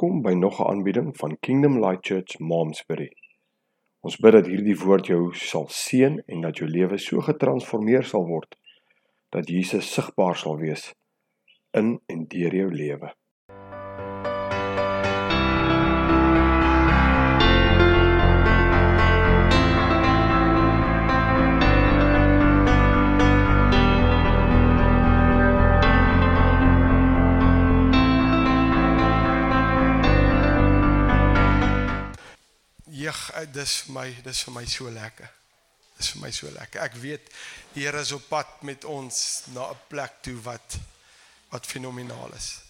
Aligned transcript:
Welkom 0.00 0.22
by 0.22 0.32
nog 0.32 0.58
'n 0.60 0.68
aanbieding 0.70 1.16
van 1.16 1.38
Kingdom 1.40 1.84
Light 1.84 2.06
Church 2.06 2.38
Momsbury. 2.38 3.12
Ons 4.00 4.16
bid 4.16 4.32
dat 4.32 4.46
hierdie 4.46 4.78
woord 4.78 5.06
jou 5.06 5.34
sal 5.34 5.66
seën 5.68 6.22
en 6.26 6.40
dat 6.40 6.56
jou 6.56 6.70
lewe 6.70 6.98
so 6.98 7.20
getransformeer 7.20 8.04
sal 8.04 8.24
word 8.26 8.56
dat 9.28 9.48
Jesus 9.48 9.92
sigbaar 9.92 10.36
sal 10.36 10.56
wees 10.56 10.94
in 11.70 12.00
en 12.06 12.24
deur 12.28 12.54
jou 12.54 12.70
lewe. 12.72 13.12
Jeg, 33.00 33.16
eh, 33.32 33.46
dis 33.48 33.76
vir 33.86 33.94
my, 33.96 34.08
dis 34.24 34.42
vir 34.44 34.52
my 34.52 34.66
so 34.68 34.90
lekker. 34.92 35.28
Dis 35.96 36.10
vir 36.12 36.20
my 36.20 36.30
so 36.36 36.50
lekker. 36.52 36.82
Ek 36.84 36.96
weet 37.00 37.30
die 37.72 37.84
Here 37.86 38.00
is 38.00 38.12
op 38.12 38.26
pad 38.28 38.62
met 38.66 38.84
ons 38.84 39.44
na 39.54 39.70
'n 39.70 39.78
plek 39.88 40.20
toe 40.22 40.36
wat 40.42 40.76
wat 41.50 41.66
fenomenaal 41.66 42.34
is. 42.36 42.60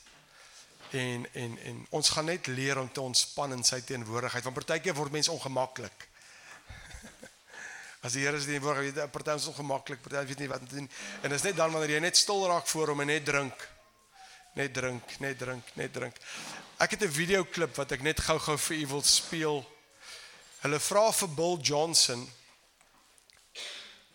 En 0.91 1.27
en 1.33 1.59
en 1.59 1.87
ons 1.91 2.09
gaan 2.09 2.25
net 2.25 2.47
leer 2.47 2.79
om 2.79 2.93
te 2.93 3.01
ontspan 3.01 3.53
in 3.53 3.65
sy 3.65 3.81
teenwoordigheid. 3.81 4.45
Want 4.45 4.55
partykeer 4.55 4.95
word 4.95 5.13
mense 5.13 5.31
ongemaklik. 5.31 6.09
As 8.05 8.13
die 8.13 8.23
Here 8.23 8.37
is 8.37 8.47
nie 8.47 8.61
voor 8.61 8.79
weet 8.79 9.11
party 9.11 9.31
is 9.35 9.47
ongemaklik, 9.47 10.03
party 10.03 10.27
weet 10.27 10.39
nie 10.39 10.49
wat 10.49 10.61
om 10.61 10.69
te 10.69 10.75
doen. 10.75 10.91
En 11.23 11.31
dis 11.31 11.43
net 11.43 11.57
dan 11.57 11.73
wanneer 11.73 11.91
jy 11.91 12.01
net 12.01 12.17
stil 12.17 12.47
raak 12.47 12.67
voor 12.67 12.89
hom 12.89 13.01
en 13.01 13.07
net 13.07 13.25
drink. 13.25 13.69
Net 14.55 14.75
drink, 14.75 15.19
net 15.19 15.39
drink, 15.39 15.65
net 15.75 15.93
drink. 15.93 16.17
Ek 16.79 16.91
het 16.91 17.03
'n 17.03 17.13
videoklip 17.13 17.77
wat 17.77 17.93
ek 17.93 18.03
net 18.03 18.21
gou-gou 18.21 18.59
vir 18.59 18.77
u 18.77 18.87
wil 18.87 19.03
speel. 19.03 19.80
Hulle 20.63 20.79
vra 20.79 21.07
vir 21.17 21.31
Bill 21.37 21.57
Johnson 21.63 22.27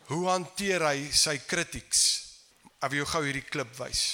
hoe 0.10 0.28
hanteer 0.30 0.84
hy 0.86 1.10
sy 1.10 1.40
critics? 1.50 2.04
Ek 2.84 2.92
wil 2.92 3.02
jou 3.02 3.10
gou 3.16 3.24
hierdie 3.26 3.48
klip 3.50 3.74
wys. 3.80 4.06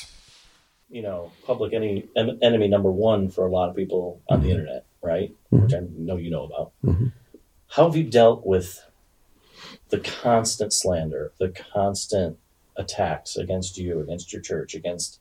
you 0.91 1.02
know, 1.02 1.31
public 1.45 1.73
enemy, 1.73 2.07
enemy 2.41 2.67
number 2.67 2.91
one 2.91 3.29
for 3.29 3.47
a 3.47 3.52
lot 3.52 3.69
of 3.69 3.75
people 3.75 4.21
on 4.29 4.41
the 4.41 4.49
mm-hmm. 4.49 4.59
internet, 4.59 4.85
right? 5.02 5.33
Mm-hmm. 5.52 5.63
Which 5.63 5.73
I 5.73 5.79
know 5.97 6.17
you 6.17 6.29
know 6.29 6.43
about. 6.43 6.71
Mm-hmm. 6.85 7.07
How 7.69 7.85
have 7.85 7.95
you 7.95 8.03
dealt 8.03 8.45
with 8.45 8.83
the 9.89 9.99
constant 9.99 10.73
slander, 10.73 11.31
the 11.39 11.49
constant 11.73 12.37
attacks 12.75 13.37
against 13.37 13.77
you, 13.77 14.02
against 14.02 14.33
your 14.33 14.41
church, 14.41 14.75
against, 14.75 15.19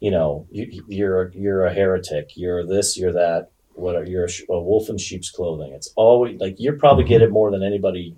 you 0.00 0.10
know, 0.10 0.46
you, 0.50 0.82
you're 0.88 1.30
you're 1.34 1.66
a 1.66 1.74
heretic, 1.74 2.32
you're 2.34 2.66
this, 2.66 2.96
you're 2.96 3.12
that. 3.12 3.50
What 3.76 3.94
are 3.94 4.04
you're 4.04 4.24
a, 4.24 4.30
sh- 4.30 4.44
a 4.48 4.58
wolf 4.58 4.88
in 4.88 4.98
sheep's 4.98 5.30
clothing? 5.30 5.72
It's 5.72 5.92
always 5.96 6.40
like 6.40 6.56
you 6.58 6.72
probably 6.72 7.04
mm-hmm. 7.04 7.10
get 7.10 7.22
it 7.22 7.30
more 7.30 7.50
than 7.50 7.62
anybody 7.62 8.16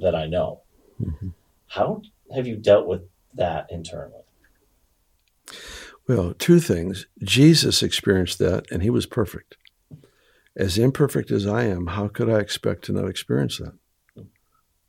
that 0.00 0.14
I 0.14 0.26
know. 0.26 0.62
Mm-hmm. 1.02 1.28
How 1.66 2.02
have 2.34 2.46
you 2.46 2.56
dealt 2.56 2.86
with 2.86 3.02
that 3.34 3.66
internally? 3.70 4.22
Well, 6.06 6.34
two 6.34 6.60
things. 6.60 7.06
Jesus 7.22 7.82
experienced 7.82 8.38
that, 8.38 8.70
and 8.70 8.82
he 8.82 8.90
was 8.90 9.06
perfect. 9.06 9.56
As 10.56 10.78
imperfect 10.78 11.30
as 11.30 11.46
I 11.46 11.64
am, 11.64 11.88
how 11.88 12.08
could 12.08 12.30
I 12.30 12.38
expect 12.38 12.84
to 12.84 12.92
not 12.92 13.08
experience 13.08 13.58
that? 13.58 13.74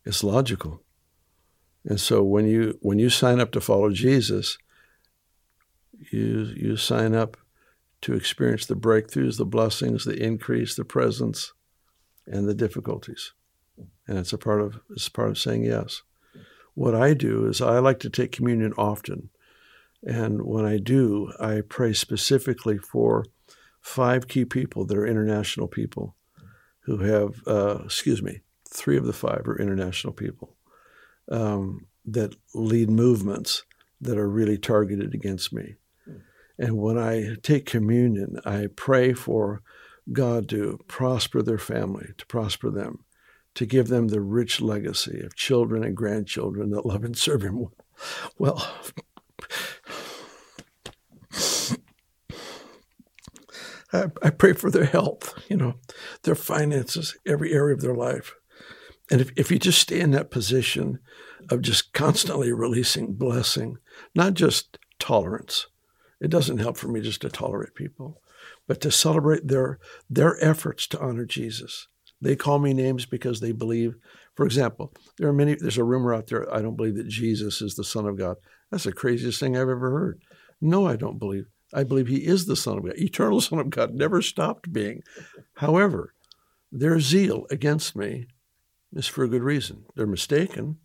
It's 0.04 0.22
logical. 0.22 0.82
And 1.84 2.00
so 2.00 2.22
when 2.22 2.46
you 2.46 2.78
when 2.80 2.98
you 2.98 3.10
sign 3.10 3.40
up 3.40 3.50
to 3.52 3.60
follow 3.60 3.90
Jesus, 3.90 4.58
you 6.10 6.52
you 6.56 6.76
sign 6.76 7.14
up 7.14 7.36
to 8.02 8.14
experience 8.14 8.66
the 8.66 8.76
breakthroughs, 8.76 9.38
the 9.38 9.44
blessings, 9.46 10.04
the 10.04 10.22
increase, 10.22 10.74
the 10.74 10.84
presence, 10.84 11.52
and 12.26 12.48
the 12.48 12.54
difficulties. 12.54 13.32
And 14.06 14.18
it's 14.18 14.32
a 14.32 14.38
part 14.38 14.60
of 14.60 14.80
it's 14.90 15.06
a 15.06 15.10
part 15.10 15.30
of 15.30 15.38
saying 15.38 15.64
yes. 15.64 16.02
What 16.74 16.94
I 16.94 17.14
do 17.14 17.46
is 17.46 17.60
I 17.60 17.78
like 17.78 18.00
to 18.00 18.10
take 18.10 18.32
communion 18.32 18.72
often. 18.76 19.30
And 20.06 20.42
when 20.42 20.64
I 20.64 20.78
do, 20.78 21.32
I 21.40 21.62
pray 21.66 21.94
specifically 21.94 22.78
for 22.78 23.24
five 23.80 24.28
key 24.28 24.44
people 24.44 24.84
that 24.84 24.96
are 24.96 25.06
international 25.06 25.68
people 25.68 26.14
who 26.80 26.98
have, 26.98 27.42
uh, 27.46 27.80
excuse 27.84 28.22
me, 28.22 28.40
three 28.68 28.96
of 28.96 29.06
the 29.06 29.12
five 29.12 29.42
are 29.46 29.58
international 29.58 30.12
people 30.12 30.56
um, 31.30 31.86
that 32.04 32.36
lead 32.54 32.90
movements 32.90 33.64
that 34.00 34.18
are 34.18 34.28
really 34.28 34.58
targeted 34.58 35.14
against 35.14 35.52
me. 35.52 35.76
And 36.58 36.78
when 36.78 36.98
I 36.98 37.36
take 37.42 37.66
communion, 37.66 38.38
I 38.44 38.68
pray 38.74 39.12
for 39.12 39.62
God 40.12 40.48
to 40.50 40.78
prosper 40.88 41.42
their 41.42 41.58
family, 41.58 42.08
to 42.16 42.26
prosper 42.26 42.70
them, 42.70 43.04
to 43.54 43.66
give 43.66 43.88
them 43.88 44.08
the 44.08 44.20
rich 44.20 44.60
legacy 44.60 45.20
of 45.20 45.34
children 45.34 45.82
and 45.82 45.96
grandchildren 45.96 46.70
that 46.70 46.86
love 46.86 47.04
and 47.04 47.16
serve 47.16 47.42
Him 47.42 47.66
well. 48.38 48.74
I, 53.92 54.06
I 54.22 54.30
pray 54.30 54.52
for 54.52 54.70
their 54.70 54.84
health, 54.84 55.34
you 55.48 55.56
know, 55.56 55.74
their 56.22 56.34
finances, 56.34 57.16
every 57.26 57.52
area 57.52 57.74
of 57.74 57.80
their 57.80 57.94
life. 57.94 58.34
And 59.10 59.20
if, 59.20 59.30
if 59.36 59.50
you 59.50 59.58
just 59.58 59.80
stay 59.80 60.00
in 60.00 60.10
that 60.12 60.30
position 60.30 60.98
of 61.50 61.62
just 61.62 61.92
constantly 61.92 62.52
releasing 62.52 63.14
blessing, 63.14 63.78
not 64.14 64.34
just 64.34 64.78
tolerance, 64.98 65.66
it 66.20 66.30
doesn't 66.30 66.58
help 66.58 66.76
for 66.76 66.88
me 66.88 67.00
just 67.00 67.20
to 67.22 67.28
tolerate 67.28 67.74
people, 67.74 68.20
but 68.66 68.80
to 68.80 68.90
celebrate 68.90 69.48
their 69.48 69.78
their 70.08 70.42
efforts 70.42 70.86
to 70.88 71.00
honor 71.00 71.24
Jesus. 71.24 71.88
They 72.20 72.36
call 72.36 72.58
me 72.58 72.72
names 72.72 73.06
because 73.06 73.40
they 73.40 73.52
believe. 73.52 73.96
For 74.34 74.44
example, 74.44 74.92
there 75.18 75.28
are 75.28 75.32
many. 75.32 75.54
There's 75.54 75.78
a 75.78 75.84
rumor 75.84 76.14
out 76.14 76.26
there. 76.28 76.52
I 76.52 76.62
don't 76.62 76.76
believe 76.76 76.96
that 76.96 77.08
Jesus 77.08 77.60
is 77.60 77.74
the 77.74 77.84
Son 77.84 78.06
of 78.06 78.16
God. 78.16 78.36
That's 78.70 78.84
the 78.84 78.92
craziest 78.92 79.40
thing 79.40 79.56
I've 79.56 79.68
ever 79.68 79.90
heard. 79.90 80.22
No, 80.60 80.86
I 80.86 80.96
don't 80.96 81.18
believe. 81.18 81.46
I 81.74 81.84
believe 81.84 82.08
He 82.08 82.26
is 82.26 82.46
the 82.46 82.56
Son 82.56 82.78
of 82.78 82.84
God, 82.84 82.96
eternal 82.96 83.40
Son 83.42 83.58
of 83.58 83.70
God, 83.70 83.94
never 83.94 84.22
stopped 84.22 84.72
being. 84.72 85.02
However, 85.56 86.14
their 86.72 87.00
zeal 87.00 87.46
against 87.50 87.96
me 87.96 88.26
is 88.92 89.06
for 89.06 89.24
a 89.24 89.28
good 89.28 89.42
reason. 89.42 89.84
They're 89.94 90.06
mistaken, 90.06 90.78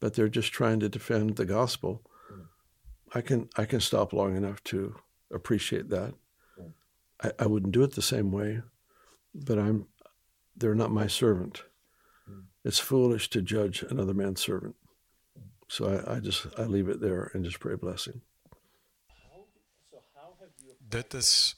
but 0.00 0.14
they're 0.14 0.28
just 0.28 0.52
trying 0.52 0.80
to 0.80 0.88
defend 0.88 1.36
the 1.36 1.44
gospel. 1.44 2.02
I 3.14 3.20
can 3.20 3.48
I 3.56 3.64
can 3.64 3.80
stop 3.80 4.12
long 4.12 4.36
enough 4.36 4.62
to 4.64 4.94
appreciate 5.32 5.90
that. 5.90 6.14
I, 7.22 7.30
I 7.38 7.46
wouldn't 7.46 7.72
do 7.72 7.82
it 7.82 7.94
the 7.94 8.02
same 8.02 8.32
way, 8.32 8.62
but 9.34 9.58
I'm 9.58 9.86
they're 10.56 10.74
not 10.74 10.90
my 10.90 11.06
servant. 11.06 11.62
Hmm. 12.26 12.40
It's 12.64 12.78
foolish 12.78 13.30
to 13.30 13.42
judge 13.42 13.82
another 13.82 14.14
man's 14.14 14.40
servant. 14.40 14.76
Hmm. 15.36 15.48
So 15.68 16.02
I, 16.06 16.16
I 16.16 16.20
just 16.20 16.46
I 16.58 16.64
leave 16.64 16.88
it 16.88 17.00
there 17.00 17.30
and 17.34 17.44
just 17.44 17.60
pray 17.60 17.74
blessing. 17.74 18.20
Dit 20.88 21.14
is 21.14 21.54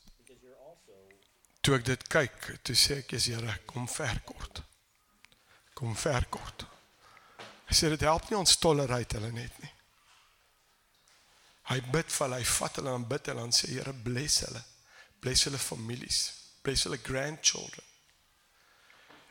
toe 1.64 1.74
ek 1.74 1.86
dit 1.88 2.02
kyk, 2.12 2.50
toe 2.62 2.76
sê 2.78 3.00
ek 3.02 3.16
is 3.16 3.26
Here, 3.32 3.58
kom 3.66 3.88
ver 3.90 4.20
kort. 4.26 4.62
Kom 5.74 5.94
ver 5.98 6.26
kort. 6.30 6.66
Hy 7.66 7.74
sê 7.74 7.90
dit 7.90 8.04
help 8.06 8.28
nie 8.30 8.38
ons 8.38 8.58
tolerate 8.62 9.18
hulle 9.18 9.32
net 9.34 9.62
nie. 9.62 9.73
Hy 11.70 11.80
bid 11.92 12.10
vir 12.12 12.26
hulle, 12.26 12.38
hy 12.42 12.48
vat 12.58 12.78
hulle 12.80 12.94
en 12.98 13.08
bid 13.08 13.30
hulle 13.30 13.44
en 13.48 13.54
sê 13.54 13.70
Here 13.72 13.92
bless 14.06 14.42
hulle. 14.44 14.62
Bless 15.24 15.46
hulle 15.48 15.58
families, 15.58 16.20
bless 16.62 16.84
hulle 16.84 17.00
grandchildren. 17.00 17.84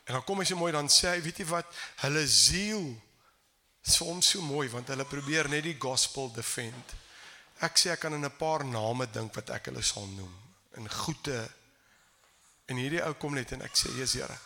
En 0.04 0.18
dan 0.18 0.24
kom 0.28 0.42
hy 0.42 0.48
so 0.50 0.60
mooi 0.60 0.74
dan 0.76 0.90
sê 0.92 1.14
hy, 1.14 1.22
weet 1.24 1.44
jy 1.44 1.48
wat, 1.52 1.70
hulle 2.04 2.24
ziel 2.28 2.88
is 3.84 3.98
vir 4.00 4.10
hom 4.10 4.22
so 4.24 4.44
mooi 4.44 4.68
want 4.72 4.90
hulle 4.92 5.06
probeer 5.08 5.50
net 5.52 5.68
die 5.68 5.78
gospel 5.80 6.32
defend. 6.36 6.96
Ek 7.64 7.78
sê 7.80 7.94
ek 7.94 8.04
kan 8.04 8.16
in 8.16 8.26
'n 8.26 8.38
paar 8.40 8.66
name 8.66 9.08
dink 9.12 9.36
wat 9.36 9.50
ek 9.50 9.70
hulle 9.72 9.84
sal 9.84 10.08
noem 10.08 10.34
in 10.78 10.90
goeie 10.90 11.44
en 12.68 12.78
hierdie 12.78 13.04
ou 13.04 13.14
kom 13.14 13.36
net 13.36 13.52
en 13.52 13.62
ek 13.62 13.76
sê 13.78 13.92
Jesus 13.98 14.22
Here. 14.22 14.40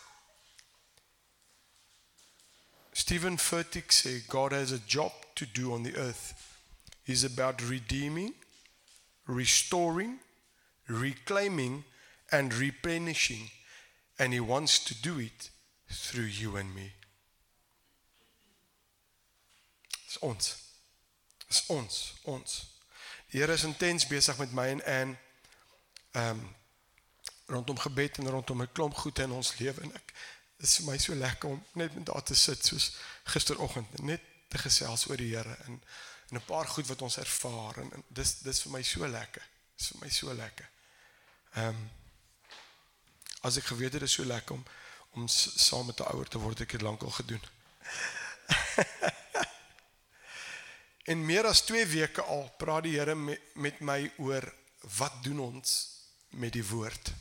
Stephen 2.92 3.38
Furtick 3.38 3.92
sê 3.92 4.26
God 4.26 4.52
has 4.52 4.72
a 4.72 4.82
job 4.86 5.12
to 5.34 5.46
do 5.46 5.72
on 5.72 5.82
the 5.82 5.94
earth. 5.96 6.47
He's 7.08 7.24
about 7.24 7.62
redeeming, 7.62 8.34
restoring, 9.26 10.18
reclaiming 10.86 11.84
and 12.30 12.52
replenishing 12.52 13.48
and 14.18 14.34
he 14.34 14.40
wants 14.40 14.84
to 14.84 14.94
do 15.00 15.18
it 15.18 15.48
through 15.90 16.24
you 16.24 16.56
and 16.56 16.74
me. 16.74 16.92
Dis 20.06 20.18
ons. 20.20 20.50
Dis 21.48 21.64
ons, 21.68 22.14
ons. 22.24 22.58
Die 23.30 23.40
Here 23.40 23.56
is 23.56 23.64
intens 23.64 24.04
besig 24.04 24.36
met 24.38 24.52
my 24.52 24.68
en 24.68 24.84
Ann 24.84 25.16
ehm 26.12 26.36
um, 26.36 26.56
rondom 27.48 27.78
gebed 27.78 28.18
en 28.18 28.28
rondom 28.28 28.62
'n 28.62 28.72
klomp 28.72 28.94
goed 28.94 29.18
in 29.18 29.32
ons 29.32 29.56
lewe 29.58 29.80
en 29.80 29.94
ek 29.94 30.12
dis 30.60 30.76
vir 30.76 30.86
my 30.90 30.98
so 30.98 31.14
lekker 31.14 31.48
om 31.48 31.64
net 31.72 31.94
met 31.94 32.06
daar 32.06 32.22
te 32.22 32.34
sit 32.34 32.64
soos 32.64 32.90
gisteroggend 33.24 34.02
net 34.02 34.20
te 34.48 34.58
gesels 34.58 35.08
oor 35.08 35.16
die 35.16 35.32
Here 35.32 35.56
en 35.64 35.80
en 36.28 36.36
'n 36.36 36.44
paar 36.44 36.66
goed 36.66 36.86
wat 36.86 37.02
ons 37.02 37.16
ervaar 37.16 37.76
en, 37.76 37.92
en 37.92 38.04
dis 38.08 38.38
dis 38.38 38.62
vir 38.62 38.72
my 38.72 38.82
so 38.82 39.08
lekker. 39.08 39.48
Dis 39.76 39.88
vir 39.88 39.98
my 40.00 40.10
so 40.10 40.34
lekker. 40.34 40.68
Ehm 41.54 41.68
um, 41.68 41.90
as 43.40 43.56
ek 43.56 43.64
geweet 43.64 43.92
het 43.92 44.00
dit 44.00 44.08
is 44.08 44.12
so 44.12 44.24
lekker 44.24 44.54
om 44.54 44.64
om 45.10 45.28
saam 45.28 45.86
met 45.86 46.00
'n 46.00 46.10
ouer 46.12 46.28
te 46.28 46.38
word, 46.38 46.60
ek 46.60 46.70
het 46.70 46.80
lankal 46.80 47.10
gedoen. 47.10 47.42
en 51.10 51.24
meer 51.24 51.46
as 51.46 51.64
2 51.64 51.86
weke 51.86 52.22
al 52.22 52.54
praat 52.58 52.82
die 52.82 52.98
Here 52.98 53.14
met, 53.14 53.40
met 53.54 53.80
my 53.80 54.12
oor 54.16 54.54
wat 54.80 55.22
doen 55.22 55.40
ons 55.40 55.88
met 56.28 56.52
die 56.52 56.66
woord. 56.66 57.12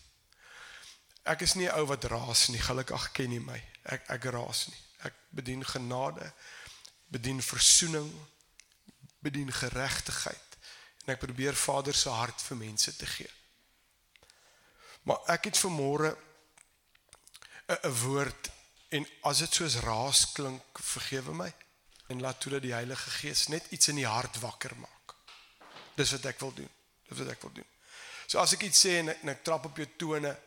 Ek 1.23 1.41
is 1.41 1.53
nie 1.53 1.67
'n 1.67 1.79
ou 1.79 1.85
wat 1.85 2.03
raas 2.03 2.47
nie, 2.47 2.61
gelukkig 2.61 3.11
ken 3.11 3.29
nie 3.29 3.39
my. 3.39 3.63
Ek 3.83 4.09
ek 4.09 4.23
raas 4.23 4.67
nie. 4.67 4.77
Ek 4.97 5.13
bedien 5.29 5.65
genade, 5.65 6.33
bedien 7.07 7.41
verzoening, 7.41 8.27
bedien 9.19 9.51
geregtigheid 9.53 10.57
en 11.05 11.13
ek 11.13 11.23
probeer 11.23 11.55
Vader 11.55 11.95
se 11.95 12.11
hart 12.11 12.41
vir 12.49 12.57
mense 12.59 12.95
te 12.95 13.05
gee. 13.07 13.31
Maar 15.07 15.23
ek 15.37 15.49
het 15.49 15.59
vanmôre 15.59 16.15
'n 17.67 17.93
woord 18.03 18.49
en 18.89 19.07
as 19.21 19.39
dit 19.43 19.53
soos 19.53 19.79
raas 19.83 20.31
klink, 20.31 20.79
vergewe 20.79 21.33
my 21.33 21.53
en 22.07 22.21
laat 22.21 22.39
toe 22.39 22.51
dat 22.51 22.61
die 22.61 22.73
Heilige 22.73 23.09
Gees 23.09 23.47
net 23.47 23.65
iets 23.69 23.87
in 23.87 23.95
die 23.95 24.07
hart 24.07 24.39
wakker 24.39 24.75
maak. 24.75 25.15
Dis 25.95 26.11
wat 26.11 26.25
ek 26.25 26.39
wil 26.39 26.53
doen. 26.53 26.69
Dis 27.09 27.17
wat 27.17 27.27
ek 27.27 27.41
wil 27.41 27.51
doen. 27.51 27.67
So 28.27 28.39
as 28.39 28.53
ek 28.53 28.63
iets 28.67 28.85
sê 28.85 28.99
en 28.99 29.09
ek, 29.09 29.21
en 29.23 29.29
ek 29.29 29.43
trap 29.43 29.65
op 29.65 29.77
jou 29.77 29.87
tone, 29.97 30.37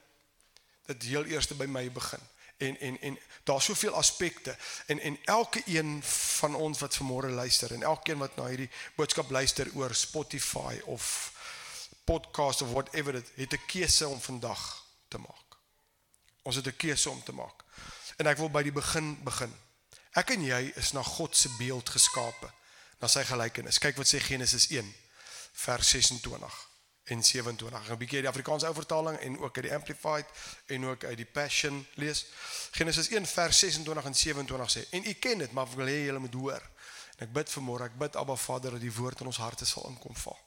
dit 0.86 1.02
heel 1.02 1.24
eerste 1.24 1.54
by 1.54 1.66
my 1.66 1.86
begin. 1.92 2.22
En 2.60 2.76
en 2.80 3.00
en 3.00 3.18
daar's 3.48 3.64
soveel 3.64 3.94
aspekte 3.94 4.56
en 4.86 5.00
en 5.00 5.18
elke 5.24 5.62
een 5.66 6.02
van 6.38 6.54
ons 6.54 6.78
wat 6.78 6.96
vanmôre 6.96 7.30
luister 7.32 7.72
en 7.72 7.82
elkeen 7.82 8.18
wat 8.18 8.36
na 8.36 8.46
hierdie 8.46 8.70
boodskap 8.96 9.30
luister 9.30 9.70
oor 9.74 9.94
Spotify 9.94 10.80
of 10.84 11.32
podcast 12.04 12.62
of 12.62 12.72
whatever 12.72 13.12
dit 13.12 13.30
het 13.34 13.52
'n 13.52 13.66
keuse 13.66 14.08
om 14.08 14.20
vandag 14.20 14.84
te 15.08 15.18
maak. 15.18 15.48
Ons 16.42 16.56
het 16.56 16.66
'n 16.66 16.76
keuse 16.76 17.10
om 17.10 17.22
te 17.22 17.32
maak. 17.32 17.64
En 18.16 18.26
ek 18.26 18.36
wil 18.36 18.50
by 18.50 18.62
die 18.62 18.72
begin 18.72 19.22
begin. 19.24 19.54
Ek 20.10 20.30
en 20.30 20.44
jy 20.44 20.72
is 20.76 20.92
na 20.92 21.02
God 21.02 21.36
se 21.36 21.48
beeld 21.58 21.88
geskape, 21.88 22.52
na 22.98 23.06
sy 23.06 23.24
gelykenis. 23.24 23.78
Kyk 23.78 23.96
wat 23.96 24.14
sê 24.14 24.20
Genesis 24.20 24.68
1 24.68 24.94
vers 25.52 25.88
26 25.88 26.69
en 27.10 27.22
27. 27.24 27.90
'n 27.90 27.96
bietjie 27.96 28.16
uit 28.16 28.26
die 28.26 28.28
Afrikaanse 28.28 28.66
ou 28.66 28.74
vertaling 28.74 29.18
en 29.18 29.38
ook 29.38 29.56
uit 29.56 29.64
die 29.64 29.74
Amplified 29.74 30.26
en 30.66 30.86
ook 30.86 31.04
uit 31.04 31.16
die 31.16 31.26
Passion 31.26 31.86
lees. 31.94 32.26
Genesis 32.70 33.08
1 33.08 33.26
vers 33.26 33.58
26 33.58 34.04
en 34.04 34.14
27 34.14 34.70
sê: 34.70 34.88
"En 34.90 35.04
u 35.04 35.12
ken 35.12 35.38
dit, 35.38 35.52
maar 35.52 35.66
ek 35.66 35.72
wil 35.72 35.86
hê 35.86 36.04
julle 36.04 36.18
moet 36.18 36.34
hoor." 36.34 36.70
En 37.16 37.26
ek 37.26 37.32
bid 37.32 37.50
vanmôre, 37.50 37.82
ek 37.82 37.98
bid 37.98 38.16
Abba 38.16 38.34
Vader 38.34 38.70
dat 38.70 38.80
die 38.80 38.94
woord 38.94 39.20
in 39.20 39.26
ons 39.26 39.36
harte 39.36 39.64
sal 39.66 39.88
inkom 39.88 40.16
val. 40.16 40.38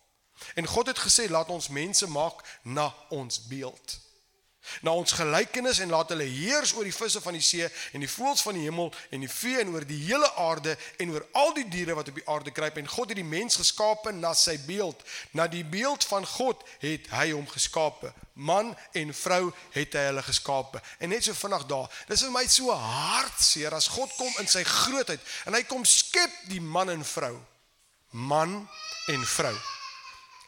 En 0.53 0.65
God 0.65 0.87
het 0.87 0.99
gesê, 0.99 1.29
"Laat 1.29 1.49
ons 1.49 1.67
mense 1.67 2.07
maak 2.07 2.59
na 2.63 2.95
ons 3.09 3.47
beeld." 3.47 3.99
Na 4.81 4.93
ons 4.95 5.11
gelykenis 5.11 5.79
en 5.83 5.91
laat 5.93 6.11
hulle 6.13 6.25
heers 6.27 6.73
oor 6.77 6.87
die 6.87 6.95
visse 6.95 7.21
van 7.21 7.35
die 7.37 7.43
see 7.43 7.67
en 7.93 8.03
die 8.03 8.09
voëls 8.09 8.43
van 8.45 8.57
die 8.57 8.65
hemel 8.67 8.91
en 9.13 9.23
die 9.23 9.31
vee 9.31 9.61
en 9.61 9.73
oor 9.73 9.85
die 9.87 9.99
hele 10.05 10.29
aarde 10.39 10.75
en 11.03 11.13
oor 11.13 11.25
al 11.39 11.53
die 11.57 11.67
diere 11.69 11.95
wat 11.97 12.09
op 12.11 12.19
die 12.19 12.27
aarde 12.31 12.53
kruip 12.55 12.77
en 12.79 12.89
God 12.89 13.13
het 13.13 13.19
die 13.19 13.27
mens 13.27 13.59
geskape 13.59 14.13
na 14.15 14.33
sy 14.37 14.57
beeld. 14.67 15.03
Na 15.31 15.47
die 15.47 15.65
beeld 15.65 16.05
van 16.09 16.27
God 16.35 16.63
het 16.83 17.09
hy 17.13 17.31
hom 17.31 17.47
geskape. 17.49 18.13
Man 18.33 18.73
en 18.97 19.13
vrou 19.13 19.51
het 19.75 19.97
hy 19.97 20.07
hulle 20.09 20.23
geskape. 20.25 20.81
En 20.99 21.13
net 21.13 21.27
so 21.27 21.37
vinnig 21.37 21.67
daar 21.69 21.91
dis 22.09 22.23
vir 22.25 22.33
my 22.33 22.45
so 22.47 22.73
hartseer 22.73 23.75
as 23.75 23.91
God 23.93 24.13
kom 24.17 24.41
in 24.41 24.49
sy 24.49 24.63
grootheid 24.67 25.21
en 25.47 25.57
hy 25.57 25.63
kom 25.67 25.85
skep 25.85 26.47
die 26.51 26.61
man 26.61 26.93
en 26.93 27.05
vrou. 27.07 27.35
Man 28.13 28.61
en 29.09 29.25
vrou. 29.25 29.55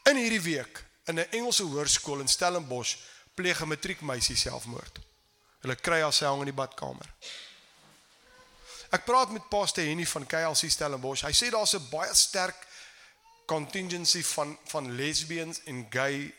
In 0.06 0.18
hierdie 0.20 0.42
week 0.42 0.84
in 1.06 1.18
'n 1.18 1.30
Engelse 1.30 1.62
hoërskool 1.62 2.20
in 2.20 2.28
Stellenbosch 2.28 2.96
pleeg 3.36 3.60
'n 3.60 3.68
matriekmeisie 3.68 4.36
selfmoord. 4.36 4.98
Hulle 5.60 5.76
kry 5.76 6.00
haar 6.00 6.12
self 6.12 6.38
in 6.40 6.50
die 6.50 6.56
badkamer. 6.56 7.08
Ek 8.94 9.04
praat 9.04 9.30
met 9.34 9.48
Pastor 9.50 9.84
Henny 9.84 10.06
van 10.06 10.26
KLC 10.26 10.70
Stellenbosch. 10.70 11.24
Hy 11.26 11.32
sê 11.34 11.50
daar's 11.50 11.74
'n 11.74 11.88
baie 11.90 12.14
sterk 12.14 12.66
contingency 13.46 14.22
van 14.22 14.58
van 14.64 14.94
lesbians 14.94 15.60
en 15.64 15.86
gay 15.90 16.34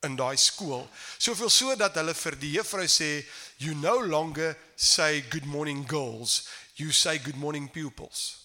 in 0.00 0.16
daai 0.16 0.36
skool. 0.36 0.88
Soveel 1.18 1.50
so 1.50 1.76
dat 1.76 1.94
hulle 1.94 2.14
vir 2.14 2.36
die 2.40 2.52
juffrou 2.56 2.86
sê 2.88 3.26
you 3.56 3.74
no 3.74 3.98
longer 4.00 4.56
say 4.76 5.20
good 5.30 5.44
morning 5.44 5.84
girls, 5.88 6.48
you 6.74 6.92
say 6.92 7.18
good 7.18 7.36
morning 7.36 7.70
pupils. 7.70 8.36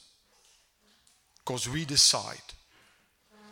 Cause 1.43 1.69
we 1.69 1.85
decide. 1.85 2.53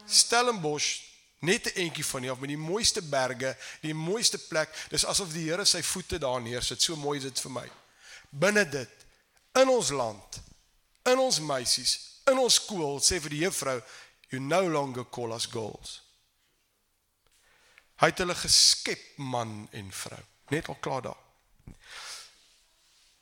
Stellenbosch 0.06 1.13
net 1.44 1.68
'n 1.68 1.80
entjie 1.86 2.06
van 2.06 2.22
hier 2.22 2.32
af 2.32 2.40
met 2.40 2.50
die 2.50 2.58
mooiste 2.58 3.02
berge, 3.02 3.58
die 3.82 3.94
mooiste 3.94 4.38
plek. 4.38 4.70
Dis 4.90 5.06
asof 5.06 5.34
die 5.34 5.50
Here 5.50 5.66
sy 5.66 5.82
voete 5.84 6.18
daar 6.18 6.42
neersit. 6.42 6.82
So 6.82 6.96
mooi 6.96 7.18
is 7.18 7.24
dit 7.24 7.40
vir 7.40 7.52
my. 7.52 7.72
Binne 8.30 8.70
dit 8.70 8.90
in 9.52 9.70
ons 9.70 9.90
land, 9.90 10.42
in 11.04 11.20
ons 11.20 11.40
meisies, 11.40 12.00
in 12.26 12.38
ons 12.38 12.54
skool 12.54 13.00
sê 13.00 13.20
vir 13.22 13.30
die 13.30 13.44
juffrou, 13.44 13.82
you 14.30 14.42
no 14.42 14.62
longer 14.70 15.06
call 15.06 15.34
us 15.36 15.46
girls. 15.46 16.02
Hy 17.96 18.10
het 18.10 18.18
hulle 18.18 18.36
geskep 18.36 19.18
man 19.18 19.68
en 19.72 19.92
vrou. 19.92 20.24
Net 20.50 20.68
al 20.68 20.80
klaar 20.80 21.02
daar. 21.02 21.22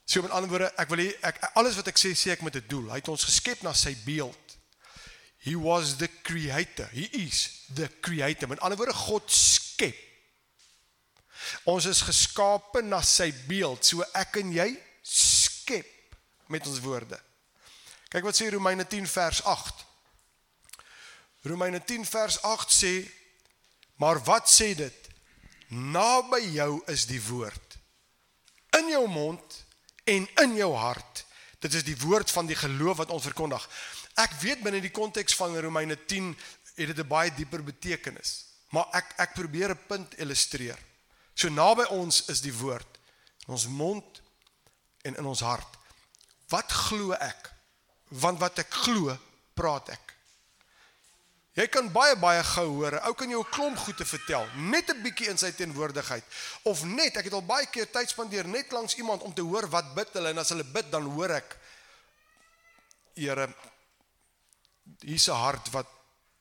So 0.05 0.21
met 0.21 0.31
ander 0.31 0.49
woorde, 0.49 0.71
ek 0.77 0.89
wil 0.89 1.03
hê 1.05 1.11
ek 1.21 1.43
alles 1.53 1.75
wat 1.75 1.87
ek 1.87 1.99
sê 1.99 2.13
sê 2.15 2.31
ek 2.31 2.41
met 2.41 2.55
'n 2.55 2.67
doel. 2.67 2.89
Hy 2.89 2.95
het 2.95 3.07
ons 3.07 3.23
geskep 3.23 3.61
na 3.61 3.73
sy 3.73 3.95
beeld. 4.05 4.50
He 5.41 5.55
was 5.57 5.97
the 5.97 6.09
creator. 6.21 6.87
He 6.93 7.09
is 7.25 7.65
the 7.73 7.89
creator. 7.99 8.47
Met 8.47 8.59
ander 8.59 8.77
woorde 8.77 8.93
God 8.93 9.25
skep. 9.25 9.97
Ons 11.65 11.87
is 11.89 12.03
geskape 12.05 12.83
na 12.85 13.01
sy 13.01 13.31
beeld. 13.47 13.81
So 13.85 14.05
ek 14.13 14.37
en 14.43 14.53
jy 14.53 14.69
skep 15.01 15.89
met 16.51 16.67
ons 16.69 16.81
woorde. 16.85 17.17
Kyk 18.11 18.27
wat 18.27 18.37
sê 18.37 18.51
Romeine 18.53 18.85
10 18.85 19.07
vers 19.09 19.41
8. 19.49 19.85
Romeine 21.49 21.81
10 21.89 22.05
vers 22.05 22.37
8 22.45 22.75
sê 22.75 22.93
maar 24.01 24.21
wat 24.25 24.49
sê 24.49 24.73
dit? 24.77 25.09
Naby 25.71 26.41
jou 26.55 26.81
is 26.91 27.05
die 27.09 27.21
woord. 27.21 27.77
In 28.77 28.89
jou 28.89 29.03
mond 29.09 29.57
en 30.09 30.25
in 30.43 30.55
jou 30.57 30.71
hart. 30.75 31.25
Dit 31.61 31.73
is 31.77 31.85
die 31.85 31.97
woord 32.01 32.31
van 32.33 32.49
die 32.49 32.57
geloof 32.57 32.97
wat 33.03 33.13
ons 33.13 33.27
verkondig. 33.29 33.67
Ek 34.19 34.33
weet 34.41 34.63
binne 34.63 34.81
die 34.81 34.91
konteks 34.91 35.35
van 35.35 35.55
Romeine 35.59 35.97
10 36.05 36.35
het 36.75 36.87
dit 36.87 36.99
'n 36.99 37.07
baie 37.07 37.31
dieper 37.33 37.63
betekenis, 37.63 38.45
maar 38.69 38.87
ek 38.91 39.13
ek 39.17 39.33
probeer 39.33 39.71
'n 39.71 39.85
punt 39.87 40.17
illustreer. 40.17 40.77
So 41.33 41.49
naby 41.49 41.83
ons 41.83 42.25
is 42.25 42.41
die 42.41 42.53
woord 42.53 42.99
in 43.47 43.53
ons 43.53 43.67
mond 43.67 44.21
en 45.01 45.15
in 45.15 45.25
ons 45.25 45.39
hart. 45.39 45.77
Wat 46.49 46.71
glo 46.71 47.11
ek? 47.11 47.51
Want 48.07 48.39
wat 48.39 48.59
ek 48.59 48.69
glo, 48.69 49.17
praat 49.53 49.89
ek. 49.89 50.11
Jy 51.51 51.67
kan 51.67 51.89
baie 51.91 52.15
baie 52.15 52.43
gou 52.43 52.67
hoor. 52.67 52.95
Ou 53.07 53.13
kan 53.13 53.29
jou 53.29 53.43
'n 53.43 53.49
klomp 53.49 53.77
goed 53.77 53.97
te 53.97 54.05
vertel, 54.05 54.47
net 54.55 54.89
'n 54.89 55.01
bietjie 55.01 55.29
in 55.29 55.37
sy 55.37 55.51
teenwoordigheid 55.51 56.23
of 56.63 56.83
net 56.83 57.17
ek 57.17 57.25
het 57.25 57.33
al 57.33 57.45
baie 57.45 57.65
keer 57.65 57.91
tyd 57.91 58.09
spandeer 58.09 58.47
net 58.47 58.71
langs 58.71 58.95
iemand 58.95 59.21
om 59.21 59.33
te 59.33 59.41
hoor 59.41 59.67
wat 59.69 59.93
bid 59.95 60.13
hulle 60.13 60.29
en 60.29 60.37
as 60.37 60.49
hulle 60.49 60.63
bid 60.63 60.91
dan 60.91 61.03
hoor 61.03 61.31
ek 61.31 61.57
Here 63.15 63.53
hier's 64.99 65.27
'n 65.27 65.31
hart 65.31 65.69
wat 65.69 65.87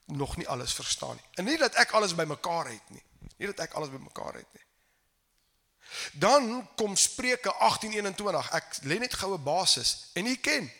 nog 0.05 0.37
nie 0.37 0.49
alles 0.49 0.75
verstaan 0.75 1.15
nie. 1.15 1.25
En 1.35 1.45
nie 1.45 1.59
dat 1.59 1.75
ek 1.75 1.91
alles 1.91 2.15
bymekaar 2.15 2.67
het 2.67 2.91
nie. 2.91 3.03
Nie 3.37 3.47
dat 3.47 3.59
ek 3.59 3.73
alles 3.73 3.91
bymekaar 3.91 4.35
het 4.35 4.53
nie. 4.53 4.65
Dan 6.13 6.69
kom 6.77 6.97
Spreuke 6.97 7.55
18:21. 7.55 8.51
Ek 8.51 8.77
lê 8.83 8.99
net 8.99 9.15
goue 9.15 9.39
basis 9.39 10.11
en 10.13 10.27
u 10.27 10.37
ken. 10.37 10.73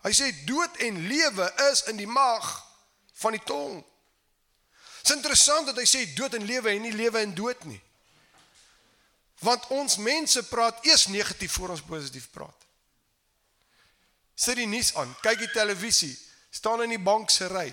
Hy 0.00 0.12
sê 0.12 0.44
dood 0.44 0.76
en 0.76 1.06
lewe 1.06 1.52
is 1.70 1.82
in 1.82 1.96
die 1.96 2.06
mag 2.06 2.66
van 3.12 3.32
die 3.36 3.42
tong. 3.44 3.84
Dit 5.00 5.10
is 5.10 5.16
interessant 5.16 5.66
dat 5.66 5.76
hy 5.76 5.84
sê 5.84 6.14
dood 6.14 6.34
en 6.34 6.44
lewe 6.44 6.70
en 6.70 6.82
nie 6.82 6.92
lewe 6.92 7.18
en 7.18 7.34
dood 7.34 7.64
nie. 7.64 7.80
Want 9.40 9.66
ons 9.66 9.96
mense 9.96 10.42
praat 10.48 10.84
eers 10.84 11.06
negatief 11.06 11.52
voor 11.52 11.68
ons 11.76 11.84
positief 11.84 12.30
praat. 12.30 12.66
Sit 14.34 14.56
die 14.56 14.66
nuus 14.66 14.94
aan, 14.96 15.12
kyk 15.20 15.38
die 15.38 15.52
televisie, 15.52 16.16
staan 16.50 16.82
in 16.82 16.94
die 16.94 17.02
bank 17.02 17.30
se 17.30 17.48
ry, 17.48 17.68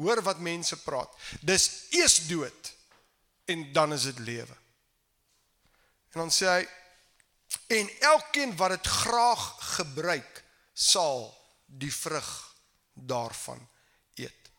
hoor 0.00 0.22
wat 0.24 0.40
mense 0.40 0.76
praat. 0.82 1.10
Dis 1.40 1.68
eers 1.90 2.26
dood 2.26 2.72
en 3.52 3.72
dan 3.72 3.92
is 3.92 4.02
dit 4.08 4.18
lewe. 4.18 4.56
En 6.12 6.24
dan 6.24 6.32
sê 6.32 6.48
hy 6.48 6.62
en 7.76 7.90
elkeen 8.00 8.56
wat 8.56 8.76
dit 8.76 8.86
graag 8.86 9.42
gebruik 9.76 10.44
sal 10.72 11.28
die 11.66 11.92
vrug 11.92 12.30
daarvan 12.92 13.60
eet. 14.14 14.50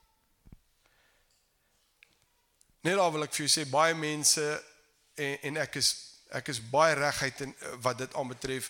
Net 2.82 2.98
al 2.98 3.14
wil 3.16 3.26
ek 3.26 3.34
vir 3.34 3.46
jou 3.46 3.54
sê 3.54 3.66
baie 3.70 3.96
mense 3.98 4.44
en, 5.18 5.38
en 5.50 5.62
ek 5.66 5.80
is 5.82 5.94
ek 6.34 6.50
is 6.50 6.58
baie 6.74 6.96
reguit 6.98 7.44
in 7.46 7.52
wat 7.86 8.00
dit 8.02 8.16
aanbetref 8.18 8.70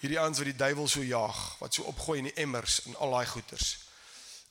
hierdie 0.00 0.20
ouens 0.20 0.40
wat 0.40 0.48
die 0.48 0.56
duiwel 0.56 0.88
so 0.88 1.04
jaag, 1.04 1.40
wat 1.60 1.76
so 1.76 1.84
opgooi 1.88 2.18
in 2.22 2.30
die 2.30 2.38
emmers 2.40 2.80
en 2.88 2.96
al 2.96 3.12
daai 3.12 3.26
goeters. 3.28 3.83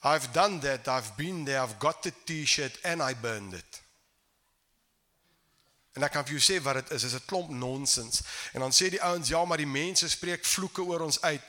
I've 0.03 0.33
done 0.33 0.60
that. 0.60 0.88
I've 0.88 1.15
been 1.15 1.45
there. 1.45 1.62
I've 1.62 1.79
got 1.79 2.03
the 2.03 2.12
t-shirt 2.25 2.77
and 2.83 3.01
I 3.01 3.13
burned 3.13 3.53
it. 3.53 3.79
En 5.93 6.03
ek 6.03 6.15
kan 6.15 6.25
vir 6.25 6.39
jou 6.39 6.41
sê 6.41 6.57
wat 6.65 6.79
dit 6.81 6.91
is, 6.95 7.03
is 7.03 7.13
'n 7.13 7.25
klomp 7.29 7.50
nonsens. 7.50 8.22
En 8.53 8.60
dan 8.60 8.74
sê 8.74 8.89
die 8.89 9.01
ouens, 9.01 9.27
ja, 9.27 9.45
maar 9.45 9.62
die 9.62 9.69
mense 9.69 10.10
spreek 10.10 10.45
vloeke 10.45 10.81
oor 10.81 11.05
ons 11.05 11.22
uit. 11.22 11.41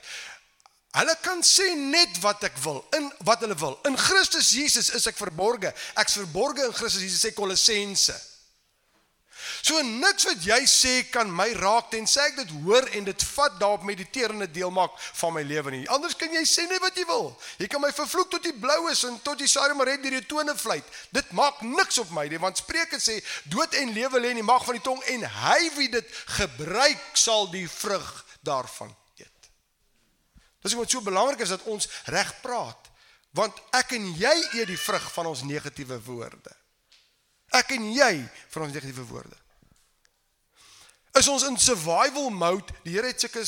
Hulle 0.95 1.17
kan 1.23 1.43
sê 1.43 1.75
net 1.75 2.21
wat 2.21 2.45
ek 2.45 2.57
wil, 2.63 2.85
in 2.93 3.13
wat 3.25 3.41
hulle 3.41 3.57
wil. 3.59 3.79
In 3.85 3.97
Christus 3.99 4.51
Jesus 4.51 4.91
is 4.91 5.07
ek 5.07 5.17
verborge. 5.17 5.75
Ek's 5.97 6.13
verborge 6.21 6.65
in 6.65 6.73
Christus 6.73 7.03
Jesus 7.03 7.25
sê 7.25 7.33
Kolossense. 7.33 8.34
So 9.65 9.81
niks 9.81 10.27
wat 10.29 10.43
jy 10.45 10.59
sê 10.69 10.91
kan 11.09 11.31
my 11.33 11.47
raak 11.57 11.87
tensy 11.89 12.21
ek 12.21 12.35
dit 12.37 12.51
hoor 12.67 12.85
en 12.99 13.07
dit 13.07 13.23
vat 13.31 13.55
daarop 13.57 13.87
mediterende 13.89 14.45
deel 14.53 14.69
maak 14.75 14.93
van 15.01 15.33
my 15.33 15.41
lewe 15.47 15.71
nie. 15.73 15.85
Anders 15.95 16.17
kan 16.21 16.33
jy 16.37 16.43
sê 16.45 16.67
net 16.69 16.83
wat 16.85 16.99
jy 17.01 17.07
wil. 17.09 17.31
Jy 17.57 17.71
kan 17.73 17.81
my 17.81 17.89
vervloek 17.97 18.29
tot 18.35 18.45
die 18.45 18.53
blou 18.61 18.91
is 18.91 19.01
en 19.09 19.15
tot 19.25 19.39
die 19.41 19.49
saremaret 19.49 20.03
deur 20.05 20.19
die 20.19 20.27
tone 20.29 20.53
fluit. 20.61 20.85
Dit 21.17 21.31
maak 21.33 21.63
niks 21.65 21.97
op 22.03 22.13
my 22.13 22.27
nie 22.29 22.41
want 22.43 22.61
Spreuke 22.61 23.01
sê 23.01 23.17
dood 23.49 23.73
en 23.81 23.95
lewe 23.97 24.21
lê 24.21 24.35
in 24.35 24.43
die 24.43 24.45
mag 24.45 24.67
van 24.67 24.77
die 24.77 24.85
tong 24.85 25.01
en 25.15 25.25
hy 25.39 25.61
wie 25.79 25.89
dit 25.95 26.11
gebruik 26.37 27.07
sal 27.17 27.49
die 27.55 27.65
vrug 27.65 28.11
daarvan 28.45 28.93
eet. 29.17 29.49
Dis 30.61 30.75
hoekom 30.75 30.85
dit 30.85 30.97
so 30.99 31.07
belangrik 31.07 31.47
is 31.47 31.55
dat 31.55 31.65
ons 31.73 31.89
reg 32.13 32.35
praat 32.43 32.91
want 33.33 33.57
ek 33.81 33.97
en 33.97 34.13
jy 34.21 34.35
eet 34.59 34.69
die 34.69 34.77
vrug 34.79 35.09
van 35.17 35.33
ons 35.33 35.47
negatiewe 35.49 35.97
woorde. 36.05 36.53
Ek 37.57 37.73
en 37.79 37.89
jy 37.97 38.13
van 38.53 38.67
ons 38.69 38.77
negatiewe 38.77 39.09
woorde 39.09 39.41
is 41.19 41.29
ons 41.29 41.47
in 41.47 41.57
survival 41.57 42.31
mode. 42.31 42.73
Die 42.83 42.97
Here 42.97 43.07
het 43.07 43.21
sulke 43.21 43.45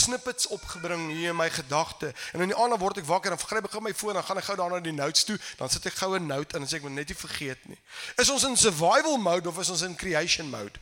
snippets 0.00 0.46
opgebring 0.52 1.08
hier 1.10 1.30
in 1.30 1.36
my 1.36 1.48
gedagte. 1.50 2.12
En 2.32 2.44
in 2.44 2.52
die 2.52 2.56
aand 2.56 2.76
word 2.80 3.00
ek 3.00 3.08
wakker 3.08 3.32
en 3.32 3.40
gryp 3.40 3.68
ek 3.68 3.76
gou 3.76 3.82
my 3.84 3.94
foon 3.96 4.20
en 4.20 4.26
gaan 4.26 4.40
ek 4.40 4.48
gou 4.50 4.56
daar 4.60 4.74
na 4.74 4.82
die 4.84 4.92
notes 4.92 5.24
toe, 5.24 5.38
dan 5.56 5.72
sit 5.72 5.88
ek 5.88 5.96
gou 5.96 6.12
'n 6.18 6.26
note 6.26 6.56
in 6.56 6.62
en 6.62 6.68
sê 6.68 6.76
ek 6.76 6.82
moet 6.82 6.98
net 7.00 7.08
nie 7.08 7.16
vergeet 7.16 7.68
nie. 7.68 7.80
Is 8.16 8.30
ons 8.30 8.44
in 8.44 8.56
survival 8.56 9.16
mode 9.16 9.48
of 9.48 9.58
is 9.58 9.70
ons 9.70 9.82
in 9.82 9.96
creation 9.96 10.50
mode? 10.50 10.78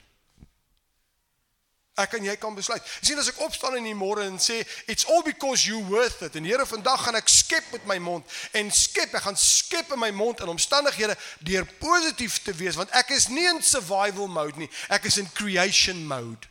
Ek 1.99 2.14
en 2.14 2.28
jy 2.28 2.35
kan 2.38 2.55
besluit. 2.55 2.85
Jy 3.00 3.11
sien 3.11 3.19
as 3.19 3.31
ek 3.33 3.40
opstaan 3.43 3.75
in 3.81 3.88
die 3.88 3.97
môre 3.99 4.23
en 4.28 4.37
sê 4.38 4.61
it's 4.87 5.09
all 5.11 5.25
because 5.26 5.67
you 5.67 5.81
worth 5.90 6.23
it. 6.23 6.37
En 6.38 6.47
Here, 6.47 6.67
vandag 6.67 7.02
gaan 7.05 7.19
ek 7.19 7.33
skep 7.33 7.73
met 7.75 7.88
my 7.90 7.99
mond 8.02 8.38
en 8.59 8.71
skep, 8.71 9.17
ek 9.19 9.26
gaan 9.26 9.38
skep 9.38 9.90
in 9.97 10.02
my 10.02 10.12
mond 10.14 10.45
in 10.45 10.52
omstandighede 10.52 11.17
deur 11.43 11.67
positief 11.83 12.38
te 12.47 12.55
wees 12.55 12.78
want 12.78 12.95
ek 12.99 13.11
is 13.17 13.26
nie 13.33 13.49
in 13.50 13.59
survival 13.67 14.31
mode 14.31 14.62
nie. 14.62 14.71
Ek 14.95 15.11
is 15.11 15.19
in 15.19 15.26
creation 15.35 16.07
mode. 16.07 16.47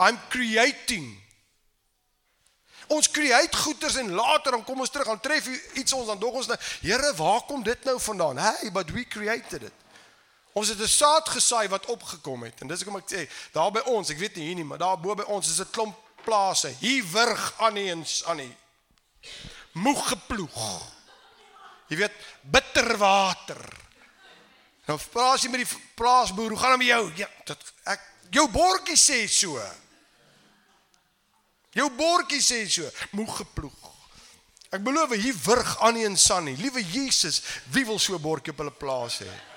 I'm 0.00 0.20
creating. 0.28 1.16
Ons 2.90 3.08
create 3.08 3.56
goeders 3.56 3.96
en 4.00 4.12
later 4.12 4.56
dan 4.56 4.64
kom 4.66 4.80
ons 4.82 4.90
terug 4.90 5.08
en 5.12 5.20
tref 5.22 5.46
iets 5.78 5.92
ons 5.96 6.08
dan 6.10 6.18
dog 6.20 6.40
ons 6.40 6.48
nou, 6.50 6.58
Here, 6.82 7.12
waar 7.16 7.44
kom 7.48 7.62
dit 7.64 7.84
nou 7.88 7.96
vandaan? 8.02 8.40
Hey, 8.42 8.72
but 8.74 8.90
we 8.90 9.04
created 9.08 9.70
it. 9.70 9.79
Ons 10.60 10.68
het 10.68 10.80
'n 10.80 10.88
saad 10.88 11.28
gesaai 11.28 11.68
wat 11.68 11.86
opgekom 11.86 12.42
het. 12.42 12.60
En 12.60 12.68
dis 12.68 12.82
hoekom 12.82 13.00
ek 13.00 13.10
sê, 13.10 13.30
daar 13.52 13.70
by 13.72 13.80
ons, 13.80 14.10
ek 14.10 14.18
weet 14.18 14.36
nie 14.36 14.46
hier 14.46 14.54
nie, 14.54 14.64
maar 14.64 14.78
daar 14.78 15.00
bo 15.00 15.14
by 15.14 15.22
ons 15.22 15.48
is 15.48 15.60
'n 15.60 15.70
klomp 15.70 15.96
plase. 16.24 16.74
Hier 16.80 17.04
wurg 17.04 17.54
aan 17.58 17.74
nie 17.74 17.88
eens 17.88 18.24
aan 18.24 18.36
nie. 18.36 18.56
Moeg 19.72 20.08
geploeg. 20.08 20.82
Jy 21.88 21.96
weet, 21.96 22.12
bitter 22.40 22.96
water. 22.96 23.62
Nou 24.86 24.98
praat 25.10 25.40
jy 25.42 25.50
met 25.50 25.68
die 25.68 25.78
plaasboer, 25.94 26.48
hoe 26.48 26.58
gaan 26.58 26.78
dit 26.78 26.78
met 26.78 26.86
jou? 26.86 27.12
Ja, 27.16 27.28
dit 27.44 27.72
ek 27.84 28.00
jou 28.30 28.48
bordjie 28.50 28.96
sê 28.96 29.28
so. 29.28 29.62
Jou 31.70 31.90
bordjie 31.90 32.42
sê 32.42 32.68
so, 32.68 32.90
moeg 33.10 33.36
geploeg. 33.36 33.90
Ek 34.70 34.82
beloof 34.82 35.10
hier 35.10 35.34
wurg 35.44 35.80
aan 35.80 35.94
nie 35.94 36.04
eens 36.04 36.30
aan 36.30 36.44
nie. 36.44 36.56
Liewe 36.56 36.84
Jesus, 36.84 37.42
wie 37.64 37.86
wil 37.86 37.98
so 37.98 38.14
'n 38.14 38.22
bordjie 38.22 38.52
op 38.52 38.58
hulle 38.58 38.70
plaas 38.70 39.18
hê? 39.18 39.49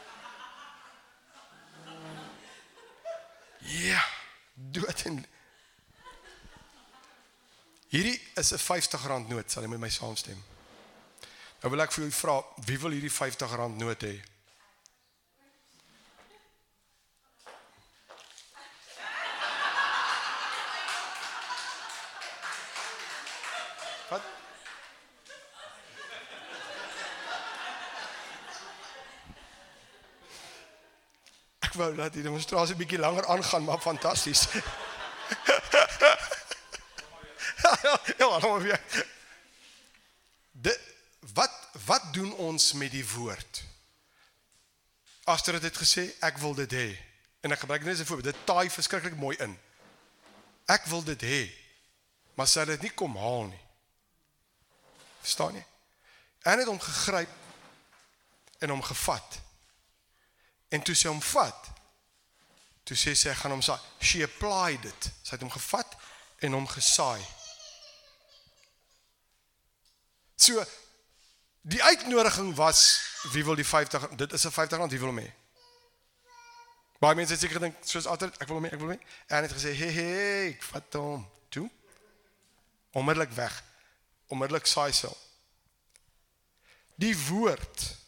Ja, 3.74 4.04
dood 4.54 5.06
en 5.10 5.24
Hierdie 7.94 8.22
is 8.36 8.52
'n 8.52 8.58
R50 8.58 9.28
noot, 9.28 9.52
sal 9.52 9.64
jy 9.64 9.70
met 9.70 9.80
my 9.80 9.90
saamstem? 9.90 10.44
Nou 11.62 11.70
wil 11.72 11.82
ek 11.82 11.92
vir 11.94 12.04
julle 12.04 12.16
vra, 12.18 12.36
wie 12.66 12.80
wil 12.80 12.92
hierdie 12.92 13.12
R50 13.12 13.78
noot 13.78 14.02
hê? 14.02 14.16
Ek 31.74 31.80
wou 31.80 31.96
dat 31.98 32.14
die 32.14 32.22
demonstrasie 32.22 32.76
bietjie 32.78 33.00
langer 33.02 33.26
aangaan, 33.34 33.64
maar 33.66 33.80
fantasties. 33.82 34.44
ja, 37.82 37.94
ja, 38.18 38.28
nou 38.38 38.62
weer. 38.62 39.06
De 40.52 40.80
wat 41.34 41.56
wat 41.88 42.14
doen 42.14 42.30
ons 42.36 42.74
met 42.78 42.92
die 42.94 43.10
woord? 43.10 43.64
Aster 45.24 45.58
het 45.58 45.66
dit 45.66 45.78
gesê, 45.82 46.04
ek 46.22 46.38
wil 46.38 46.54
dit 46.62 46.76
hê. 46.78 46.94
En 47.42 47.52
ek 47.58 47.66
gebruik 47.66 47.84
net 47.90 47.98
'n 47.98 48.06
voorbeeld. 48.06 48.36
Dit 48.36 48.46
taai 48.46 48.70
verskriklik 48.70 49.18
mooi 49.18 49.38
in. 49.38 49.58
Ek 50.70 50.86
wil 50.86 51.02
dit 51.04 51.22
hê. 51.22 51.50
Maar 52.38 52.48
sy 52.48 52.60
het 52.60 52.68
dit 52.78 52.82
nie 52.82 52.94
kom 52.94 53.18
haal 53.18 53.50
nie. 53.50 53.66
Verstaan 55.26 55.58
jy? 55.58 55.66
En 56.46 56.60
het 56.60 56.68
hom 56.68 56.80
gegryp 56.80 57.34
en 58.60 58.70
hom 58.70 58.82
gevat. 58.82 59.42
En 60.74 60.82
toe 60.82 60.96
sy 60.98 61.10
hom 61.12 61.22
vat, 61.22 61.70
toe 62.88 62.98
sê 62.98 63.14
sy 63.18 63.34
gaan 63.38 63.54
hom 63.54 63.62
saai. 63.62 63.80
She 64.02 64.24
applied 64.26 64.86
it. 64.90 65.10
Sy 65.22 65.36
het 65.36 65.46
hom 65.46 65.54
gevat 65.54 65.94
en 66.44 66.58
hom 66.58 66.66
gesaai. 66.68 67.22
So 70.36 70.64
die 71.62 71.84
uitnodiging 71.84 72.52
was 72.58 73.02
wie 73.32 73.46
wil 73.46 73.56
die 73.56 73.68
50 73.68 74.10
dit 74.20 74.34
is 74.34 74.46
'n 74.46 74.52
50 74.52 74.78
rand 74.78 74.92
wie 74.92 75.00
wil 75.00 75.14
hom 75.14 75.20
hê? 75.20 75.32
Baie 77.00 77.16
mense 77.16 77.32
het 77.32 77.42
seker 77.42 77.56
gedink 77.60 77.76
soos 77.86 78.06
altyd 78.06 78.36
ek 78.42 78.48
wil 78.48 78.58
hom 78.58 78.66
hê, 78.66 78.74
ek 78.74 78.80
wil 78.80 78.90
hom 78.90 78.98
hê. 78.98 79.02
En 79.28 79.44
het 79.44 79.54
gesê 79.54 79.76
hey 79.76 79.92
hey, 79.92 80.48
ek 80.56 80.64
vat 80.64 80.94
hom. 80.94 81.28
Toe. 81.50 81.70
Onmiddellik 82.92 83.32
weg. 83.32 83.64
Onmiddellik 84.28 84.66
saai 84.66 84.94
sy. 84.94 85.12
Die 86.96 87.16
woord 87.28 88.03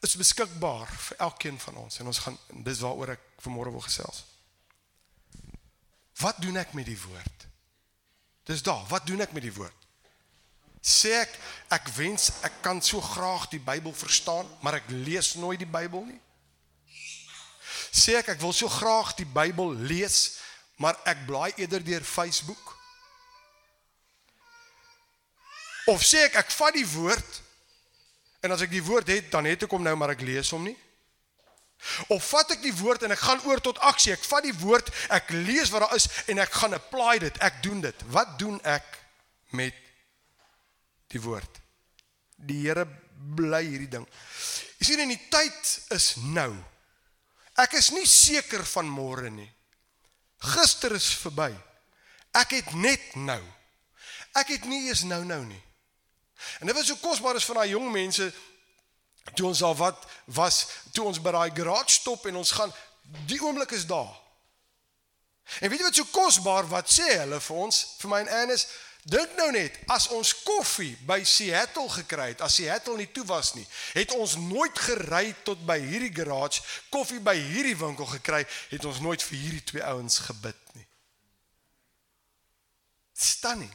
is 0.00 0.16
beskikbaar 0.16 0.86
vir 0.86 1.16
elkeen 1.26 1.58
van 1.58 1.76
ons 1.84 1.98
en 1.98 2.06
ons 2.06 2.20
gaan 2.22 2.38
dis 2.66 2.82
waaroor 2.84 3.16
ek 3.16 3.24
vanmôre 3.42 3.72
wil 3.74 3.82
gesels. 3.82 4.22
Wat 6.18 6.38
doen 6.42 6.58
ek 6.58 6.74
met 6.74 6.86
die 6.86 6.98
woord? 6.98 7.46
Dis 8.48 8.62
daar, 8.62 8.84
wat 8.90 9.06
doen 9.06 9.20
ek 9.22 9.34
met 9.34 9.44
die 9.44 9.54
woord? 9.54 9.74
Sê 10.82 11.12
ek 11.20 11.34
ek 11.74 11.90
wens 11.98 12.30
ek 12.46 12.62
kan 12.64 12.80
so 12.82 13.02
graag 13.02 13.48
die 13.52 13.62
Bybel 13.62 13.92
verstaan, 13.94 14.46
maar 14.62 14.78
ek 14.78 14.90
lees 14.90 15.34
nooit 15.36 15.60
die 15.60 15.68
Bybel 15.68 16.06
nie. 16.06 16.20
Sê 17.90 18.18
ek 18.20 18.32
ek 18.34 18.42
wil 18.42 18.54
so 18.54 18.70
graag 18.70 19.14
die 19.18 19.26
Bybel 19.26 19.74
lees, 19.90 20.38
maar 20.78 20.98
ek 21.10 21.26
blaai 21.26 21.50
eerder 21.58 21.82
deur 21.84 22.06
Facebook. 22.06 22.74
Of 25.90 26.04
sê 26.06 26.28
ek 26.28 26.38
ek 26.44 26.54
vat 26.54 26.76
die 26.76 26.86
woord 26.94 27.42
En 28.44 28.54
as 28.54 28.62
ek 28.62 28.70
die 28.70 28.84
woord 28.84 29.08
het, 29.10 29.30
dan 29.32 29.48
het 29.48 29.64
ek 29.66 29.72
hom 29.74 29.82
nou, 29.82 29.94
maar 29.98 30.14
ek 30.14 30.22
lees 30.26 30.50
hom 30.54 30.68
nie. 30.68 30.76
Of 32.10 32.24
vat 32.32 32.56
ek 32.56 32.62
die 32.62 32.74
woord 32.74 33.04
en 33.06 33.14
ek 33.14 33.22
gaan 33.22 33.42
oor 33.46 33.62
tot 33.62 33.78
aksie. 33.86 34.12
Ek 34.14 34.24
vat 34.26 34.46
die 34.46 34.54
woord, 34.60 34.90
ek 35.14 35.30
lees 35.34 35.70
wat 35.74 35.86
daar 35.86 35.94
is 35.98 36.08
en 36.30 36.42
ek 36.42 36.56
gaan 36.60 36.74
apply 36.74 37.18
dit. 37.22 37.42
Ek 37.44 37.60
doen 37.62 37.82
dit. 37.84 38.06
Wat 38.14 38.34
doen 38.40 38.58
ek 38.66 38.86
met 39.54 39.76
die 41.14 41.22
woord? 41.22 41.62
Die 42.38 42.64
Here 42.64 42.86
bly 43.38 43.62
hierdie 43.66 43.90
ding. 43.90 44.06
Jy 44.78 44.90
sien 44.90 45.04
in 45.06 45.14
die 45.14 45.22
tyd 45.30 45.72
is 45.94 46.12
nou. 46.34 46.50
Ek 47.58 47.74
is 47.78 47.90
nie 47.94 48.06
seker 48.06 48.62
van 48.74 48.90
môre 48.90 49.30
nie. 49.34 49.48
Gister 50.54 50.94
is 50.94 51.08
verby. 51.18 51.50
Ek 52.38 52.54
het 52.54 52.74
net 52.78 53.16
nou. 53.18 53.40
Ek 54.38 54.52
het 54.54 54.68
nie 54.70 54.86
eens 54.86 55.02
nou 55.08 55.24
nou 55.26 55.40
nie. 55.46 55.62
En 56.60 56.66
dit 56.66 56.76
was 56.76 56.86
so 56.86 56.96
kosbaar 56.96 57.36
is 57.36 57.44
van 57.44 57.60
daai 57.60 57.68
jong 57.68 57.90
mense 57.92 58.32
toe 59.34 59.46
ons 59.46 59.62
al 59.62 59.76
wat 59.76 60.06
was 60.24 60.66
toe 60.92 61.04
ons 61.04 61.20
by 61.20 61.32
daai 61.34 61.50
garage 61.54 62.00
stop 62.00 62.26
en 62.26 62.36
ons 62.40 62.50
gaan 62.50 62.72
die 63.26 63.40
oomblik 63.42 63.70
is 63.76 63.86
daar. 63.86 64.14
En 65.60 65.70
weet 65.70 65.80
jy 65.80 65.86
wat 65.86 65.96
so 65.96 66.12
kosbaar 66.12 66.68
wat 66.68 66.92
sê 66.92 67.08
hulle 67.18 67.40
vir 67.40 67.64
ons 67.64 67.80
vir 68.02 68.12
my 68.12 68.20
en 68.24 68.32
Ernest 68.42 68.76
dink 69.08 69.36
nou 69.38 69.48
net 69.54 69.76
as 69.94 70.08
ons 70.12 70.34
koffie 70.44 70.92
by 71.08 71.22
Seattle 71.24 71.88
gekry 71.92 72.32
het 72.34 72.42
as 72.44 72.58
Seattle 72.58 72.98
nie 72.98 73.08
toe 73.14 73.24
was 73.28 73.54
nie 73.56 73.64
het 73.96 74.12
ons 74.16 74.36
nooit 74.42 74.82
gery 74.84 75.32
tot 75.46 75.62
by 75.68 75.78
hierdie 75.80 76.12
garage 76.12 76.60
koffie 76.92 77.22
by 77.24 77.36
hierdie 77.38 77.76
winkel 77.78 78.08
gekry 78.18 78.42
het 78.44 78.84
ons 78.84 79.00
nooit 79.04 79.24
vir 79.30 79.38
hierdie 79.38 79.64
twee 79.72 79.84
ouens 79.84 80.20
gebid 80.28 80.60
nie. 80.76 80.86
Stunning. 83.18 83.72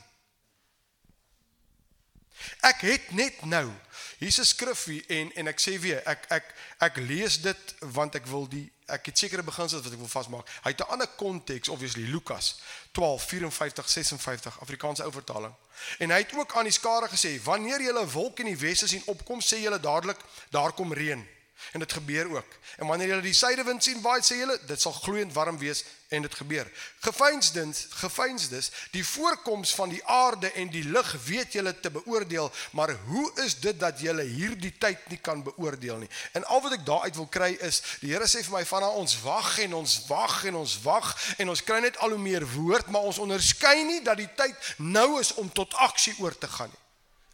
Ek 2.62 2.82
het 2.82 3.12
net 3.12 3.46
nou 3.46 3.72
hier's 4.18 4.40
'n 4.40 4.46
skrifgie 4.46 5.06
en 5.08 5.34
en 5.36 5.48
ek 5.48 5.60
sê 5.60 5.80
weer, 5.80 6.02
ek 6.06 6.26
ek 6.30 6.54
ek 6.78 6.96
lees 6.98 7.42
dit 7.42 7.76
want 7.80 8.16
ek 8.16 8.26
wil 8.26 8.48
die 8.48 8.72
ek 8.88 9.06
het 9.06 9.18
sekere 9.18 9.44
beginsels 9.44 9.84
wat 9.84 9.92
ek 9.92 10.00
wil 10.00 10.08
vasmaak. 10.08 10.48
Hy 10.64 10.70
het 10.70 10.80
'n 10.80 10.92
ander 10.92 11.08
konteks 11.08 11.70
obviously 11.70 12.04
Lukas 12.04 12.60
12 12.92 13.24
54 13.24 13.90
56 13.90 14.60
Afrikaanse 14.60 15.04
ou 15.04 15.12
vertaling. 15.12 15.54
En 15.98 16.10
hy 16.10 16.18
het 16.18 16.34
ook 16.36 16.56
aan 16.56 16.64
die 16.64 16.72
skare 16.72 17.10
gesê: 17.10 17.44
"Wanneer 17.44 17.82
jy 17.82 17.92
'n 17.92 18.10
wolk 18.10 18.40
in 18.40 18.46
die 18.46 18.58
weste 18.58 18.88
sien 18.88 19.04
opkom, 19.06 19.42
sê 19.42 19.58
julle 19.62 19.80
dadelik, 19.80 20.20
daar 20.50 20.74
kom 20.74 20.94
reën." 20.94 21.33
En 21.72 21.80
dit 21.80 21.94
gebeur 21.94 22.30
ook. 22.30 22.56
En 22.78 22.88
wanneer 22.88 23.08
jy 23.08 23.22
die 23.22 23.34
suidewind 23.34 23.84
sien 23.84 24.02
waai, 24.02 24.22
sê 24.22 24.38
jy 24.42 24.58
dit 24.68 24.82
sal 24.82 24.92
gloeiend 24.92 25.34
warm 25.34 25.58
wees 25.58 25.84
en 26.14 26.22
dit 26.22 26.36
gebeur. 26.36 26.68
Gefeinsdens, 27.00 27.88
gefeinsdes, 27.90 28.72
die 28.92 29.06
voorkoms 29.06 29.74
van 29.76 29.90
die 29.90 30.02
aarde 30.06 30.52
en 30.52 30.70
die 30.70 30.84
lug 30.84 31.10
weet 31.26 31.54
julle 31.58 31.74
te 31.80 31.90
beoordeel, 31.92 32.52
maar 32.72 32.94
hoe 33.08 33.32
is 33.46 33.56
dit 33.60 33.80
dat 33.80 34.00
julle 34.00 34.24
hierdie 34.24 34.74
tyd 34.78 35.10
nie 35.10 35.18
kan 35.18 35.44
beoordeel 35.44 36.04
nie? 36.04 36.10
En 36.38 36.46
al 36.46 36.62
wat 36.62 36.78
ek 36.78 36.86
daaruit 36.86 37.18
wil 37.18 37.30
kry 37.34 37.52
is, 37.66 37.82
die 38.04 38.14
Here 38.14 38.30
sê 38.30 38.44
vir 38.46 38.60
my 38.60 38.64
van 38.70 38.86
ons 38.92 39.18
wag 39.24 39.58
en 39.66 39.74
ons 39.82 39.98
wag 40.08 40.38
en 40.52 40.62
ons 40.62 40.78
wag 40.86 41.12
en 41.42 41.50
ons 41.50 41.66
kry 41.66 41.82
net 41.82 41.98
al 42.06 42.14
hoe 42.14 42.22
meer 42.22 42.46
woord, 42.54 42.94
maar 42.94 43.10
ons 43.10 43.22
onderskei 43.24 43.82
nie 43.84 44.02
dat 44.06 44.22
die 44.22 44.30
tyd 44.38 44.74
nou 44.78 45.18
is 45.20 45.34
om 45.42 45.50
tot 45.50 45.74
aksie 45.82 46.14
oor 46.22 46.38
te 46.38 46.48
gaan 46.48 46.70
nie. 46.70 46.82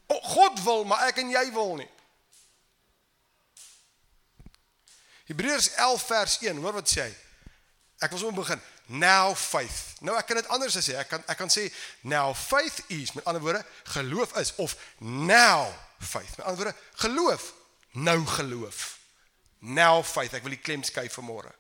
God 0.09 0.63
wil, 0.63 0.85
maar 0.89 1.09
ek 1.11 1.19
en 1.21 1.29
jy 1.29 1.49
wil 1.53 1.75
nie. 1.83 1.89
Hebreërs 5.29 5.73
11 5.75 6.05
vers 6.05 6.37
1, 6.41 6.57
hoor 6.57 6.73
wat 6.79 6.89
sê 6.89 7.03
hy? 7.05 7.11
Ek 7.99 8.13
wil 8.13 8.21
sommer 8.21 8.39
begin. 8.41 8.61
Now 8.89 9.35
faith. 9.35 9.99
Nou 10.01 10.15
ek 10.17 10.25
kan 10.25 10.39
dit 10.39 10.47
anders 10.55 10.77
sê. 10.79 10.95
Ek 10.97 11.11
kan 11.11 11.21
ek 11.29 11.37
kan 11.37 11.51
sê 11.53 11.67
now 12.01 12.31
faith 12.33 12.79
is 12.89 13.11
met 13.13 13.27
ander 13.29 13.43
woorde 13.43 13.61
geloof 13.93 14.33
is 14.41 14.55
of 14.57 14.73
now 14.97 15.67
faith. 15.99 16.37
Met 16.39 16.47
ander 16.47 16.63
woorde 16.63 16.75
geloof, 17.03 17.51
nou 17.93 18.17
geloof. 18.39 18.97
Now 19.59 20.01
faith. 20.01 20.33
Ek 20.33 20.47
wil 20.47 20.57
die 20.57 20.63
klem 20.63 20.81
skuif 20.87 21.19
vanmôre. 21.19 21.53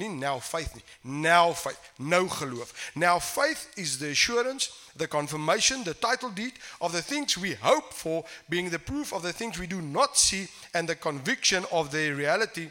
Nie 0.00 0.08
now 0.08 0.40
faith 0.40 0.72
nie. 0.78 0.84
Now 1.20 1.52
faith. 1.52 1.92
Nou 2.00 2.24
geloof. 2.32 2.72
Now 2.94 3.20
faith 3.20 3.68
is 3.76 3.98
the 3.98 4.14
assurance, 4.16 4.70
the 4.96 5.08
confirmation, 5.08 5.84
the 5.84 5.98
title 5.98 6.32
deed 6.32 6.56
of 6.80 6.96
the 6.96 7.02
things 7.02 7.36
we 7.36 7.58
hope 7.60 7.92
for 7.92 8.24
being 8.48 8.70
the 8.70 8.78
proof 8.78 9.12
of 9.12 9.20
the 9.20 9.36
things 9.36 9.58
we 9.58 9.66
do 9.66 9.82
not 9.82 10.16
see 10.16 10.48
and 10.72 10.88
the 10.88 10.96
conviction 10.96 11.66
of 11.70 11.90
their 11.90 12.14
reality 12.14 12.70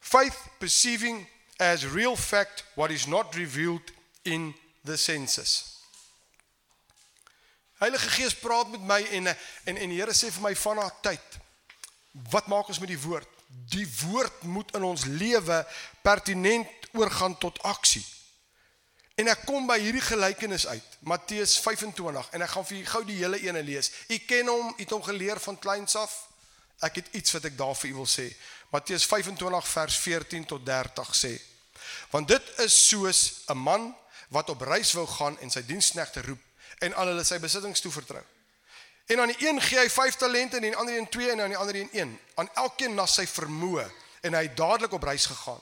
Faith 0.00 0.36
perceiving 0.58 1.26
as 1.58 1.86
real 1.86 2.16
fact 2.16 2.64
what 2.74 2.90
is 2.90 3.06
not 3.06 3.34
revealed 3.34 3.92
in 4.22 4.54
the 4.84 4.96
senses. 4.96 5.80
Heilige 7.80 8.08
Gees 8.08 8.34
praat 8.36 8.70
met 8.70 8.82
my 8.84 9.00
en 9.16 9.26
en 9.26 9.76
en 9.76 9.88
die 9.88 10.00
Here 10.00 10.12
sê 10.12 10.28
vir 10.32 10.42
my 10.44 10.54
van 10.56 10.80
haar 10.82 10.96
tyd. 11.00 11.36
Wat 12.32 12.48
maak 12.52 12.68
ons 12.68 12.80
met 12.80 12.90
die 12.92 13.00
woord? 13.00 13.28
Die 13.72 13.86
woord 14.02 14.42
moet 14.42 14.74
in 14.76 14.84
ons 14.84 15.04
lewe 15.04 15.62
pertinent 16.02 16.90
oorgaan 16.92 17.38
tot 17.38 17.62
aksie. 17.62 18.04
En 19.20 19.28
ek 19.28 19.46
kom 19.48 19.66
by 19.68 19.76
hierdie 19.80 20.04
gelykenis 20.04 20.66
uit, 20.66 20.96
Matteus 21.04 21.58
25 21.60 22.30
en 22.36 22.44
ek 22.44 22.52
gaan 22.54 22.66
vir 22.68 22.78
u 22.78 22.84
gou 22.92 23.02
die 23.04 23.18
hele 23.20 23.40
ene 23.44 23.62
lees. 23.64 23.90
U 24.08 24.18
ken 24.28 24.48
hom, 24.48 24.70
u 24.76 24.80
het 24.80 24.94
hom 24.94 25.02
geleer 25.04 25.40
van 25.40 25.58
kleins 25.60 25.96
af. 25.96 26.14
Ek 26.80 27.02
het 27.02 27.10
iets 27.16 27.32
wat 27.36 27.48
ek 27.50 27.58
daar 27.58 27.76
vir 27.76 27.90
u 27.90 27.94
wil 28.00 28.08
sê. 28.08 28.30
Matteus 28.70 29.06
25 29.06 29.68
vers 29.68 29.96
14 29.96 30.44
tot 30.46 30.66
30 30.66 31.14
sê. 31.16 31.32
Want 32.10 32.28
dit 32.28 32.42
is 32.58 32.88
soos 32.88 33.42
'n 33.46 33.56
man 33.56 33.96
wat 34.28 34.50
op 34.50 34.60
reis 34.60 34.92
wou 34.92 35.06
gaan 35.06 35.38
en 35.38 35.50
sy 35.50 35.64
diensknegte 35.66 36.22
roep 36.22 36.40
en 36.78 36.94
aan 36.94 37.06
hulle 37.06 37.24
sy 37.24 37.38
besittings 37.38 37.80
toevertrou. 37.80 38.22
En 39.06 39.20
aan 39.20 39.32
die 39.32 39.48
een 39.48 39.60
gee 39.60 39.78
hy 39.78 39.90
5 39.90 40.14
talente 40.14 40.56
en 40.56 40.62
aan 40.62 40.70
die 40.70 40.76
ander 40.76 40.96
een 40.96 41.08
2 41.08 41.30
en 41.30 41.40
aan 41.40 41.48
die 41.48 41.58
ander 41.58 41.76
een 41.76 41.88
1. 41.92 42.20
Aan 42.34 42.50
elkeen 42.54 42.94
na 42.94 43.06
sy 43.06 43.26
vermoë 43.26 43.90
en 44.20 44.34
hy 44.34 44.42
het 44.42 44.56
dadelik 44.56 44.92
op 44.92 45.02
reis 45.02 45.26
gegaan. 45.26 45.60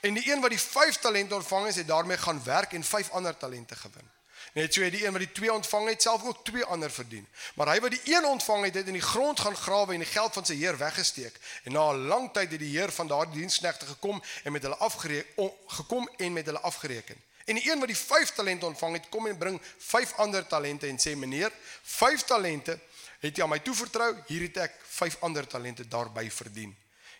En 0.00 0.14
die 0.14 0.32
een 0.32 0.40
wat 0.40 0.50
die 0.50 0.60
5 0.60 0.98
talente 0.98 1.34
ontvang 1.34 1.66
het, 1.66 1.74
het 1.74 1.88
daarmee 1.88 2.18
gaan 2.18 2.44
werk 2.44 2.72
en 2.72 2.84
5 2.84 3.10
ander 3.10 3.36
talente 3.36 3.76
gewin. 3.76 4.10
Net 4.56 4.72
so 4.72 4.80
het 4.80 4.94
die 4.94 5.04
een 5.04 5.12
wat 5.12 5.20
die 5.20 5.32
2 5.36 5.52
ontvang 5.52 5.88
het 5.88 6.02
self 6.02 6.22
ook 6.24 6.44
2 6.44 6.64
ander 6.64 6.90
verdien. 6.90 7.26
Maar 7.54 7.74
hy 7.74 7.80
wat 7.84 7.92
die 7.92 8.14
1 8.14 8.24
ontvang 8.24 8.64
het, 8.64 8.74
het 8.74 8.86
in 8.88 8.96
die 8.96 9.04
grond 9.04 9.40
gaan 9.40 9.56
grawe 9.56 9.92
en 9.92 10.00
die 10.00 10.08
geld 10.08 10.32
van 10.32 10.46
sy 10.48 10.54
heer 10.56 10.78
weggesteek. 10.80 11.34
En 11.68 11.72
na 11.72 11.90
'n 11.92 12.06
lang 12.08 12.32
tyd 12.32 12.50
het 12.50 12.60
die 12.60 12.72
heer 12.78 12.92
van 12.92 13.06
daardie 13.06 13.40
diensknegte 13.40 13.86
gekom 13.86 14.22
en 14.44 14.52
met 14.52 14.62
hulle 14.62 14.76
afgereken 14.76 15.52
gekom 15.66 16.08
en 16.16 16.32
met 16.32 16.46
hulle 16.46 16.60
afgereken. 16.60 17.16
En 17.44 17.54
die 17.54 17.70
een 17.70 17.78
wat 17.78 17.88
die 17.88 17.96
5 17.96 18.32
talente 18.32 18.66
ontvang 18.66 18.92
het, 18.92 19.08
kom 19.08 19.26
en 19.26 19.38
bring 19.38 19.60
5 19.78 20.12
ander 20.16 20.46
talente 20.46 20.86
en 20.86 20.98
sê 20.98 21.16
meneer, 21.16 21.52
5 21.82 22.24
talente 22.24 22.78
het 23.20 23.36
jy 23.36 23.42
aan 23.42 23.50
my 23.50 23.60
toevertrou, 23.60 24.16
hier 24.26 24.40
het 24.40 24.56
ek 24.56 24.72
5 24.88 25.16
ander 25.20 25.46
talente 25.46 25.88
daarbey 25.88 26.30
verdien. 26.30 26.76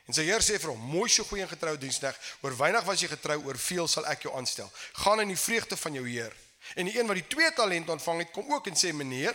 En 0.06 0.14
sy 0.14 0.22
heer 0.22 0.40
sê 0.40 0.58
vir 0.60 0.70
hom: 0.70 0.80
"Mooi 0.80 1.10
so 1.10 1.24
goeie 1.24 1.42
en 1.42 1.48
getroue 1.48 1.78
diensknegt, 1.78 2.18
oor 2.40 2.56
weinig 2.56 2.84
was 2.84 3.00
jy 3.00 3.08
getrou, 3.08 3.44
oor 3.44 3.58
veel 3.58 3.88
sal 3.88 4.06
ek 4.06 4.22
jou 4.22 4.34
aanstel. 4.36 4.72
Gaan 4.92 5.20
in 5.20 5.28
die 5.28 5.40
vreugde 5.44 5.76
van 5.76 5.92
jou 5.92 6.08
heer." 6.08 6.45
En 6.74 6.84
die 6.84 6.98
een 6.98 7.06
wat 7.06 7.14
die 7.14 7.26
twee 7.26 7.52
talente 7.52 7.90
ontvang 7.90 8.18
het, 8.18 8.30
kom 8.30 8.52
ook 8.52 8.66
en 8.66 8.76
sê 8.76 8.92
meneer, 8.92 9.34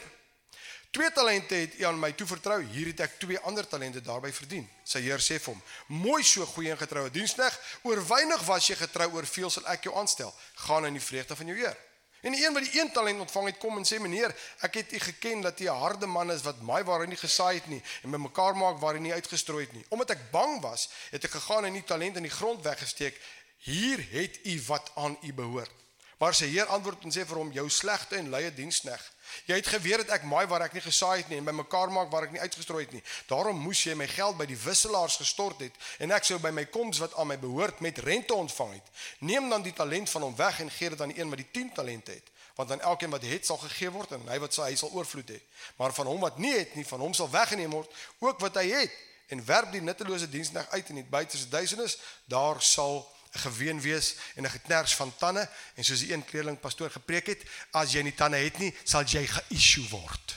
twee 0.92 1.12
talente 1.12 1.56
het 1.56 1.80
u 1.80 1.84
aan 1.84 2.00
my 2.00 2.12
toevertrou, 2.12 2.64
hier 2.64 2.92
het 2.92 3.00
ek 3.00 3.20
twee 3.20 3.40
ander 3.40 3.68
talente 3.68 4.02
daarbey 4.02 4.34
verdien. 4.34 4.68
Sy 4.84 5.00
heer 5.02 5.24
sê 5.24 5.40
vir 5.40 5.54
hom: 5.54 5.62
"Mooi 5.88 6.24
so 6.24 6.46
goeie 6.46 6.72
en 6.72 6.78
getroue 6.78 7.12
diensknegt, 7.12 7.60
oor 7.84 8.08
weinig 8.08 8.44
was 8.46 8.68
jy 8.68 8.76
getrou, 8.76 9.12
oor 9.14 9.26
veel 9.26 9.50
sal 9.50 9.66
ek 9.66 9.84
jou 9.84 9.96
aanstel. 9.96 10.34
Gaan 10.68 10.86
in 10.86 10.94
die 10.94 11.08
vreugde 11.08 11.36
van 11.36 11.48
jou 11.48 11.58
heer." 11.58 11.78
En 12.22 12.32
die 12.32 12.46
een 12.46 12.54
wat 12.54 12.64
die 12.64 12.80
een 12.80 12.92
talent 12.92 13.20
ontvang 13.20 13.46
het, 13.46 13.58
kom 13.58 13.78
en 13.78 13.86
sê 13.86 13.98
meneer, 14.00 14.34
ek 14.62 14.76
het 14.78 14.92
u 14.94 15.00
geken 15.00 15.42
dat 15.42 15.60
u 15.60 15.66
'n 15.66 15.82
harde 15.84 16.06
man 16.06 16.32
is 16.32 16.42
wat 16.42 16.62
maai 16.62 16.84
waar 16.84 17.00
hy 17.00 17.08
nie 17.08 17.18
gesaai 17.18 17.56
het 17.56 17.68
nie 17.68 17.82
en 18.04 18.12
bymekaar 18.12 18.56
maak 18.56 18.78
waar 18.78 18.94
hy 18.94 19.00
nie 19.00 19.14
uitgestrooi 19.14 19.66
het 19.66 19.74
nie. 19.74 19.86
Omdat 19.90 20.10
ek 20.10 20.32
bang 20.32 20.62
was, 20.62 20.90
het 21.10 21.24
ek 21.24 21.32
gegaan 21.32 21.66
en 21.66 21.74
die 21.74 21.84
talent 21.84 22.16
in 22.16 22.24
die 22.24 22.32
grond 22.32 22.64
weggesteek. 22.64 23.22
Hier 23.58 24.06
het 24.12 24.40
u 24.46 24.62
wat 24.68 24.92
aan 24.96 25.18
u 25.22 25.34
behoort. 25.34 25.72
Maar 26.22 26.36
sy 26.38 26.52
heer 26.54 26.70
antwoord 26.70 27.08
en 27.08 27.14
sê 27.14 27.24
vir 27.26 27.38
hom: 27.42 27.52
"Jou 27.52 27.70
slegte 27.70 28.16
en 28.16 28.30
luie 28.30 28.54
dienskneg. 28.54 29.02
Jy 29.46 29.56
het 29.56 29.68
geweet 29.68 30.04
dat 30.06 30.10
ek 30.20 30.24
maai 30.30 30.46
waar 30.48 30.62
ek 30.62 30.74
nie 30.74 30.84
gesaai 30.86 31.18
het 31.18 31.30
nie 31.30 31.38
en 31.38 31.48
bymekaar 31.48 31.90
maak 31.92 32.12
waar 32.12 32.28
ek 32.28 32.32
nie 32.32 32.42
uitgestrooi 32.42 32.84
het 32.84 32.94
nie. 32.94 33.04
Daarom 33.28 33.58
moes 33.58 33.84
jy 33.84 33.96
my 33.96 34.08
geld 34.08 34.38
by 34.38 34.46
die 34.46 34.58
wisselaars 34.58 35.16
gestort 35.18 35.60
het 35.60 35.74
en 35.98 36.12
ek 36.12 36.24
sou 36.24 36.38
by 36.40 36.52
my 36.52 36.66
koms 36.66 37.00
wat 37.02 37.16
aan 37.16 37.28
my 37.28 37.40
behoort 37.40 37.80
met 37.80 37.98
rente 37.98 38.34
ontvang 38.34 38.74
het. 38.74 38.92
Neem 39.20 39.50
dan 39.50 39.62
die 39.62 39.74
talent 39.74 40.10
van 40.10 40.22
hom 40.22 40.36
weg 40.36 40.60
en 40.60 40.70
gee 40.70 40.90
dit 40.90 41.02
aan 41.02 41.10
die 41.10 41.20
een 41.20 41.30
wat 41.30 41.38
die 41.38 41.52
10 41.52 41.74
talente 41.74 42.12
het." 42.12 42.30
want 42.56 42.72
aan 42.72 42.82
elkeen 42.82 43.10
wat 43.10 43.22
het 43.22 43.46
sal 43.46 43.58
gegee 43.58 43.90
word 43.90 44.12
en 44.12 44.28
hy 44.28 44.38
wat 44.40 44.54
sy 44.54 44.68
hy 44.68 44.76
sal 44.76 44.92
oorvloed 44.92 45.30
hê 45.34 45.40
maar 45.80 45.94
van 45.94 46.06
hom 46.06 46.20
wat 46.20 46.38
nie 46.38 46.52
het 46.54 46.76
nie 46.76 46.86
van 46.86 47.00
hom 47.00 47.14
sal 47.14 47.30
weggeneem 47.32 47.72
word 47.72 47.90
ook 48.20 48.40
wat 48.44 48.60
hy 48.60 48.68
het 48.70 48.98
en 49.34 49.46
werp 49.46 49.72
die 49.72 49.82
nuttelose 49.82 50.30
diensnag 50.30 50.68
uit 50.70 50.90
in 50.90 51.00
die 51.02 51.08
buiteste 51.08 51.50
duisendes 51.50 51.98
daar 52.26 52.62
sal 52.62 53.08
geween 53.32 53.82
wees 53.82 54.16
en 54.36 54.44
'n 54.44 54.50
geknars 54.50 54.96
van 54.96 55.16
tande 55.18 55.50
en 55.76 55.84
soos 55.84 56.00
die 56.00 56.14
een 56.14 56.26
kleerling 56.26 56.60
pastoor 56.60 56.92
gepreek 56.92 57.28
het, 57.28 57.44
as 57.72 57.92
jy 57.92 58.02
nie 58.02 58.16
tande 58.16 58.38
het 58.38 58.58
nie, 58.58 58.76
sal 58.84 59.04
jy 59.04 59.28
ge-issue 59.28 59.88
word. 59.90 60.36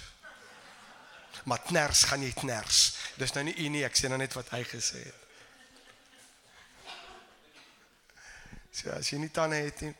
Maar 1.44 1.60
knars 1.60 2.02
gaan 2.02 2.22
jy 2.22 2.32
knars. 2.32 2.96
Dis 3.16 3.32
nou 3.32 3.44
nie 3.44 3.56
u 3.56 3.68
nie, 3.68 3.84
ek 3.84 3.96
sê 3.96 4.08
nou 4.08 4.18
net 4.18 4.32
wat 4.32 4.48
hy 4.48 4.64
gesê 4.64 5.04
het. 5.04 5.20
So 8.72 8.90
as 8.90 9.10
jy 9.10 9.18
nie 9.18 9.30
tande 9.30 9.56
het 9.56 9.80
nie. 9.80 9.94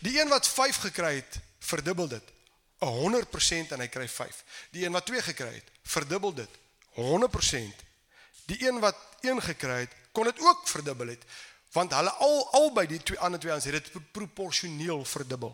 Die 0.00 0.20
een 0.20 0.28
wat 0.28 0.48
5 0.48 0.76
gekry 0.76 1.14
het, 1.14 1.38
verdubbel 1.58 2.08
dit. 2.08 2.32
100% 2.80 3.72
en 3.72 3.80
hy 3.80 3.88
kry 3.92 4.08
5. 4.08 4.44
Die 4.70 4.84
een 4.84 4.92
wat 4.92 5.06
2 5.06 5.22
gekry 5.22 5.54
het, 5.54 5.70
verdubbel 5.82 6.34
dit. 6.34 6.58
100%. 6.96 7.84
Die 8.48 8.66
een 8.66 8.80
wat 8.80 8.96
1 9.20 9.42
gekry 9.42 9.80
het, 9.84 9.96
kon 10.12 10.28
dit 10.28 10.40
ook 10.40 10.68
verdubbel 10.68 11.14
het 11.14 11.24
want 11.72 11.92
hulle 11.94 12.10
al 12.10 12.40
albei 12.58 12.86
die 12.90 13.02
twee 13.02 13.18
ander 13.22 13.40
twee 13.40 13.54
ons 13.54 13.66
het 13.68 13.76
dit 13.78 14.12
proporsioneel 14.12 15.04
verdubbel. 15.06 15.52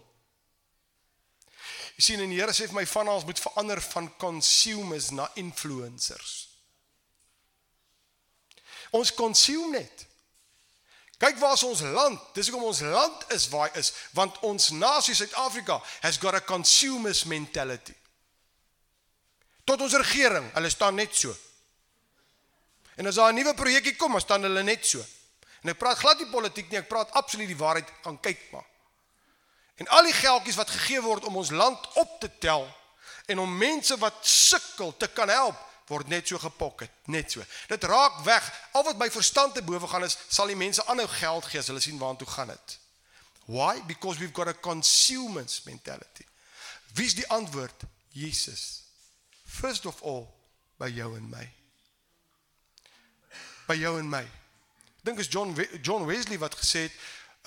Jy 1.96 2.04
sien 2.04 2.22
en 2.24 2.32
die 2.32 2.40
Here 2.40 2.54
sê 2.56 2.68
vir 2.68 2.78
my 2.78 2.86
van 2.88 3.10
ons 3.12 3.24
moet 3.28 3.40
verander 3.40 3.80
van 3.84 4.08
consumers 4.20 5.10
na 5.16 5.28
influencers. 5.40 6.34
Ons 8.96 9.12
consume 9.16 9.76
net. 9.76 10.06
Kyk 11.20 11.38
waar 11.40 11.56
is 11.56 11.64
ons 11.64 11.80
land? 11.96 12.20
Dis 12.36 12.50
hoekom 12.50 12.68
ons 12.68 12.82
land 12.84 13.24
is 13.32 13.48
waar 13.52 13.70
hy 13.70 13.80
is, 13.80 13.92
want 14.16 14.36
ons 14.44 14.70
nasie 14.76 15.16
Suid-Afrika 15.16 15.78
has 16.04 16.20
got 16.20 16.36
a 16.36 16.42
consumers 16.44 17.24
mentality. 17.24 17.96
Tot 19.64 19.80
ons 19.82 19.96
regering, 19.96 20.50
hulle 20.54 20.70
staan 20.70 21.00
net 21.00 21.16
so. 21.16 21.32
En 22.96 23.06
as 23.06 23.14
daar 23.14 23.32
'n 23.32 23.34
nuwe 23.34 23.54
projekkie 23.54 23.96
kom, 23.96 24.12
dan 24.12 24.20
staan 24.20 24.42
hulle 24.42 24.62
net 24.62 24.86
so. 24.86 25.04
En 25.62 25.70
ek 25.70 25.78
praat 25.78 25.98
glad 25.98 26.18
nie 26.18 26.30
politiek 26.30 26.70
nie, 26.70 26.78
ek 26.78 26.88
praat 26.88 27.10
absoluut 27.10 27.48
die 27.48 27.56
waarheid, 27.56 27.88
gaan 28.02 28.20
kyk 28.20 28.50
maar. 28.52 28.66
En 29.76 29.88
al 29.88 30.02
die 30.02 30.12
geldjies 30.12 30.56
wat 30.56 30.70
gegee 30.70 31.02
word 31.02 31.24
om 31.24 31.36
ons 31.36 31.50
land 31.50 31.94
op 31.94 32.20
te 32.20 32.30
tel 32.38 32.64
en 33.26 33.38
om 33.38 33.56
mense 33.58 33.96
wat 33.98 34.26
sukkel 34.26 34.96
te 34.96 35.08
kan 35.08 35.28
help, 35.28 35.56
word 35.86 36.08
net 36.08 36.28
so 36.28 36.38
gepocket, 36.38 36.90
net 37.04 37.30
so. 37.30 37.44
Dit 37.68 37.84
raak 37.84 38.22
weg. 38.26 38.46
Al 38.72 38.84
wat 38.84 38.98
my 38.98 39.10
verstand 39.10 39.54
te 39.54 39.62
bowe 39.62 39.86
gaan 39.86 40.04
is, 40.04 40.16
sal 40.28 40.46
die 40.50 40.58
mense 40.58 40.84
aanhou 40.86 41.06
geld 41.08 41.44
gee 41.50 41.58
as 41.58 41.70
hulle 41.70 41.82
sien 41.82 41.98
waartoe 41.98 42.28
gaan 42.30 42.48
dit. 42.54 42.78
Why? 43.46 43.82
Because 43.86 44.18
we've 44.18 44.34
got 44.34 44.48
a 44.48 44.54
consumers 44.54 45.60
mentality. 45.64 46.26
Wie's 46.94 47.14
die 47.14 47.26
antwoord? 47.30 47.86
Jesus. 48.10 48.82
First 49.44 49.86
of 49.86 50.02
all 50.02 50.26
by 50.78 50.90
jou 50.90 51.14
en 51.16 51.28
my. 51.30 51.55
By 53.66 53.74
jou 53.80 53.96
en 53.98 54.08
my. 54.08 54.22
Ek 54.22 55.04
dink 55.08 55.20
is 55.22 55.30
John 55.30 55.54
John 55.82 56.06
Wesley 56.06 56.38
wat 56.38 56.54
gesê 56.58 56.86
het, 56.86 56.94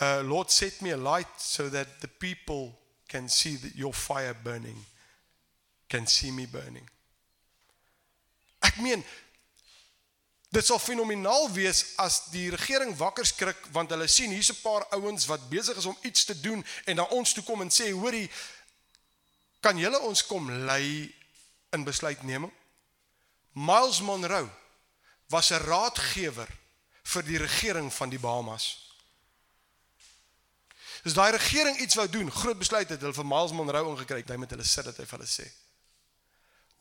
uh 0.03 0.19
Lord 0.23 0.51
set 0.51 0.81
me 0.81 0.91
a 0.91 0.97
light 0.97 1.31
so 1.37 1.69
that 1.69 1.99
the 1.99 2.07
people 2.07 2.79
can 3.07 3.29
see 3.29 3.55
that 3.57 3.75
your 3.75 3.93
fire 3.93 4.35
burning 4.43 4.85
can 5.89 6.07
see 6.07 6.31
me 6.31 6.45
burning. 6.47 6.87
Ek 8.59 8.77
meen 8.83 9.03
dit 10.49 10.65
sal 10.65 10.79
fenomenaal 10.81 11.49
wees 11.53 11.83
as 12.01 12.23
die 12.33 12.47
regering 12.49 12.95
wakker 12.97 13.27
skrik 13.27 13.67
want 13.73 13.91
hulle 13.93 14.07
sien 14.09 14.31
hier's 14.33 14.51
'n 14.51 14.61
paar 14.63 14.85
ouens 14.97 15.27
wat 15.29 15.49
besig 15.49 15.77
is 15.77 15.85
om 15.85 15.97
iets 16.01 16.25
te 16.25 16.39
doen 16.41 16.65
en 16.85 16.95
na 16.95 17.03
ons 17.03 17.33
toe 17.33 17.43
kom 17.43 17.61
en 17.61 17.69
sê 17.69 17.91
hoorie 17.91 18.29
kan 19.61 19.77
julle 19.77 19.99
ons 19.99 20.25
kom 20.25 20.49
lei 20.65 21.13
in 21.71 21.83
besluitneming? 21.83 22.51
Miles 23.53 24.01
Monroe 24.01 24.49
was 25.29 25.49
'n 25.51 25.63
raadgewer 25.63 26.49
vir 27.03 27.23
die 27.23 27.37
regering 27.37 27.93
van 27.93 28.09
die 28.09 28.19
Bahamas. 28.19 28.89
Dis 31.03 31.13
daai 31.13 31.31
regering 31.31 31.77
iets 31.79 31.95
wou 31.95 32.09
doen, 32.09 32.31
groot 32.31 32.57
besluit 32.57 32.89
het 32.89 33.01
hulle 33.01 33.13
vir 33.13 33.25
Miles 33.25 33.51
Monroe 33.51 33.91
ingekry, 33.91 34.23
hy 34.27 34.35
met 34.35 34.49
hulle 34.49 34.63
sit 34.67 34.85
dat 34.89 34.97
hy 34.97 35.05
vir 35.05 35.17
hulle 35.19 35.29
sê. 35.29 35.47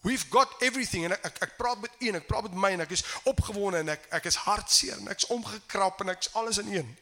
We've 0.00 0.26
got 0.30 0.62
everything 0.62 1.04
en 1.04 1.12
ek 1.12 1.24
ek, 1.24 1.38
ek 1.42 1.56
praat 1.56 1.80
met 1.80 1.94
een, 1.98 2.14
ek 2.14 2.26
praat 2.26 2.42
met 2.42 2.54
my 2.54 2.70
en 2.72 2.80
ek 2.80 2.94
is 2.94 3.04
opgewonde 3.24 3.78
en 3.78 3.88
ek 3.94 4.06
ek 4.14 4.28
is 4.30 4.38
hartseer 4.46 4.98
en 4.98 5.08
ek's 5.08 5.26
omgekrap 5.34 6.00
en 6.00 6.12
ek's 6.14 6.30
alles 6.38 6.58
in 6.58 6.70
een. 6.74 6.92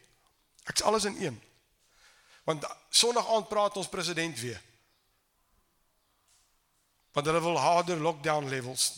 Ek's 0.65 0.81
alles 0.81 1.05
in 1.05 1.21
een. 1.21 1.41
Want 2.43 2.65
Sondag 2.89 3.27
aand 3.27 3.47
praat 3.47 3.77
ons 3.77 3.89
president 3.89 4.39
weer. 4.39 4.61
Want 7.13 7.25
hulle 7.25 7.41
wil 7.41 7.59
harder 7.59 7.97
lockdown 7.97 8.49
levels 8.49 8.91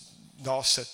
daar 0.44 0.66
sit. 0.66 0.92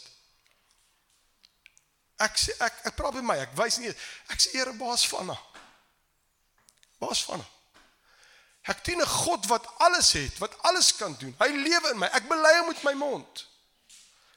Ek 2.18 2.38
sê 2.40 2.56
ek 2.64 2.86
ek 2.92 2.96
praat 2.96 3.18
met 3.18 3.28
my, 3.28 3.36
ek 3.44 3.56
wys 3.60 3.80
nie 3.82 3.92
ek 3.92 4.40
sê 4.40 4.54
Here 4.56 4.74
baas 4.80 5.04
van 5.08 5.34
haar. 5.34 5.44
Baas 7.00 7.24
van 7.28 7.44
haar. 7.44 7.52
Ek 8.72 8.84
dien 8.84 9.02
'n 9.02 9.06
God 9.06 9.46
wat 9.46 9.68
alles 9.78 10.12
het, 10.14 10.38
wat 10.38 10.56
alles 10.64 10.96
kan 10.96 11.16
doen. 11.20 11.36
Hy 11.40 11.50
lewe 11.50 11.92
in 11.92 12.00
my. 12.00 12.08
Ek 12.08 12.28
bely 12.28 12.54
hom 12.60 12.68
met 12.68 12.84
my 12.84 12.94
mond. 12.94 13.46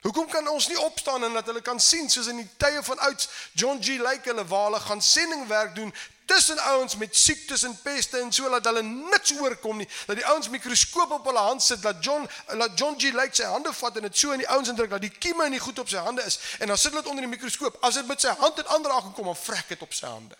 Hoekom 0.02 0.28
kan 0.28 0.48
ons 0.48 0.68
nie 0.68 0.78
opstaan 0.78 1.24
en 1.24 1.32
dat 1.32 1.46
hulle 1.46 1.62
kan 1.62 1.80
sien 1.80 2.10
soos 2.10 2.26
in 2.26 2.36
die 2.36 2.50
tye 2.56 2.82
van 2.82 2.98
ouds 2.98 3.28
John 3.52 3.82
G 3.82 3.98
Lake 3.98 4.30
hulle 4.30 4.44
waar 4.46 4.64
hulle 4.64 4.80
gaan 4.80 5.02
sendingwerk 5.02 5.74
doen 5.74 5.94
tussen 6.28 6.58
ouens 6.58 6.96
met 6.96 7.16
siektes 7.16 7.62
en 7.62 7.78
peste 7.82 8.18
en 8.18 8.32
so 8.32 8.48
dat 8.50 8.64
hulle 8.64 8.82
niks 8.82 9.32
oorkom 9.40 9.76
nie. 9.76 9.88
Dat 10.06 10.16
die 10.16 10.26
ouens 10.26 10.48
mikroskoop 10.48 11.10
op 11.10 11.24
hulle 11.24 11.38
hand 11.38 11.62
sit 11.62 11.82
dat 11.82 12.04
John 12.04 12.28
dat 12.46 12.78
John 12.78 12.98
G. 13.00 13.12
Lake 13.12 13.34
sy 13.34 13.48
hande 13.48 13.72
vat 13.72 13.96
en 13.96 14.04
dit 14.04 14.18
so 14.18 14.34
in 14.36 14.42
die 14.42 14.48
ouens 14.48 14.68
indruk 14.68 14.90
dat 14.90 15.00
die 15.00 15.12
kieme 15.24 15.48
nie 15.48 15.60
goed 15.60 15.78
op 15.78 15.88
sy 15.88 16.02
hande 16.04 16.22
is. 16.28 16.36
En 16.58 16.68
dan 16.68 16.76
sit 16.76 16.90
hulle 16.90 17.02
dit 17.02 17.10
onder 17.10 17.24
die 17.24 17.32
mikroskoop. 17.32 17.78
As 17.80 17.96
dit 17.96 18.06
met 18.06 18.20
sy 18.20 18.34
hand 18.42 18.60
in 18.60 18.68
aanraking 18.76 19.14
kom 19.16 19.30
dan 19.30 19.40
vrek 19.40 19.72
dit 19.72 19.86
op 19.88 19.96
sy 19.96 20.06
hande. 20.06 20.36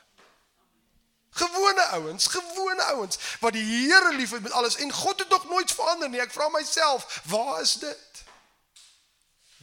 Gewone 1.40 1.88
ouens 1.96 2.27
gewone 2.27 2.85
ouens 2.92 3.18
wat 3.40 3.57
die 3.57 3.64
Here 3.64 4.12
liefhet 4.16 4.44
met 4.44 4.53
alles 4.53 4.77
en 4.77 4.92
God 4.92 5.24
het 5.24 5.29
nog 5.29 5.48
nooit 5.48 5.72
verander 5.72 6.12
nie. 6.12 6.20
Ek 6.20 6.37
vra 6.37 6.51
myself 6.53 7.22
waar 7.33 7.62
is 7.64 7.79
dit? 7.81 8.22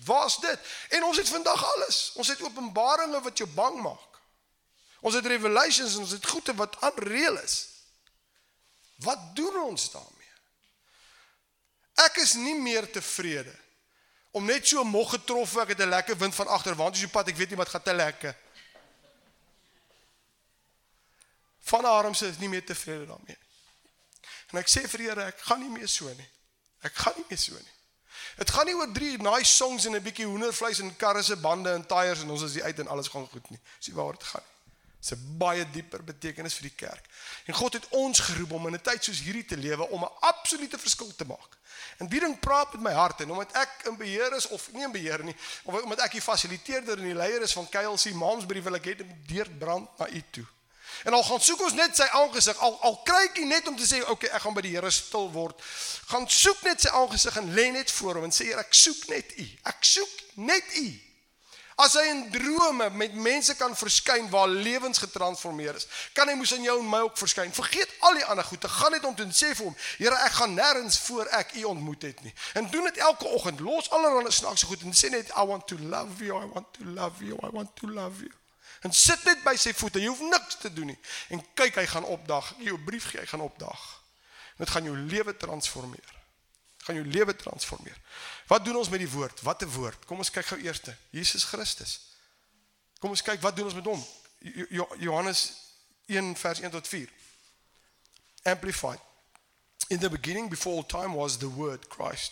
Waar 0.10 0.26
is 0.26 0.42
dit? 0.42 0.74
En 0.90 1.04
ons 1.04 1.18
het 1.18 1.30
vandag 1.30 1.64
alles. 1.76 2.12
Ons 2.16 2.34
het 2.34 2.42
openbaringe 2.42 3.22
wat 3.22 3.38
jou 3.38 3.50
bang 3.54 3.82
maak 3.82 4.15
Ons 5.06 5.14
het 5.20 5.26
revelations 5.30 5.94
en 5.94 6.06
ons 6.06 6.16
het 6.16 6.26
goeie 6.26 6.56
wat 6.58 6.80
aanreël 6.82 7.38
is. 7.44 7.58
Wat 9.06 9.36
doen 9.38 9.60
ons 9.62 9.92
daarmee? 9.92 10.34
Ek 12.08 12.18
is 12.24 12.34
nie 12.40 12.56
meer 12.60 12.88
tevrede 12.92 13.54
om 14.36 14.48
net 14.50 14.68
so 14.68 14.84
mog 14.84 15.14
getrof 15.14 15.54
ek 15.64 15.76
het 15.76 15.84
'n 15.86 15.94
lekker 15.94 16.18
wind 16.18 16.36
van 16.36 16.48
agter 16.48 16.76
want 16.76 16.96
as 16.96 17.02
jy 17.02 17.08
pad 17.08 17.28
ek 17.28 17.38
weet 17.38 17.50
nie 17.50 17.62
wat 17.62 17.70
gaan 17.70 17.84
te 17.84 17.94
lekker. 17.94 18.36
Van 21.60 21.86
Armse 21.86 22.28
is 22.28 22.38
nie 22.38 22.50
meer 22.50 22.66
tevrede 22.66 23.06
daarmee. 23.06 23.38
En 24.52 24.60
ek 24.60 24.68
sê 24.68 24.88
vir 24.90 25.00
Here 25.00 25.24
ek 25.24 25.40
gaan 25.40 25.60
nie 25.60 25.70
meer 25.70 25.88
so 25.88 26.10
nie. 26.14 26.30
Ek 26.82 26.94
gaan 26.94 27.14
nie 27.16 27.26
meer 27.30 27.40
so 27.40 27.54
nie. 27.54 27.76
Dit 28.38 28.50
gaan 28.50 28.66
nie 28.66 28.76
oor 28.76 28.92
drie 28.92 29.18
nice 29.18 29.56
songs 29.56 29.86
en 29.86 29.96
'n 29.96 30.04
bietjie 30.04 30.26
hoendervleis 30.26 30.80
en 30.80 30.96
karre 30.98 31.24
se 31.24 31.36
bande 31.36 31.70
en 31.70 31.86
tyres 31.86 32.22
en 32.22 32.30
ons 32.30 32.42
is 32.42 32.62
uit 32.62 32.80
en 32.80 32.88
alles 32.88 33.08
gaan 33.08 33.28
goed 33.28 33.50
nie. 33.50 33.60
Dis 33.80 33.94
waar 33.94 34.12
dit 34.12 34.24
gaan. 34.24 34.55
Dis 35.06 35.18
'n 35.18 35.38
baie 35.38 35.66
dieper 35.70 36.04
betekenis 36.04 36.56
vir 36.58 36.70
die 36.70 36.76
kerk. 36.76 37.06
En 37.46 37.54
God 37.54 37.74
het 37.74 37.88
ons 37.90 38.20
geroep 38.20 38.52
om 38.52 38.68
in 38.68 38.74
'n 38.74 38.82
tyd 38.82 39.04
soos 39.04 39.22
hierdie 39.22 39.46
te 39.46 39.58
lewe 39.58 39.90
om 39.90 40.04
'n 40.04 40.18
absolute 40.20 40.78
verskil 40.80 41.16
te 41.16 41.26
maak. 41.26 41.58
En 41.98 42.08
die 42.08 42.20
ding 42.20 42.40
praat 42.40 42.74
met 42.74 42.82
my 42.82 42.92
hart 42.92 43.22
en 43.22 43.32
omdat 43.32 43.52
ek 43.52 43.70
in 43.84 43.98
beheer 43.98 44.34
is 44.34 44.48
of 44.48 44.72
nie 44.72 44.84
in 44.84 44.92
beheer 44.92 45.24
nie, 45.24 45.36
of 45.64 45.82
omdat 45.82 46.00
ek 46.00 46.12
die 46.12 46.22
fasiliteerder 46.22 46.98
en 46.98 47.04
die 47.04 47.14
leier 47.14 47.42
is 47.42 47.54
van 47.54 47.70
KLC 47.70 48.14
Momsbury 48.14 48.64
wil 48.64 48.76
ek 48.76 48.86
hê 48.86 48.96
deur 49.28 49.50
brand 49.60 49.98
na 49.98 50.10
u 50.10 50.24
toe. 50.32 50.46
En 51.04 51.14
al 51.14 51.24
gaan 51.24 51.42
soek 51.42 51.62
ons 51.62 51.74
net 51.74 51.96
sy 51.96 52.04
aangesig, 52.04 52.58
al 52.58 52.82
al 52.82 53.02
kry 53.04 53.24
ek 53.24 53.40
net 53.46 53.68
om 53.68 53.78
te 53.78 53.86
sê, 53.86 54.02
"Oké, 54.02 54.12
okay, 54.12 54.30
ek 54.30 54.42
gaan 54.42 54.54
by 54.54 54.62
die 54.62 54.76
Here 54.76 54.92
stil 54.92 55.32
word." 55.32 55.62
Gaan 56.06 56.30
soek 56.30 56.62
net 56.62 56.82
sy 56.82 56.90
aangesig 56.90 57.38
en 57.38 57.54
lê 57.54 57.72
net 57.72 57.92
voor 57.92 58.16
hom 58.16 58.24
en 58.24 58.32
sê, 58.32 58.46
"Here, 58.46 58.60
ek 58.60 58.74
soek 58.74 59.08
net 59.08 59.38
u. 59.38 59.48
Ek 59.64 59.78
soek 59.80 60.10
net 60.36 60.64
u." 60.76 61.05
As 61.76 61.94
hy 62.00 62.06
in 62.08 62.22
drome 62.32 62.88
met 62.96 63.16
mense 63.20 63.52
kan 63.60 63.74
verskyn 63.76 64.30
waar 64.32 64.48
lewens 64.48 65.02
getransformeer 65.04 65.76
is, 65.76 65.88
kan 66.16 66.30
hy 66.32 66.36
moes 66.40 66.54
in 66.56 66.64
jou 66.64 66.78
en 66.80 66.88
my 66.88 67.02
ook 67.04 67.18
verskyn. 67.20 67.52
Vergeet 67.52 67.92
al 68.08 68.16
die 68.16 68.24
ander 68.32 68.48
goede. 68.48 68.70
Gaan 68.72 68.96
net 68.96 69.04
om 69.04 69.16
te 69.16 69.28
sê 69.36 69.52
vir 69.52 69.68
hom, 69.68 69.76
Here, 70.00 70.16
ek 70.24 70.38
gaan 70.38 70.56
nêrens 70.56 71.02
voor 71.04 71.28
ek 71.36 71.52
u 71.60 71.66
ontmoet 71.74 72.08
het 72.08 72.24
nie. 72.24 72.32
En 72.56 72.70
doen 72.72 72.88
dit 72.88 73.04
elke 73.04 73.28
oggend. 73.28 73.60
Los 73.60 73.90
allerlei 73.92 74.32
snaakse 74.32 74.70
goed 74.72 74.88
en 74.88 74.96
sê 74.96 75.12
net 75.12 75.34
I 75.36 75.44
want 75.44 75.68
to 75.68 75.76
love 75.82 76.24
you, 76.24 76.40
I 76.40 76.48
want 76.54 76.72
to 76.80 76.88
love 76.96 77.20
you, 77.26 77.36
I 77.44 77.52
want 77.52 77.76
to 77.82 77.92
love 77.92 78.24
you. 78.24 78.32
En 78.88 78.96
sit 78.96 79.24
net 79.28 79.44
by 79.44 79.58
sy 79.60 79.74
voete. 79.76 80.00
Jy 80.00 80.14
hoef 80.14 80.24
niks 80.30 80.60
te 80.62 80.72
doen 80.74 80.94
nie. 80.94 81.00
En 81.36 81.44
kyk, 81.60 81.82
hy 81.82 81.86
gaan 81.92 82.08
opdag. 82.08 82.54
Jou 82.64 82.80
brief 82.88 83.10
gee, 83.12 83.20
hy 83.20 83.28
gaan 83.28 83.44
opdag. 83.44 83.84
Dit 84.62 84.72
gaan 84.72 84.88
jou 84.88 84.96
lewe 84.96 85.36
transformeer. 85.38 86.12
Gaan 86.86 87.02
jou 87.02 87.06
lewe 87.08 87.36
transformeer. 87.36 87.98
Wat 88.48 88.66
doen 88.66 88.76
ons 88.76 88.90
met 88.90 89.00
die 89.00 89.10
woord? 89.10 89.42
Wat 89.42 89.62
'n 89.62 89.72
woord. 89.72 90.06
Kom 90.06 90.18
ons 90.18 90.32
kyk 90.32 90.46
gou 90.46 90.60
eers. 90.62 90.82
Jesus 91.10 91.44
Christus. 91.44 92.00
Kom 93.00 93.10
ons 93.10 93.22
kyk 93.22 93.42
wat 93.42 93.56
doen 93.56 93.66
ons 93.66 93.74
met 93.74 93.86
hom? 93.86 94.06
Johannes 95.00 95.54
1 96.06 96.36
vers 96.36 96.60
1 96.60 96.72
tot 96.72 96.88
4. 96.88 97.10
Amplified. 98.44 99.00
In 99.88 100.00
the 100.00 100.10
beginning 100.10 100.50
before 100.50 100.74
all 100.74 100.84
time 100.84 101.14
was 101.14 101.38
the 101.38 101.50
word 101.50 101.90
Christ 101.90 102.32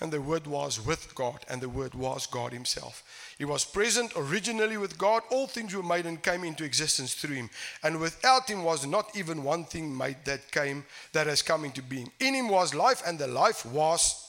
and 0.00 0.12
the 0.12 0.20
word 0.20 0.46
was 0.46 0.84
with 0.84 1.14
God 1.14 1.44
and 1.48 1.60
the 1.60 1.68
word 1.68 1.94
was 1.94 2.26
God 2.26 2.52
himself. 2.52 3.02
He 3.38 3.44
was 3.44 3.64
present 3.64 4.12
originally 4.16 4.76
with 4.76 4.98
God. 4.98 5.22
All 5.30 5.46
things 5.46 5.74
were 5.74 5.82
made 5.82 6.06
and 6.06 6.22
came 6.22 6.44
into 6.44 6.64
existence 6.64 7.14
through 7.14 7.34
him. 7.34 7.50
And 7.82 8.00
without 8.00 8.48
him 8.48 8.62
was 8.62 8.86
not 8.86 9.16
even 9.16 9.44
one 9.44 9.64
thing 9.64 9.96
made 9.96 10.24
that 10.24 10.50
came 10.52 10.84
that 11.12 11.26
has 11.26 11.42
come 11.42 11.64
into 11.64 11.82
being. 11.82 12.10
In 12.20 12.34
him 12.34 12.48
was 12.48 12.74
life 12.74 13.02
and 13.04 13.18
the 13.18 13.26
life 13.26 13.66
was 13.66 14.27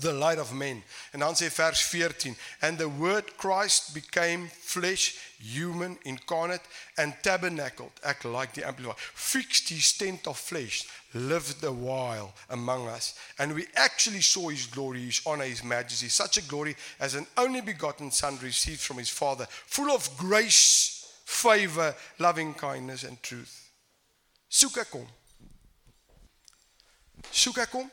the 0.00 0.12
light 0.12 0.38
of 0.38 0.52
men. 0.52 0.82
En 1.12 1.20
dan 1.20 1.34
sê 1.34 1.50
vers 1.50 1.82
14, 1.82 2.36
and 2.62 2.78
the 2.78 2.88
word 2.88 3.36
Christ 3.36 3.94
became 3.94 4.48
flesh, 4.48 5.16
human, 5.38 5.98
incarnate 6.04 6.62
and 6.96 7.14
tabernacled. 7.22 7.92
Ek 8.02 8.24
like 8.24 8.54
die 8.54 8.66
amplified. 8.66 8.98
Fixed 8.98 9.68
his 9.68 9.92
tent 9.92 10.26
of 10.26 10.38
flesh, 10.38 10.86
lived 11.14 11.62
a 11.64 11.72
while 11.72 12.32
among 12.48 12.88
us, 12.88 13.14
and 13.38 13.54
we 13.54 13.66
actually 13.74 14.20
saw 14.20 14.48
his 14.48 14.66
glory, 14.66 15.04
his 15.06 15.22
honor, 15.26 15.44
his 15.44 15.64
majesty, 15.64 16.08
such 16.08 16.36
a 16.38 16.42
glory 16.42 16.76
as 16.98 17.14
an 17.14 17.26
only 17.36 17.60
begotten 17.60 18.10
son 18.10 18.38
received 18.42 18.80
from 18.80 18.98
his 18.98 19.10
father, 19.10 19.46
full 19.48 19.90
of 19.90 20.08
grace, 20.16 21.12
favor, 21.24 21.94
loving 22.18 22.54
kindness 22.54 23.04
and 23.04 23.22
truth. 23.22 23.70
Soek 24.50 24.78
ek 24.82 24.92
hom. 24.92 25.06
Soek 27.30 27.58
ek 27.62 27.70
hom. 27.70 27.90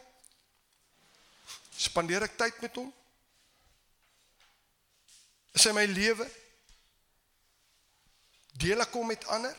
Spandeer 1.88 2.28
ek 2.28 2.38
tyd 2.40 2.60
met 2.64 2.76
hom? 2.80 2.92
Is 5.58 5.66
hy 5.66 5.74
my 5.74 5.88
lewe? 5.90 6.28
Deel 8.58 8.84
ek 8.84 8.94
hom 8.98 9.10
met 9.10 9.26
ander? 9.34 9.56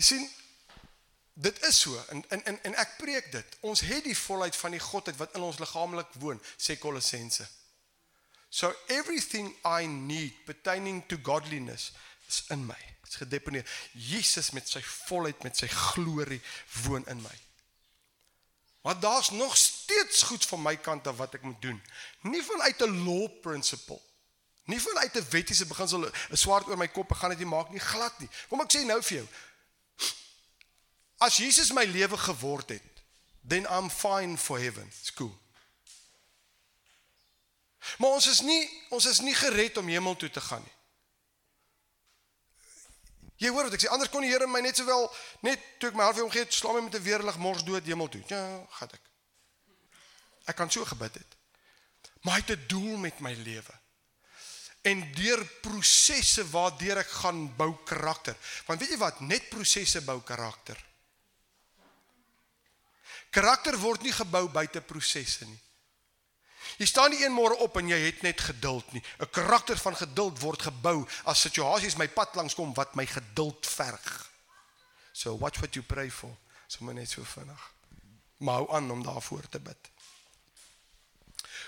Jy 0.00 0.06
sien, 0.10 0.28
dit 1.40 1.62
is 1.68 1.78
so 1.84 1.96
en 2.12 2.22
en 2.34 2.44
en, 2.52 2.58
en 2.68 2.76
ek 2.80 2.96
preek 3.00 3.30
dit. 3.32 3.56
Ons 3.68 3.84
het 3.88 4.04
die 4.04 4.16
volheid 4.16 4.56
van 4.56 4.76
die 4.76 4.82
godheid 4.82 5.18
wat 5.20 5.36
in 5.36 5.44
ons 5.44 5.60
liggaamlik 5.60 6.14
woon, 6.20 6.40
sê 6.56 6.76
Kolossense. 6.80 7.46
So 8.50 8.72
everything 8.88 9.52
I 9.64 9.86
need 9.86 10.34
pertaining 10.46 11.04
to 11.08 11.16
godliness 11.22 11.92
is 12.28 12.42
in 12.50 12.66
my. 12.66 12.78
Dit's 13.04 13.20
gedeponeer. 13.20 13.68
Jesus 13.92 14.50
met 14.50 14.68
sy 14.68 14.82
volheid 14.82 15.44
met 15.46 15.56
sy 15.56 15.68
glorie 15.70 16.40
woon 16.82 17.06
in 17.12 17.22
my. 17.22 17.36
Maar 18.80 19.00
daar's 19.00 19.30
nog 19.30 19.56
steeds 19.56 20.22
goed 20.22 20.46
van 20.46 20.62
my 20.62 20.76
kant 20.76 21.06
af 21.06 21.16
wat 21.16 21.34
ek 21.34 21.42
moet 21.42 21.62
doen. 21.62 21.82
Nie 22.20 22.42
vanuit 22.42 22.80
'n 22.80 23.04
law 23.04 23.40
principle. 23.40 24.00
Nie 24.64 24.80
vanuit 24.80 25.14
'n 25.14 25.26
wettiese 25.30 25.66
beginsel 25.66 26.06
'n 26.06 26.36
swart 26.36 26.66
oor 26.66 26.76
my 26.76 26.88
kop, 26.88 27.12
gaan 27.12 27.28
dit 27.28 27.38
nie 27.38 27.46
maak 27.46 27.70
nie, 27.70 27.80
glad 27.80 28.18
nie. 28.18 28.28
Kom 28.48 28.60
ek 28.60 28.76
sê 28.76 28.84
nou 28.84 29.02
vir 29.02 29.16
jou. 29.16 29.28
As 31.16 31.36
Jesus 31.36 31.72
my 31.72 31.84
lewe 31.84 32.16
geword 32.16 32.68
het, 32.68 32.82
then 33.48 33.66
I'm 33.70 33.90
fine 33.90 34.38
for 34.38 34.58
heaven. 34.58 34.86
It's 35.00 35.12
cool. 35.12 35.38
Maar 37.98 38.10
ons 38.10 38.26
is 38.26 38.40
nie 38.40 38.86
ons 38.88 39.06
is 39.06 39.20
nie 39.20 39.34
gered 39.34 39.76
om 39.76 39.88
hemel 39.88 40.16
toe 40.16 40.30
te 40.30 40.40
gaan 40.40 40.62
nie. 40.62 40.79
Jy 43.40 43.48
hoor 43.48 43.68
wat 43.68 43.76
ek 43.76 43.86
sê, 43.86 43.88
anders 43.88 44.10
kon 44.12 44.24
die 44.24 44.28
Here 44.28 44.46
my 44.46 44.60
net 44.60 44.76
sowel 44.76 45.06
net 45.46 45.62
toe 45.80 45.88
ek 45.88 45.96
my 45.96 46.04
hart 46.04 46.18
vir 46.18 46.26
hom 46.26 46.32
gee, 46.34 46.44
slaam 46.52 46.76
my 46.76 46.82
met 46.86 46.96
'n 46.98 47.06
weerlig 47.06 47.38
mors 47.40 47.64
dood 47.64 47.86
hemel 47.88 48.08
toe. 48.08 48.22
Ja, 48.28 48.42
gaan 48.76 48.92
ek. 48.92 49.00
Ek 50.44 50.56
kan 50.56 50.70
so 50.70 50.84
gebid 50.84 51.14
het. 51.14 51.36
Maar 52.20 52.34
hy 52.34 52.40
het 52.40 52.58
'n 52.58 52.66
doel 52.68 52.96
met 52.96 53.20
my 53.20 53.32
lewe. 53.32 53.74
En 54.82 55.12
deur 55.12 55.44
prosesse 55.60 56.44
waardeur 56.50 56.98
ek 56.98 57.08
gaan 57.08 57.56
bou 57.56 57.76
karakter. 57.84 58.36
Want 58.66 58.80
weet 58.80 58.90
jy 58.90 58.96
wat, 58.96 59.20
net 59.20 59.48
prosesse 59.48 60.00
bou 60.02 60.20
karakter. 60.20 60.76
Karakter 63.30 63.78
word 63.78 64.02
nie 64.02 64.12
gebou 64.12 64.48
buite 64.48 64.80
prosesse 64.80 65.46
nie. 65.46 65.60
Jy 66.80 66.86
staan 66.88 67.12
nie 67.12 67.20
een 67.20 67.34
môre 67.36 67.58
op 67.60 67.76
en 67.76 67.90
jy 67.92 67.98
het 68.06 68.22
net 68.24 68.40
geduld 68.40 68.92
nie. 68.92 69.02
'n 69.20 69.30
Karakter 69.30 69.76
van 69.76 69.96
geduld 69.96 70.38
word 70.40 70.62
gebou 70.62 71.08
as 71.24 71.40
situasies 71.40 71.96
my 71.96 72.08
pad 72.08 72.34
langs 72.34 72.54
kom 72.54 72.74
wat 72.74 72.94
my 72.94 73.06
geduld 73.06 73.66
verg. 73.66 74.30
So 75.12 75.36
watch 75.38 75.58
what 75.58 75.74
you 75.74 75.84
pray 75.86 76.10
for. 76.10 76.36
Sommige 76.66 76.98
net 76.98 77.10
so 77.10 77.22
vinnig. 77.24 77.72
Maar 78.36 78.54
hou 78.54 78.72
aan 78.72 78.90
om 78.90 79.02
daarvoor 79.02 79.48
te 79.48 79.60
bid. 79.60 79.90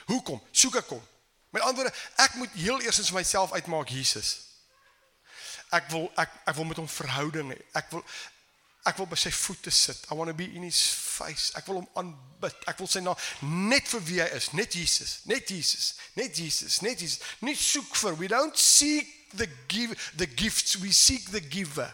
Hoekom? 0.05 0.43
Soek 0.51 0.75
ek 0.75 0.87
kom. 0.87 1.07
Met 1.51 1.63
ander 1.63 1.83
woorde, 1.83 1.99
ek 2.17 2.35
moet 2.35 2.51
heel 2.53 2.81
eers 2.81 2.97
vir 2.97 3.15
myself 3.15 3.53
uitmaak 3.53 3.89
Jesus. 3.89 4.49
Ek 5.69 5.91
wil 5.91 6.13
ek 6.17 6.31
ek 6.45 6.55
wil 6.55 6.65
met 6.65 6.77
hom 6.77 6.89
verhouding 6.89 7.53
hê. 7.53 7.61
Ek 7.73 7.91
wil 7.91 8.05
ek 8.85 8.99
wil 8.99 9.07
by 9.07 9.17
sy 9.21 9.31
voete 9.31 9.71
sit. 9.71 10.07
I 10.11 10.15
want 10.19 10.31
to 10.33 10.35
be 10.35 10.49
in 10.57 10.67
his 10.67 10.81
face. 10.91 11.53
Ek 11.59 11.67
wil 11.71 11.83
hom 11.83 11.89
aanbid. 12.01 12.57
Ek 12.71 12.81
wil 12.83 12.91
sy 12.91 13.03
naam 13.05 13.19
net 13.71 13.87
vir 13.93 14.05
wie 14.09 14.21
hy 14.23 14.29
is, 14.37 14.51
net 14.59 14.75
Jesus, 14.75 15.21
net 15.31 15.51
Jesus, 15.51 15.95
net 16.19 16.39
Jesus, 16.39 16.81
net 16.83 17.01
Jesus. 17.01 17.35
Nie 17.47 17.55
soek 17.59 17.95
vir. 18.03 18.19
We 18.19 18.31
don't 18.33 18.59
seek 18.59 19.09
the 19.39 19.49
give 19.69 19.95
the 20.17 20.27
gifts, 20.27 20.77
we 20.83 20.93
seek 20.93 21.31
the 21.31 21.41
giver. 21.41 21.91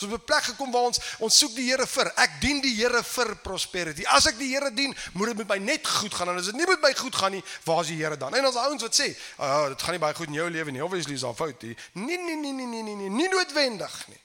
So 0.00 0.06
op 0.06 0.12
'n 0.12 0.24
plek 0.24 0.42
gekom 0.42 0.70
waar 0.72 0.88
ons 0.88 0.98
ons 1.18 1.38
soek 1.38 1.54
die 1.54 1.68
Here 1.68 1.86
vir. 1.86 2.12
Ek 2.16 2.40
dien 2.40 2.60
die 2.60 2.74
Here 2.74 3.04
vir 3.04 3.36
prosperity. 3.36 4.04
As 4.06 4.26
ek 4.26 4.38
die 4.38 4.48
Here 4.54 4.72
dien, 4.72 4.96
moet 5.12 5.26
dit 5.26 5.36
met 5.36 5.48
my 5.48 5.58
net 5.58 5.86
goed 5.86 6.14
gaan. 6.14 6.28
En 6.28 6.36
as 6.36 6.44
dit 6.48 6.54
nie 6.54 6.66
met 6.66 6.80
my 6.80 6.94
goed 6.94 7.14
gaan 7.14 7.32
nie, 7.32 7.44
waar 7.64 7.82
is 7.82 7.88
die 7.88 8.00
Here 8.00 8.16
dan? 8.16 8.34
En 8.34 8.46
ons 8.46 8.56
ouens 8.56 8.82
wat 8.82 9.00
sê, 9.00 9.16
"Ag, 9.36 9.60
oh, 9.60 9.68
dit 9.68 9.82
gaan 9.82 9.90
nie 9.90 10.00
baie 10.00 10.14
goed 10.14 10.26
in 10.26 10.32
jou 10.32 10.50
lewe 10.50 10.70
nie. 10.70 10.84
Obviously 10.84 11.14
is 11.14 11.20
daar 11.20 11.34
fout 11.34 11.62
hier." 11.62 11.76
Nee, 11.92 12.16
nee, 12.16 12.36
nee, 12.36 12.52
nee, 12.52 12.66
nee, 12.66 12.94
nee, 12.94 13.08
nie 13.08 13.28
noodwendig 13.28 14.08
nie. 14.08 14.20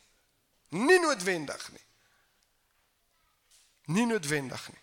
Nie 0.76 1.00
noodwendig 1.00 1.70
nie. 1.72 1.86
Nie 3.96 4.06
noodwendig 4.10 4.68
nie. 4.72 4.82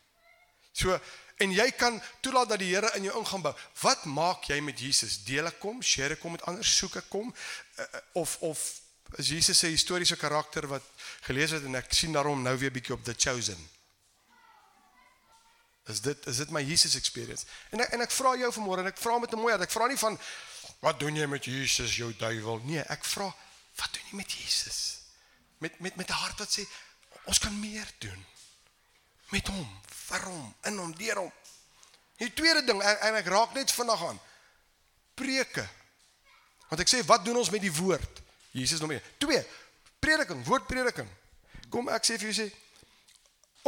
So 0.73 0.97
en 1.43 1.53
jy 1.53 1.67
kan 1.75 1.99
toelaat 2.23 2.53
dat 2.55 2.61
die 2.63 2.71
Here 2.71 2.93
in 2.97 3.09
jou 3.09 3.17
ingaan 3.19 3.43
bou. 3.43 3.53
Wat 3.83 4.05
maak 4.05 4.47
jy 4.49 4.61
met 4.63 4.79
Jesus? 4.81 5.19
Deel 5.27 5.51
ek 5.51 5.59
kom, 5.61 5.83
share 5.83 6.17
ek 6.17 6.23
kom 6.23 6.37
met 6.37 6.45
ander, 6.49 6.65
soek 6.65 7.01
ek 7.03 7.11
kom 7.13 7.33
uh, 7.33 7.87
of 8.21 8.37
of 8.47 8.63
is 9.21 9.29
Jesus 9.29 9.59
se 9.59 9.69
historiese 9.69 10.17
karakter 10.17 10.65
wat 10.71 10.85
gelees 11.27 11.53
het 11.53 11.67
en 11.69 11.77
ek 11.77 11.93
sien 11.93 12.15
daarom 12.17 12.41
nou 12.45 12.55
weer 12.57 12.73
bietjie 12.73 12.95
op 12.95 13.05
the 13.05 13.15
chosen. 13.19 13.59
Is 15.91 16.01
dit 16.01 16.27
is 16.31 16.41
dit 16.45 16.55
my 16.55 16.63
Jesus 16.63 16.95
experience? 16.97 17.45
En 17.75 17.83
ek, 17.83 17.93
en 17.97 18.07
ek 18.07 18.15
vra 18.15 18.37
jou 18.39 18.53
vanmôre 18.55 18.87
en 18.87 18.93
ek 18.93 19.03
vra 19.03 19.19
met 19.19 19.33
'n 19.35 19.43
mooi 19.43 19.53
hart. 19.53 19.67
Ek 19.67 19.75
vra 19.75 19.91
nie 19.91 19.99
van 19.99 20.19
wat 20.81 21.01
doen 21.01 21.17
jy 21.17 21.27
met 21.27 21.45
Jesus 21.45 21.97
jou 21.97 22.13
duiwel? 22.17 22.63
Nee, 22.65 22.85
ek 22.89 23.05
vra 23.05 23.35
wat 23.77 23.93
doen 23.93 24.07
jy 24.11 24.17
met 24.17 24.33
Jesus? 24.33 25.02
Met 25.63 25.79
met 25.79 25.97
met 25.97 26.11
'n 26.11 26.23
hart 26.25 26.39
wat 26.43 26.51
sê 26.59 26.67
ons 27.25 27.39
kan 27.39 27.55
meer 27.61 27.89
doen 28.03 28.27
met 29.33 29.49
hom, 29.49 29.69
vir 29.89 30.27
hom, 30.29 30.49
in 30.69 30.79
hom, 30.79 30.93
deur 30.97 31.23
hom. 31.25 31.33
Die 32.21 32.33
tweede 32.37 32.65
ding 32.69 32.83
en, 32.85 32.99
en 33.09 33.17
ek 33.19 33.31
raak 33.33 33.55
net 33.57 33.73
vinnig 33.73 34.05
aan. 34.09 34.21
Preke. 35.19 35.65
Want 36.69 36.85
ek 36.85 36.93
sê 36.93 37.01
wat 37.09 37.25
doen 37.25 37.41
ons 37.41 37.51
met 37.53 37.65
die 37.65 37.73
woord? 37.73 38.21
Jesus 38.53 38.81
nog 38.81 38.93
meer. 38.93 39.05
2. 39.25 39.41
Prediking, 40.03 40.45
woordprediking. 40.45 41.09
Kom 41.73 41.89
ek 41.93 42.05
sê 42.05 42.19
vir 42.21 42.29
julle 42.29 42.45
sê 42.45 42.49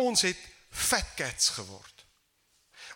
ons 0.04 0.26
het 0.26 0.40
fat 0.74 1.14
cats 1.16 1.54
geword. 1.56 2.04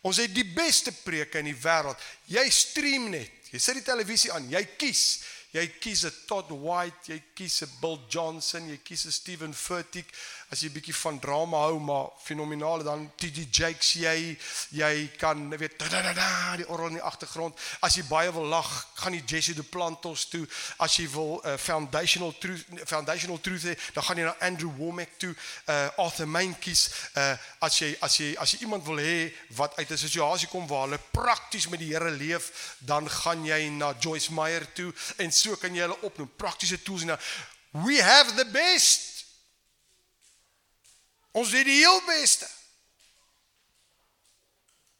Ons 0.06 0.20
het 0.22 0.32
die 0.34 0.46
beste 0.46 0.92
preke 0.92 1.40
in 1.40 1.48
die 1.50 1.58
wêreld. 1.58 1.98
Jy 2.30 2.44
stream 2.54 3.08
net. 3.14 3.50
Jy 3.52 3.60
sit 3.62 3.80
die 3.80 3.86
televisie 3.86 4.30
aan, 4.34 4.46
jy 4.52 4.60
kies. 4.78 5.04
Jy 5.52 5.64
kies 5.80 6.04
'n 6.04 6.12
Todd 6.28 6.50
White, 6.52 7.08
jy 7.08 7.22
kies 7.34 7.62
'n 7.62 7.70
Bill 7.80 7.98
Johnson, 8.08 8.68
jy 8.68 8.76
kies 8.84 9.06
'n 9.06 9.12
Stephen 9.12 9.54
Furtick 9.54 10.12
as 10.48 10.62
jy 10.64 10.70
bietjie 10.72 10.94
van 10.96 11.18
drama 11.20 11.58
hou, 11.66 11.78
maar 11.80 12.06
fenomenaal 12.24 12.82
dan 12.86 13.04
TD 13.20 13.44
Jakes 13.52 13.92
jy 14.00 14.36
jy 14.78 14.92
kan 15.20 15.42
weet 15.60 15.76
da 15.78 15.88
da 15.92 16.12
da, 16.16 16.28
die 16.56 16.68
orgel 16.68 16.94
in 16.94 16.98
die 16.98 17.04
agtergrond. 17.04 17.58
As 17.84 17.98
jy 17.98 18.04
baie 18.08 18.32
wil 18.32 18.48
lag, 18.48 18.68
gaan 19.02 19.12
jy 19.12 19.22
Jesse 19.28 19.54
De 19.54 19.62
Plantos 19.62 20.24
toe. 20.32 20.46
As 20.78 20.96
jy 20.96 21.08
wil 21.12 21.40
'n 21.44 21.52
uh, 21.52 21.56
foundational 21.58 22.32
truth 22.38 22.64
foundational 22.84 23.40
truth 23.40 23.68
hê, 23.68 23.76
dan 23.92 24.04
gaan 24.04 24.16
jy 24.16 24.24
na 24.24 24.36
Andrew 24.40 24.72
Womack 24.78 25.18
toe, 25.18 25.34
uh 25.68 25.88
Arthur 25.98 26.28
Meintjes. 26.28 26.88
Uh 27.14 27.36
as 27.60 27.78
jy 27.78 27.96
as 28.00 28.16
jy 28.16 28.34
as 28.38 28.52
jy 28.52 28.64
iemand 28.64 28.84
wil 28.84 28.98
hê 28.98 29.32
wat 29.56 29.76
uit 29.76 29.90
'n 29.90 29.96
situasie 29.96 30.48
kom 30.48 30.66
waar 30.66 30.88
hulle 30.88 31.00
prakties 31.12 31.68
met 31.68 31.80
die 31.80 31.92
Here 31.92 32.10
leef, 32.10 32.76
dan 32.78 33.08
gaan 33.10 33.44
jy 33.44 33.68
na 33.68 33.94
Joyce 34.00 34.32
Meyer 34.32 34.64
toe 34.72 34.92
en 35.16 35.32
so 35.32 35.56
kan 35.56 35.74
jy 35.74 35.80
hulle 35.80 36.00
opnoem 36.02 36.30
praktiese 36.36 36.82
tools 36.82 37.02
en 37.02 37.18
we 37.84 38.00
have 38.02 38.34
the 38.36 38.44
best 38.44 39.07
ons 41.38 41.52
het 41.54 41.66
die 41.68 41.78
heel 41.80 42.00
beste. 42.06 42.48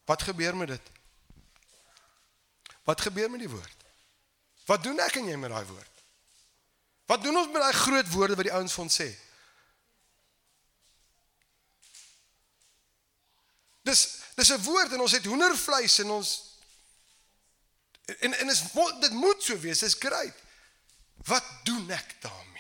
Wat 0.08 0.22
gebeur 0.22 0.56
met 0.56 0.72
dit? 0.74 0.90
Wat 2.88 3.00
gebeur 3.04 3.30
met 3.30 3.42
die 3.44 3.50
woord? 3.50 3.86
Wat 4.68 4.82
doen 4.82 5.00
ek 5.04 5.20
en 5.20 5.28
jy 5.28 5.36
met 5.40 5.52
daai 5.52 5.66
woord? 5.68 6.02
Wat 7.08 7.22
doen 7.24 7.36
ons 7.40 7.50
met 7.52 7.62
daai 7.64 7.76
groot 7.76 8.12
woorde 8.12 8.36
wat 8.36 8.48
die 8.48 8.54
ouens 8.54 8.74
vir 8.76 8.84
ons 8.84 9.00
sê? 9.00 9.08
Dis 13.88 14.04
dis 14.36 14.52
'n 14.52 14.62
woord 14.62 14.92
en 14.92 15.00
ons 15.00 15.12
het 15.16 15.24
hoendervleis 15.24 15.98
en 16.04 16.10
ons 16.20 16.36
En 18.08 18.38
en 18.38 18.48
is 18.48 18.62
dit 19.00 19.12
moet 19.12 19.42
so 19.42 19.58
wees, 19.58 19.78
dis 19.78 19.96
great. 19.98 20.34
Wat 21.28 21.44
doen 21.62 21.90
ek 21.90 22.14
daarmee? 22.20 22.57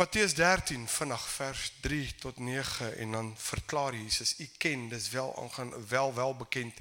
Matteus 0.00 0.34
13 0.34 0.88
vanaf 0.88 1.22
vers 1.22 1.72
3 1.80 2.14
tot 2.14 2.38
9 2.38 2.96
en 2.96 3.12
dan 3.12 3.34
verklaar 3.36 3.94
Jesus, 3.94 4.34
u 4.38 4.48
ken, 4.58 4.88
dis 4.88 5.10
wel 5.10 5.36
aangaan 5.42 5.88
wel 5.88 6.14
wel 6.14 6.36
bekend. 6.36 6.74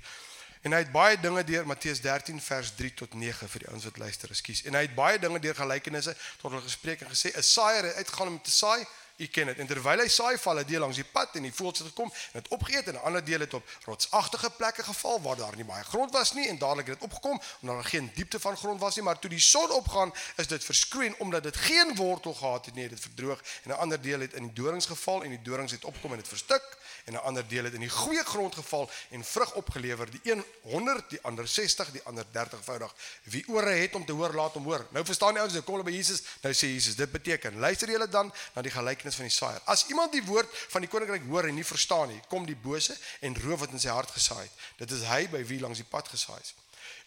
En 0.62 0.72
hy 0.72 0.78
het 0.78 0.92
baie 0.92 1.20
dinge 1.20 1.44
deur 1.44 1.68
Matteus 1.68 2.00
13 2.02 2.40
vers 2.42 2.72
3 2.76 2.94
tot 2.94 3.14
9 3.14 3.50
vir 3.50 3.60
die 3.60 3.68
ouens 3.68 3.84
wat 3.84 3.98
luister, 3.98 4.32
ekskuus. 4.32 4.64
En 4.64 4.78
hy 4.80 4.86
het 4.88 4.96
baie 4.96 5.20
dinge 5.20 5.40
deur 5.40 5.56
gelykenisse 5.56 6.16
tot 6.38 6.48
hulle 6.48 6.64
gespreek 6.64 7.04
en 7.04 7.12
gesê 7.12 7.36
'n 7.36 7.44
saaier 7.44 7.90
het 7.90 8.00
uitgegaan 8.00 8.28
om 8.28 8.42
te 8.42 8.52
saai 8.52 8.88
U 9.20 9.28
ken 9.28 9.46
dit. 9.46 9.58
En 9.60 9.68
terwyl 9.68 10.00
hy 10.00 10.08
saai 10.08 10.38
val, 10.40 10.62
het 10.62 10.68
deel 10.68 10.80
langs 10.80 10.96
die 10.96 11.08
pad 11.12 11.36
en 11.36 11.44
die 11.44 11.54
voëls 11.54 11.82
het 11.82 11.88
gekom 11.88 12.08
en 12.08 12.40
dit 12.40 12.48
opgeëet 12.56 12.88
en 12.88 12.94
'n 12.94 13.06
ander 13.10 13.24
deel 13.24 13.40
het 13.40 13.54
op 13.54 13.70
rotsagtige 13.86 14.50
plekke 14.50 14.84
geval 14.84 15.22
waar 15.22 15.36
daar 15.36 15.56
nie 15.56 15.66
baie 15.66 15.84
grond 15.84 16.12
was 16.12 16.34
nie 16.34 16.48
en 16.48 16.58
dadelik 16.58 16.88
het 16.88 17.00
dit 17.00 17.04
opgekom 17.10 17.42
omdat 17.62 17.76
daar 17.76 17.92
geen 17.92 18.12
diepte 18.16 18.40
van 18.40 18.58
grond 18.58 18.80
was 18.80 18.96
nie, 18.96 19.04
maar 19.04 19.20
toe 19.20 19.30
die 19.30 19.40
son 19.40 19.72
opgaan, 19.72 20.14
is 20.36 20.48
dit 20.48 20.64
verskroei 20.64 21.14
omdat 21.18 21.44
dit 21.44 21.58
geen 21.58 21.96
wortel 21.96 22.34
gehad 22.34 22.66
het 22.66 22.74
nie, 22.74 22.84
het 22.84 22.92
dit 22.92 23.02
verdroog 23.02 23.42
en 23.64 23.70
'n 23.72 23.78
ander 23.78 24.02
deel 24.02 24.20
het 24.20 24.34
in 24.34 24.44
die 24.44 24.54
dorings 24.54 24.86
geval 24.86 25.24
en 25.24 25.30
die 25.30 25.42
dorings 25.42 25.72
het 25.72 25.86
opgekom 25.86 26.12
en 26.12 26.18
dit 26.18 26.28
verstik 26.28 26.78
en 27.06 27.14
'n 27.14 27.18
ander 27.18 27.48
deel 27.48 27.64
het 27.64 27.74
in 27.74 27.80
die 27.80 27.90
goeie 27.90 28.24
grond 28.24 28.56
geval 28.56 28.90
en 29.10 29.24
vrug 29.24 29.54
opgelewer, 29.54 30.12
die 30.12 30.20
een 30.24 30.44
100, 30.62 31.10
die 31.10 31.20
ander 31.22 31.48
60, 31.48 31.92
die 31.92 32.04
ander 32.04 32.26
30voudig. 32.32 32.94
Wie 33.24 33.48
ore 33.48 33.70
het 33.70 33.96
om 33.96 34.06
te 34.06 34.12
hoor, 34.12 34.34
laat 34.34 34.54
hom 34.54 34.64
hoor. 34.64 34.88
Nou 34.90 35.06
verstaan 35.06 35.34
die 35.34 35.40
ouens, 35.40 35.54
hulle 35.54 35.66
kom 35.66 35.84
by 35.84 35.92
Jesus, 35.92 36.22
nou 36.42 36.54
sê 36.54 36.68
Jesus, 36.68 36.96
dit 36.96 37.12
beteken, 37.12 37.60
luister 37.60 37.90
julle 37.90 38.10
dan 38.10 38.34
na 38.54 38.62
die 38.62 38.72
gelykenis 38.72 39.09
van 39.16 39.26
die 39.26 39.34
saaier. 39.34 39.62
As 39.66 39.86
iemand 39.88 40.12
die 40.12 40.24
woord 40.24 40.50
van 40.74 40.82
die 40.82 40.90
koninkryk 40.90 41.26
hoor 41.30 41.48
en 41.48 41.56
nie 41.56 41.66
verstaan 41.66 42.08
nie, 42.08 42.22
kom 42.28 42.46
die 42.46 42.58
bose 42.58 42.98
en 43.22 43.38
roof 43.44 43.60
wat 43.60 43.72
in 43.72 43.80
sy 43.80 43.90
hart 43.90 44.12
gesaai 44.12 44.44
het. 44.44 44.56
Dit 44.78 44.92
is 44.92 45.06
hy 45.10 45.28
by 45.32 45.44
wie 45.46 45.60
langs 45.60 45.82
die 45.82 45.88
pad 45.90 46.08
gesaai 46.08 46.40
is. 46.40 46.54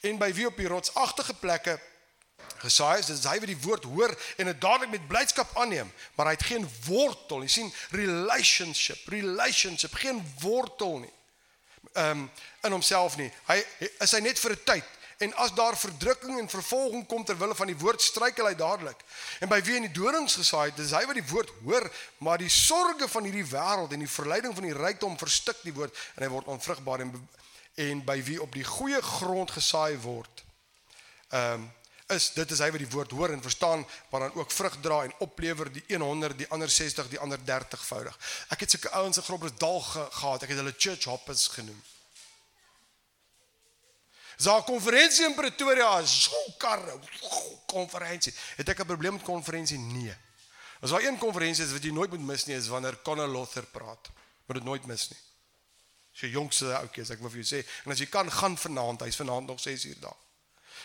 En 0.03 0.19
by 0.19 0.33
wie 0.35 0.47
op 0.47 0.57
die 0.57 0.69
rotsagtige 0.71 1.35
plekke 1.35 1.79
gesaai 2.63 2.99
is, 2.99 3.11
dis 3.11 3.27
hy 3.27 3.39
wat 3.43 3.51
die 3.51 3.61
woord 3.65 3.85
hoor 3.91 4.15
en 4.37 4.51
dit 4.51 4.61
dadelik 4.61 4.91
met 4.95 5.09
blydskap 5.11 5.51
aanneem, 5.59 5.91
maar 6.17 6.31
hy 6.31 6.37
het 6.37 6.47
geen 6.47 6.67
wortel. 6.87 7.43
Jy 7.47 7.53
sien 7.57 7.75
relationship, 7.95 9.07
relationship, 9.15 9.95
geen 10.03 10.23
wortel 10.43 11.03
nie. 11.05 11.15
Ehm 11.93 12.25
um, 12.25 12.31
in 12.63 12.73
homself 12.73 13.17
nie. 13.19 13.27
Hy 13.49 13.59
is 13.83 14.13
hy 14.15 14.21
net 14.23 14.39
vir 14.39 14.53
'n 14.55 14.65
tyd. 14.65 14.91
En 15.23 15.35
as 15.45 15.53
daar 15.55 15.77
verdrukking 15.79 16.39
en 16.39 16.49
vervolging 16.51 17.05
kom 17.07 17.25
ter 17.25 17.39
wille 17.39 17.55
van 17.55 17.71
die 17.71 17.79
woord, 17.79 18.03
struikel 18.03 18.49
hy 18.49 18.55
dadelik. 18.59 19.05
En 19.41 19.51
by 19.51 19.61
wie 19.67 19.77
in 19.79 19.87
die 19.87 19.95
dorings 19.95 20.35
gesaai 20.41 20.71
het, 20.71 20.81
dis 20.81 20.95
hy 20.97 21.05
wat 21.07 21.19
die 21.19 21.29
woord 21.31 21.53
hoor, 21.63 21.87
maar 22.27 22.43
die 22.43 22.51
sorges 22.51 23.13
van 23.13 23.29
hierdie 23.29 23.47
wêreld 23.47 23.95
en 23.95 24.03
die 24.03 24.11
verleiding 24.11 24.57
van 24.57 24.67
die 24.67 24.75
rykdom 24.77 25.15
verstik 25.21 25.63
die 25.63 25.75
woord 25.77 25.95
en 26.17 26.27
hy 26.27 26.33
word 26.33 26.51
onvrugbaar 26.57 27.07
en 27.07 27.15
en 27.81 28.03
by 28.05 28.19
wie 28.27 28.37
op 28.43 28.53
die 28.53 28.67
goeie 28.69 28.99
grond 29.01 29.55
gesaai 29.55 29.97
word. 30.03 30.43
Ehm 31.33 31.63
um, 31.63 31.71
is 32.13 32.33
dit 32.37 32.51
is 32.51 32.61
hy 32.61 32.69
wat 32.75 32.83
die 32.83 32.91
woord 32.93 33.15
hoor 33.17 33.33
en 33.33 33.43
verstaan 33.43 33.87
maar 34.11 34.27
dan 34.27 34.35
ook 34.35 34.51
vrug 34.51 34.77
dra 34.85 35.03
en 35.07 35.15
oplewer 35.25 35.71
die 35.73 35.85
100 35.89 36.39
die 36.39 36.49
ander 36.49 36.71
60 36.71 37.09
die 37.09 37.21
ander 37.21 37.41
30 37.45 37.87
voudig 37.87 38.19
ek 38.49 38.65
het 38.65 38.75
sulke 38.75 38.93
ouens 38.99 39.17
in 39.17 39.27
Groblersdal 39.29 39.81
ge, 39.81 40.07
gehad 40.19 40.43
ek 40.43 40.53
het 40.53 40.61
hulle 40.63 40.75
church 40.77 41.09
hoppers 41.09 41.47
genoem 41.57 41.81
Za 44.37 44.61
konferensie 44.63 45.25
in 45.27 45.35
Pretoria 45.35 45.99
is 46.01 46.23
so 46.25 46.37
karre 46.59 46.99
konferensie. 47.67 48.33
Het 48.57 48.69
ek 48.69 48.81
'n 48.81 48.87
probleem 48.87 49.13
met 49.13 49.23
konferensie? 49.23 49.79
Nee. 49.79 50.15
As 50.81 50.91
daar 50.91 51.03
een 51.03 51.19
konferensie 51.19 51.65
is 51.65 51.73
wat 51.73 51.83
jy 51.83 51.93
nooit 51.93 52.11
moet 52.11 52.27
mis 52.27 52.45
nie, 52.45 52.57
is 52.57 52.69
wanneer 52.69 52.99
Conor 53.03 53.29
Lother 53.29 53.67
praat. 53.67 54.11
Moet 54.47 54.57
dit 54.57 54.65
nooit 54.65 54.87
mis 54.87 55.09
nie. 55.11 55.19
As 56.13 56.21
jy 56.21 56.29
jongste 56.29 56.75
ouetjie 56.77 57.03
is, 57.03 57.11
ek 57.11 57.23
wil 57.23 57.31
vir 57.31 57.43
jou 57.43 57.49
sê, 57.57 57.67
en 57.85 57.95
as 57.95 57.99
jy 57.99 58.07
kan 58.07 58.31
gaan 58.31 58.57
vanaand, 58.59 59.01
hy's 59.01 59.17
vanaand 59.17 59.47
nog 59.47 59.61
6 59.61 59.85
uur 59.85 60.01
daar. 60.01 60.19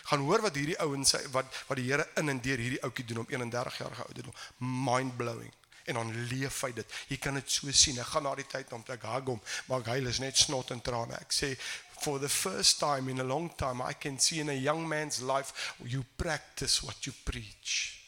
Gaan 0.08 0.24
hoor 0.24 0.44
wat 0.46 0.56
hierdie 0.56 0.78
ouens 0.80 1.14
sê 1.14 1.20
wat 1.34 1.50
wat 1.68 1.80
die 1.80 1.88
Here 1.90 2.06
in 2.20 2.30
en 2.32 2.40
deur 2.40 2.60
hierdie 2.62 2.82
ouetjie 2.86 3.04
doen 3.10 3.24
om 3.24 3.32
31 3.32 3.78
jarige 3.82 4.04
ouderdom. 4.06 4.36
Mind 4.58 5.16
blowing. 5.16 5.52
En 5.88 5.94
dan 5.94 6.12
leef 6.30 6.60
hy 6.62 6.72
dit. 6.76 6.96
Jy 7.08 7.18
kan 7.24 7.34
dit 7.34 7.50
so 7.50 7.72
sien. 7.72 7.98
Ek 7.98 8.12
gaan 8.12 8.26
na 8.28 8.34
die 8.36 8.46
tyd 8.46 8.72
om 8.76 8.84
te 8.84 8.96
hug 9.02 9.30
hom, 9.32 9.40
maar 9.68 9.84
hy 9.88 9.98
is 10.08 10.20
net 10.20 10.36
snot 10.36 10.70
en 10.70 10.82
trane. 10.84 11.16
Ek 11.18 11.32
sê 11.32 11.54
for 12.00 12.18
the 12.18 12.28
first 12.28 12.78
time 12.78 13.08
in 13.08 13.20
a 13.20 13.24
long 13.24 13.50
time 13.56 13.82
I 13.82 13.92
can 13.92 14.18
see 14.18 14.40
in 14.40 14.48
a 14.48 14.54
young 14.54 14.88
man's 14.88 15.20
life 15.22 15.74
you 15.84 16.04
practice 16.16 16.82
what 16.82 17.06
you 17.06 17.12
preach. 17.24 17.98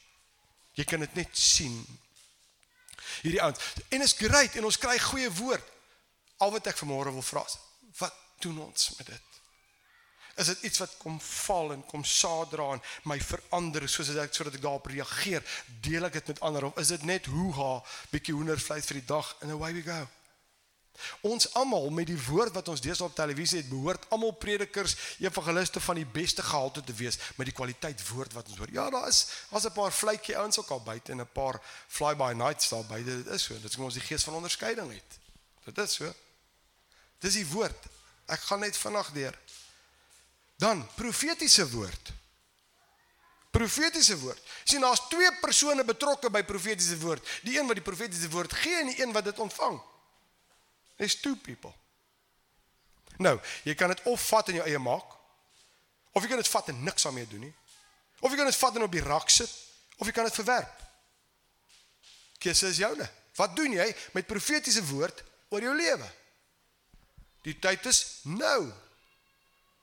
Jy 0.74 0.84
kan 0.84 1.00
dit 1.00 1.14
net 1.14 1.36
sien. 1.36 1.76
Hierdie 3.20 3.42
ouens. 3.42 3.58
En 3.88 4.02
is 4.02 4.14
great 4.16 4.56
en 4.56 4.64
ons 4.64 4.78
kry 4.78 4.96
goeie 4.98 5.30
woord. 5.40 5.66
Al 6.40 6.54
wat 6.54 6.70
ek 6.70 6.78
vanmôre 6.80 7.12
wil 7.12 7.24
vra 7.26 7.42
is, 7.44 7.58
wat 7.98 8.14
doen 8.40 8.62
ons 8.64 8.92
met 8.98 9.10
dit? 9.12 9.26
Is 10.40 10.48
dit 10.54 10.62
iets 10.70 10.80
wat 10.80 10.94
kom 11.02 11.18
val 11.20 11.74
en 11.74 11.82
kom 11.84 12.04
saadra 12.06 12.70
en 12.72 12.80
my 13.10 13.18
verander 13.20 13.84
soos 13.90 14.12
ek 14.14 14.32
sodat 14.32 14.56
ek 14.56 14.64
daarop 14.64 14.88
reageer? 14.88 15.44
Deel 15.84 16.08
ek 16.08 16.16
dit 16.20 16.32
met 16.32 16.40
ander 16.48 16.70
of 16.70 16.78
is 16.80 16.94
dit 16.94 17.04
net 17.08 17.28
hoe 17.28 17.50
ha 17.58 17.72
bietjie 18.14 18.34
hoendervleis 18.38 18.88
vir 18.88 19.02
die 19.02 19.08
dag 19.10 19.34
and 19.42 19.52
away 19.52 19.74
we 19.76 19.84
go? 19.84 20.00
Ons 21.20 21.48
almal 21.54 21.90
met 21.90 22.06
die 22.06 22.18
woord 22.26 22.54
wat 22.54 22.68
ons 22.68 22.80
deesdae 22.80 23.06
op 23.06 23.14
televisie 23.14 23.58
het, 23.58 23.68
behoort 23.68 24.06
almal 24.10 24.32
predikers, 24.32 24.96
evangeliste 25.18 25.80
van 25.80 26.00
die 26.00 26.06
beste 26.06 26.42
gehalte 26.42 26.84
te 26.84 26.92
wees 26.92 27.18
met 27.36 27.46
die 27.46 27.54
kwaliteit 27.54 28.08
woord 28.08 28.32
wat 28.32 28.48
ons 28.48 28.58
hoor. 28.58 28.72
Ja, 28.72 28.90
daar 28.90 29.08
is 29.08 29.26
as 29.50 29.64
'n 29.64 29.72
paar 29.72 29.92
vletjie 29.92 30.36
ouens 30.38 30.58
ook 30.58 30.70
al 30.70 30.82
buite 30.82 31.12
en 31.12 31.20
'n 31.20 31.32
paar 31.32 31.60
fly 31.88 32.16
by 32.16 32.32
nights 32.32 32.68
daar 32.68 32.84
buite. 32.84 33.22
Dit 33.22 33.34
is 33.34 33.42
so. 33.42 33.54
Dit 33.54 33.70
is 33.70 33.76
kom 33.76 33.84
ons 33.84 33.94
die 33.94 34.02
gees 34.02 34.22
van 34.24 34.34
onderskeiding 34.34 34.92
het. 34.92 35.18
Dit 35.64 35.78
is 35.78 35.94
so. 35.94 36.14
Dis 37.18 37.34
die 37.34 37.46
woord. 37.46 37.86
Ek 38.26 38.40
gaan 38.40 38.60
net 38.60 38.76
vinnig 38.76 39.10
deur. 39.12 39.38
Dan 40.56 40.88
profetiese 40.94 41.70
woord. 41.70 42.12
Profetiese 43.50 44.18
woord. 44.18 44.40
Sien, 44.64 44.80
daar's 44.80 45.02
twee 45.08 45.30
persone 45.40 45.84
betrokke 45.84 46.30
by 46.30 46.42
profetiese 46.46 46.98
woord. 46.98 47.26
Die 47.42 47.58
een 47.58 47.66
wat 47.66 47.80
die 47.80 47.84
profetiese 47.84 48.30
woord 48.30 48.52
gee 48.52 48.76
en 48.80 48.92
die 48.92 49.02
een 49.02 49.12
wat 49.12 49.24
dit 49.24 49.38
ontvang. 49.38 49.80
There's 51.00 51.16
two 51.16 51.36
people. 51.36 51.72
Nou, 53.16 53.38
jy 53.64 53.72
kan 53.74 53.88
dit 53.88 54.02
of 54.04 54.20
vat 54.28 54.50
in 54.52 54.58
jou 54.58 54.66
eie 54.68 54.80
maak 54.80 55.16
of 56.12 56.20
jy 56.20 56.28
kan 56.28 56.40
dit 56.42 56.50
vat 56.52 56.68
en 56.68 56.82
niks 56.84 57.06
daarmee 57.06 57.28
doen 57.30 57.46
nie. 57.46 57.54
Of 58.20 58.28
jy 58.28 58.36
kan 58.36 58.50
dit 58.50 58.58
vat 58.60 58.76
en 58.76 58.84
op 58.84 58.92
die 58.92 59.04
rak 59.06 59.32
sit 59.32 59.54
of 59.96 60.04
jy 60.04 60.12
kan 60.12 60.28
dit 60.28 60.36
verwerp. 60.36 60.82
Keuse 62.40 62.68
is 62.68 62.82
joune. 62.82 63.06
Wat 63.38 63.56
doen 63.56 63.78
jy 63.78 63.86
met 64.12 64.28
profetiese 64.28 64.82
woord 64.90 65.24
oor 65.48 65.64
jou 65.64 65.72
lewe? 65.76 66.10
Die 67.48 67.56
tyd 67.56 67.88
is 67.88 68.02
nou. 68.28 68.68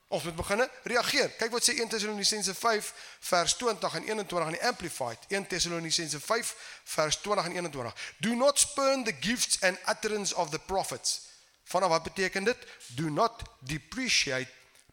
Ons 0.07 0.23
moet 0.23 0.35
begin 0.35 0.69
reageer. 0.83 1.29
Kyk 1.35 1.51
wat 1.51 1.65
sê 1.67 1.73
1 1.75 1.89
Tessalonisense 1.91 2.53
5 2.55 2.91
vers 3.29 3.55
20 3.59 3.95
en 3.99 4.05
21 4.07 4.51
in 4.53 4.55
die 4.55 4.67
Amplified. 4.67 5.25
1 5.27 5.47
Tessalonisense 5.47 6.19
5 6.19 6.53
vers 6.83 7.17
20 7.21 7.45
en 7.45 7.51
21. 7.51 7.95
Do 8.23 8.35
not 8.35 8.59
spurn 8.59 9.03
the 9.03 9.15
gifts 9.19 9.59
and 9.61 9.79
utterance 9.89 10.35
of 10.35 10.49
the 10.49 10.59
prophets. 10.59 11.21
Vanaf 11.63 11.89
wat 11.89 12.03
beteken 12.03 12.43
dit? 12.43 12.57
Do 12.95 13.09
not 13.09 13.43
depreciate 13.59 14.47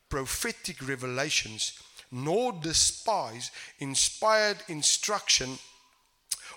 prophetic 0.08 0.80
revelations 0.80 1.74
nor 2.08 2.60
despise 2.60 3.50
inspired 3.76 4.62
instruction 4.66 5.58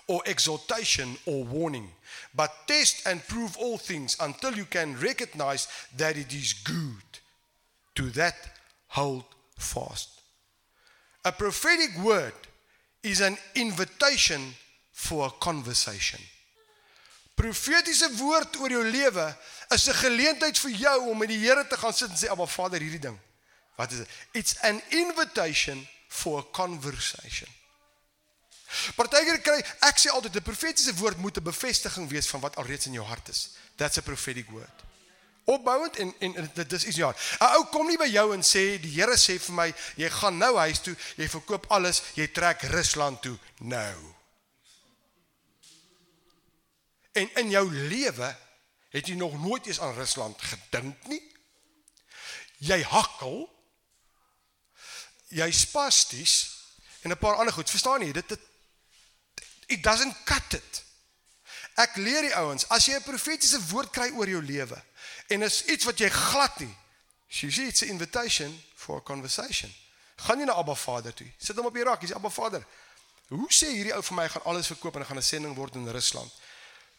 or 0.06 0.22
exhortation 0.24 1.18
or 1.24 1.46
warning 1.46 1.90
but 2.32 2.50
test 2.66 3.06
and 3.06 3.26
prove 3.26 3.56
all 3.56 3.78
things 3.78 4.16
until 4.20 4.54
you 4.54 4.64
can 4.64 4.98
recognize 5.00 5.68
that 5.96 6.16
it 6.16 6.32
is 6.32 6.52
good 6.62 7.20
to 7.98 8.10
that 8.10 8.36
hold 8.86 9.24
fast. 9.58 10.22
A 11.24 11.32
prophetic 11.32 11.98
word 11.98 12.34
is 13.02 13.20
an 13.20 13.36
invitation 13.54 14.54
for 14.92 15.26
a 15.26 15.30
conversation. 15.40 16.20
Profetiese 17.34 18.08
woord 18.18 18.56
oor 18.58 18.70
jou 18.70 18.84
lewe 18.86 19.26
is 19.74 19.88
'n 19.88 19.94
geleentheid 19.94 20.58
vir 20.58 20.70
jou 20.70 21.10
om 21.10 21.18
met 21.18 21.28
die 21.28 21.38
Here 21.38 21.66
te 21.66 21.76
gaan 21.76 21.92
sit 21.92 22.10
en 22.10 22.16
sê, 22.16 22.30
"Aba 22.30 22.46
Vader, 22.46 22.80
hierdie 22.80 23.00
ding. 23.00 23.18
Wat 23.76 23.92
is 23.92 23.98
dit? 23.98 24.08
It's 24.32 24.56
an 24.62 24.82
invitation 24.88 25.88
for 26.08 26.38
a 26.40 26.46
conversation." 26.52 27.48
Partykeer 28.94 29.40
kry 29.40 29.58
ek 29.80 29.98
sê 29.98 30.10
altyd 30.10 30.36
'n 30.36 30.42
profetiese 30.42 30.94
woord 30.94 31.16
moet 31.16 31.36
'n 31.36 31.42
bevestiging 31.42 32.08
wees 32.08 32.26
van 32.26 32.40
wat 32.40 32.56
alreeds 32.56 32.86
in 32.86 32.92
jou 32.92 33.06
hart 33.06 33.28
is. 33.28 33.50
That's 33.76 33.98
a 33.98 34.02
prophetic 34.02 34.50
word 34.50 34.87
opbouend 35.48 35.96
en 35.96 36.14
en 36.18 36.50
dit 36.54 36.72
is 36.72 36.84
iets 36.84 36.96
ja. 36.96 37.14
'n 37.40 37.52
Ou 37.56 37.64
kom 37.72 37.86
nie 37.86 37.96
by 37.96 38.08
jou 38.10 38.32
en 38.34 38.42
sê 38.44 38.76
die 38.80 38.92
Here 38.92 39.16
sê 39.16 39.38
vir 39.40 39.54
my 39.54 39.68
jy 39.96 40.10
gaan 40.10 40.38
nou 40.38 40.56
huis 40.56 40.80
toe, 40.84 40.96
jy 41.16 41.28
verkoop 41.28 41.70
alles, 41.72 42.02
jy 42.14 42.28
trek 42.32 42.62
Rusland 42.62 43.22
toe 43.22 43.38
nou. 43.58 43.96
En 47.12 47.30
in 47.34 47.50
jou 47.50 47.64
lewe 47.72 48.36
het 48.88 49.06
jy 49.06 49.14
nog 49.14 49.40
nooit 49.40 49.66
eens 49.66 49.80
aan 49.80 49.94
Rusland 49.94 50.42
gedink 50.42 51.06
nie. 51.06 51.22
Jy 52.58 52.82
hakkel. 52.82 53.48
Jy 55.28 55.50
spasties 55.52 56.34
en 57.02 57.10
'n 57.10 57.18
paar 57.18 57.36
ander 57.36 57.52
goed. 57.52 57.70
Verstaan 57.70 58.00
jy? 58.00 58.12
Dit 58.12 58.28
dit 58.28 58.40
it 59.66 59.82
doesn't 59.82 60.24
cut 60.24 60.52
it. 60.52 60.84
Ek 61.74 61.96
leer 61.96 62.22
die 62.22 62.34
ouens, 62.34 62.68
as 62.68 62.86
jy 62.86 62.94
'n 62.94 63.02
profetiese 63.02 63.60
woord 63.70 63.90
kry 63.90 64.10
oor 64.10 64.28
jou 64.28 64.42
lewe, 64.42 64.82
En 65.28 65.42
is 65.42 65.64
iets 65.64 65.84
wat 65.84 65.98
jy 66.00 66.08
glad 66.08 66.58
nie. 66.58 66.74
She 67.28 67.50
says 67.50 67.68
it's 67.68 67.82
an 67.82 67.88
invitation 67.88 68.62
for 68.74 68.96
a 68.96 69.00
conversation. 69.04 69.72
Gaan 70.16 70.40
jy 70.40 70.48
na 70.48 70.56
Abba 70.58 70.74
Vader 70.74 71.14
toe. 71.14 71.28
Sit 71.36 71.56
hom 71.56 71.68
op 71.68 71.76
die 71.76 71.84
rak, 71.84 72.00
hy 72.02 72.08
sê 72.10 72.16
Abba 72.16 72.30
Vader. 72.32 72.64
Hoe 73.28 73.50
sê 73.52 73.68
hierdie 73.74 73.92
ou 73.92 74.02
vir 74.02 74.16
my 74.16 74.24
gaan 74.32 74.46
alles 74.48 74.70
verkoop 74.72 74.96
en 74.96 75.04
gaan 75.04 75.20
'n 75.20 75.22
sending 75.22 75.54
word 75.54 75.76
in 75.76 75.88
Rusland? 75.88 76.32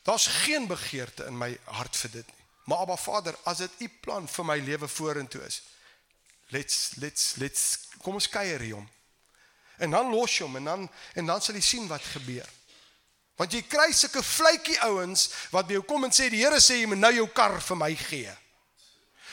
Daar's 0.05 0.27
geen 0.45 0.67
begeerte 0.67 1.25
in 1.25 1.37
my 1.37 1.57
hart 1.65 1.95
vir 1.95 2.11
dit 2.11 2.27
nie. 2.27 2.45
Maar 2.69 2.77
Abba 2.77 2.97
Vader, 2.97 3.35
as 3.43 3.57
dit 3.57 3.71
u 3.79 3.89
plan 4.01 4.27
vir 4.27 4.45
my 4.45 4.57
lewe 4.59 4.87
vorentoe 4.87 5.41
is, 5.45 5.61
let's 6.49 6.91
let's 6.95 7.35
let's 7.35 7.79
kom 8.01 8.13
ons 8.13 8.29
kuier 8.29 8.59
hier 8.59 8.75
om. 8.75 8.89
En 9.77 9.89
dan 9.89 10.09
los 10.13 10.37
jy 10.37 10.45
hom 10.45 10.55
en 10.55 10.63
dan 10.63 10.89
en 11.13 11.25
dan 11.25 11.41
sal 11.41 11.55
jy 11.55 11.61
sien 11.61 11.87
wat 11.87 12.03
gebeur. 12.03 12.49
Want 13.39 13.55
jy 13.55 13.61
kry 13.71 13.87
sulke 13.95 14.21
vletjie 14.25 14.75
ouens 14.89 15.29
wat 15.53 15.69
by 15.69 15.77
jou 15.77 15.85
kom 15.87 16.03
en 16.03 16.11
sê 16.15 16.27
die 16.31 16.41
Here 16.43 16.59
sê 16.59 16.81
jy 16.81 16.89
moet 16.91 16.99
nou 16.99 17.11
jou 17.15 17.27
kar 17.31 17.55
vir 17.63 17.79
my 17.79 17.93
gee. 17.95 18.33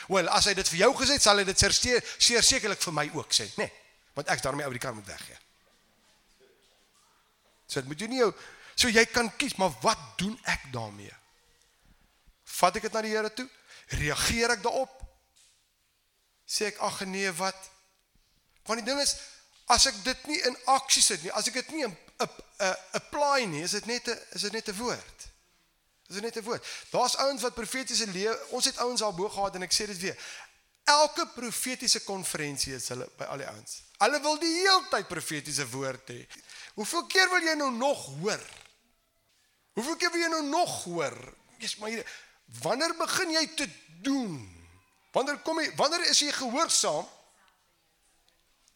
Wel, 0.07 0.31
as 0.31 0.47
hy 0.47 0.55
dit 0.55 0.69
vir 0.71 0.85
jou 0.85 0.92
gesê 1.01 1.16
het, 1.16 1.25
sal 1.25 1.42
hy 1.42 1.47
dit 1.49 1.64
seker 1.64 2.45
sekerlik 2.47 2.83
vir 2.85 2.95
my 2.95 3.09
ook 3.19 3.35
sê, 3.35 3.49
nê? 3.59 3.66
Nee, 3.66 4.05
want 4.14 4.31
ek 4.31 4.45
daarmee 4.45 4.69
ou 4.69 4.75
die 4.75 4.83
kar 4.83 4.95
moet 4.95 5.09
weggee. 5.11 5.40
So 7.66 7.83
dit 7.83 7.90
moet 7.90 8.05
jy 8.05 8.11
nie 8.12 8.23
jou 8.23 8.31
so 8.77 8.92
jy 8.92 9.07
kan 9.11 9.31
kies, 9.40 9.57
maar 9.59 9.75
wat 9.83 9.99
doen 10.21 10.37
ek 10.53 10.69
daarmee? 10.71 11.14
Vat 12.61 12.76
ek 12.78 12.87
dit 12.87 12.95
na 12.95 13.03
die 13.03 13.14
Here 13.16 13.33
toe? 13.35 13.49
Reageer 13.99 14.55
ek 14.55 14.62
daarop? 14.62 14.93
Sê 16.47 16.70
ek 16.70 16.78
ag 16.87 17.03
nee, 17.11 17.33
wat? 17.41 17.59
Want 18.68 18.85
die 18.85 18.87
ding 18.87 19.01
is 19.03 19.16
as 19.72 19.89
ek 19.91 19.99
dit 20.07 20.28
nie 20.31 20.39
in 20.47 20.55
aksie 20.70 21.03
sit 21.03 21.24
nie, 21.24 21.33
as 21.35 21.49
ek 21.51 21.59
dit 21.59 21.74
nie 21.74 21.89
in 21.89 21.97
apply 22.91 23.45
nie, 23.45 23.62
is 23.62 23.71
dit 23.71 23.87
net 23.87 24.09
'n 24.09 24.19
is 24.33 24.43
dit 24.43 24.53
net 24.53 24.69
'n 24.69 24.77
woord. 24.77 25.29
Is 26.09 26.14
dit 26.14 26.23
net 26.23 26.37
'n 26.37 26.43
woord. 26.43 26.67
Daar's 26.91 27.17
ouens 27.17 27.43
wat 27.43 27.55
profetiese 27.55 28.07
lewe, 28.07 28.47
ons 28.49 28.64
het 28.64 28.79
ouens 28.79 29.03
al 29.03 29.14
bo 29.14 29.29
gehad 29.29 29.55
en 29.55 29.62
ek 29.62 29.73
sê 29.73 29.87
dit 29.87 29.99
weer. 29.99 30.17
Elke 30.85 31.27
profetiese 31.35 32.05
konferensie 32.05 32.75
is 32.75 32.89
hulle 32.89 33.09
by 33.17 33.25
al 33.25 33.37
die 33.37 33.47
ouens. 33.47 33.83
Hulle 33.99 34.21
wil 34.21 34.39
die 34.39 34.53
heeltyd 34.61 35.09
profetiese 35.09 35.69
woord 35.71 36.09
hê. 36.09 36.27
Hoeveel 36.75 37.07
keer 37.07 37.29
wil 37.29 37.43
jy 37.43 37.55
nou 37.55 37.71
nog 37.73 38.07
hoor? 38.21 38.45
Hoeveel 39.73 39.97
keer 39.97 40.11
wil 40.11 40.21
jy 40.21 40.29
nou 40.29 40.45
nog 40.47 40.85
hoor? 40.85 41.35
Jesus, 41.59 41.77
maar 41.77 41.89
hier, 41.89 42.07
wanneer 42.62 42.95
begin 42.97 43.31
jy 43.31 43.47
te 43.47 43.69
doen? 44.05 44.37
Wanneer 45.12 45.39
kom 45.39 45.61
jy? 45.61 45.73
Wanneer 45.77 46.07
is 46.07 46.21
jy 46.21 46.33
gehoorsaam? 46.33 47.09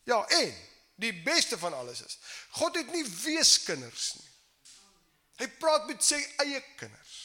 Ja, 0.09 0.27
en 0.27 0.55
die 1.01 1.15
beste 1.25 1.59
van 1.59 1.75
alles 1.77 2.03
is. 2.05 2.19
God 2.61 2.77
het 2.77 2.93
nie 2.93 3.05
weeskinders 3.25 4.13
nie. 4.19 4.29
Hy 5.41 5.49
praat 5.61 5.87
met 5.89 6.05
sy 6.05 6.21
eie 6.45 6.61
kinders. 6.77 7.19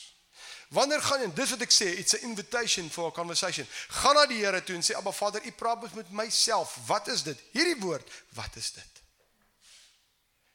Wanneer 0.73 1.01
gaan 1.03 1.21
jy? 1.21 1.30
Dis 1.36 1.51
wat 1.53 1.63
ek 1.65 1.73
sê, 1.73 1.91
it's 1.99 2.15
an 2.17 2.26
invitation 2.30 2.89
for 2.89 3.11
a 3.11 3.13
conversation. 3.13 3.67
Gaan 4.01 4.17
na 4.17 4.26
die 4.30 4.41
Here 4.41 4.63
toe 4.63 4.76
en 4.76 4.84
sê, 4.84 4.95
"Abba 4.95 5.11
Vader, 5.11 5.45
U 5.45 5.51
praat 5.51 5.93
met 5.93 6.11
myself. 6.11 6.78
Wat 6.88 7.07
is 7.07 7.23
dit? 7.23 7.39
Hierdie 7.51 7.80
woord, 7.80 8.09
wat 8.34 8.55
is 8.55 8.71
dit?" 8.71 8.95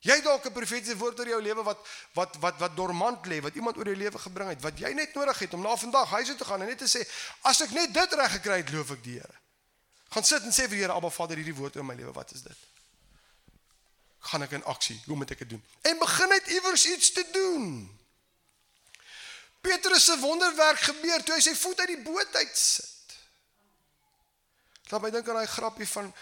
Jy 0.00 0.14
het 0.16 0.24
dalk 0.24 0.46
'n 0.46 0.52
profetiese 0.52 0.96
woord 0.96 1.18
oor 1.18 1.28
jou 1.28 1.42
lewe 1.42 1.62
wat 1.62 1.88
wat 2.12 2.36
wat 2.40 2.58
wat 2.58 2.76
dormant 2.76 3.26
lê, 3.26 3.40
wat 3.40 3.54
iemand 3.54 3.76
oor 3.76 3.84
jou 3.84 3.96
lewe 3.96 4.18
gebring 4.18 4.48
het, 4.48 4.62
wat 4.62 4.78
jy 4.78 4.92
net 4.92 5.14
nodig 5.14 5.38
het 5.38 5.54
om 5.54 5.60
na 5.60 5.76
vandag 5.76 6.08
huis 6.08 6.26
toe 6.26 6.36
te 6.36 6.44
gaan 6.44 6.60
en 6.60 6.66
net 6.66 6.78
te 6.78 6.88
sê, 6.88 7.04
as 7.42 7.60
ek 7.60 7.70
net 7.70 7.92
dit 7.94 8.12
reg 8.12 8.32
gekry 8.32 8.56
het, 8.56 8.70
loof 8.70 8.90
ek 8.90 9.02
die 9.02 9.18
Here. 9.20 9.40
Gaan 10.08 10.24
sit 10.24 10.42
en 10.42 10.52
sê 10.52 10.64
vir 10.68 10.68
die 10.68 10.82
Here, 10.84 10.92
Abba 10.92 11.10
Vader, 11.10 11.36
hierdie 11.36 11.54
woord 11.54 11.76
in 11.76 11.86
my 11.86 11.94
lewe, 11.94 12.12
wat 12.12 12.32
is 12.32 12.42
dit? 12.42 12.69
Gaan 14.20 14.42
ek 14.42 14.50
in 14.50 14.64
aksie? 14.64 15.00
Hoe 15.06 15.16
moet 15.16 15.30
ek 15.30 15.38
dit 15.38 15.48
doen? 15.48 15.64
En 15.82 15.98
begin 15.98 16.28
net 16.28 16.46
iewers 16.46 16.86
iets 16.86 17.12
te 17.12 17.24
doen. 17.32 17.98
Petrus 19.60 20.04
se 20.04 20.18
wonderwerk 20.18 20.80
gebeur 20.80 21.22
toe 21.24 21.34
hy 21.34 21.40
sy 21.44 21.54
voet 21.54 21.80
uit 21.80 21.94
die 21.94 22.02
boot 22.04 22.36
uit 22.36 22.56
sit. 22.56 23.16
Laat 24.90 25.02
my 25.04 25.10
dink 25.14 25.28
aan 25.28 25.40
daai 25.40 25.52
grappie 25.52 25.88
van 25.88 26.12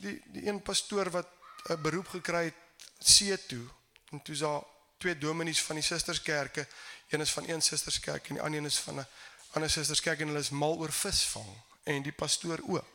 die 0.00 0.16
die 0.32 0.46
een 0.48 0.62
pastoor 0.64 1.10
wat 1.10 1.28
'n 1.68 1.80
beroep 1.82 2.08
gekry 2.08 2.44
het 2.44 2.60
see 2.98 3.36
toe 3.46 3.66
en 4.10 4.22
toe 4.22 4.36
daar 4.36 4.62
twee 4.98 5.18
dominees 5.18 5.62
van 5.62 5.76
die 5.76 5.84
susterskerke 5.84 6.66
een 7.08 7.20
is 7.20 7.32
van 7.32 7.48
een 7.48 7.62
susterskerk 7.62 8.28
en 8.28 8.34
die 8.34 8.42
ander 8.42 8.58
een 8.58 8.66
is 8.66 8.78
van 8.78 8.98
'n 9.00 9.06
ander 9.52 9.70
susterskerk 9.70 10.20
en 10.20 10.26
hulle 10.26 10.40
is 10.40 10.50
mal 10.50 10.76
oor 10.78 10.92
visvang 10.92 11.52
en 11.82 12.02
die 12.02 12.12
pastoor 12.12 12.60
ook 12.66 12.86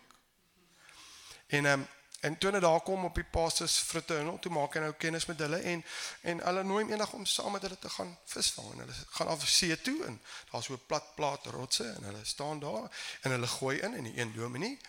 en 1.48 1.66
um, 1.66 1.88
en 2.20 2.38
toe 2.38 2.50
hulle 2.50 2.62
daar 2.62 2.82
kom 2.82 3.06
op 3.06 3.16
die 3.16 3.24
pastors 3.24 3.78
fraternal 3.78 4.40
toe 4.40 4.52
maak 4.52 4.74
hy 4.74 4.80
nou 4.86 4.94
kennis 4.94 5.26
met 5.26 5.40
hulle 5.40 5.60
en 5.74 5.84
en 6.22 6.42
hulle 6.48 6.64
nooi 6.64 6.84
hom 6.84 6.92
eendag 6.92 7.14
om 7.14 7.26
saam 7.26 7.52
met 7.52 7.62
hulle 7.62 7.80
te 7.80 7.90
gaan 7.90 8.18
visvang 8.26 8.72
en 8.72 8.84
hulle 8.86 8.98
gaan 9.20 9.28
af 9.28 9.48
see 9.48 9.82
toe 9.82 9.98
en 10.06 10.22
daar's 10.52 10.66
so 10.66 10.74
'n 10.74 10.86
plat 10.88 11.16
plaat 11.16 11.46
rotse 11.46 11.86
en 11.86 12.04
hulle 12.10 12.26
staan 12.26 12.60
daar 12.60 12.90
en 13.22 13.32
hulle 13.32 13.48
gooi 13.48 13.78
in 13.80 13.94
en 13.94 14.04
die 14.04 14.20
een 14.20 14.34
dominee 14.34 14.80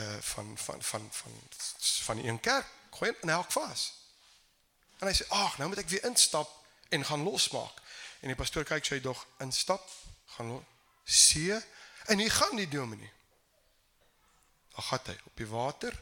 uh 0.00 0.18
van 0.32 0.58
van 0.58 0.82
van 0.82 1.08
van 1.10 1.40
van 2.06 2.16
die 2.16 2.28
een 2.28 2.40
kerk 2.40 2.66
gooi 2.90 3.10
in 3.10 3.28
en 3.28 3.34
hak 3.34 3.52
vas 3.52 3.92
En 4.98 5.06
hy 5.06 5.14
sê: 5.14 5.28
"Ag, 5.28 5.58
nou 5.58 5.68
moet 5.68 5.78
ek 5.78 5.88
weer 5.88 6.04
instap 6.04 6.50
en 6.88 7.04
gaan 7.04 7.22
losmaak." 7.22 7.82
En 8.20 8.32
die 8.32 8.36
pastoor 8.36 8.64
kyk 8.66 8.84
sy 8.84 9.00
dog 9.00 9.26
instap, 9.38 9.84
gaan 10.34 10.48
los, 10.50 10.64
see 11.04 11.54
en 12.10 12.18
hy 12.18 12.28
gaan 12.28 12.56
die 12.56 12.68
dominee. 12.68 13.12
Dan 14.74 14.82
gaan 14.82 15.06
hy 15.06 15.18
op 15.24 15.36
die 15.36 15.46
water, 15.46 15.94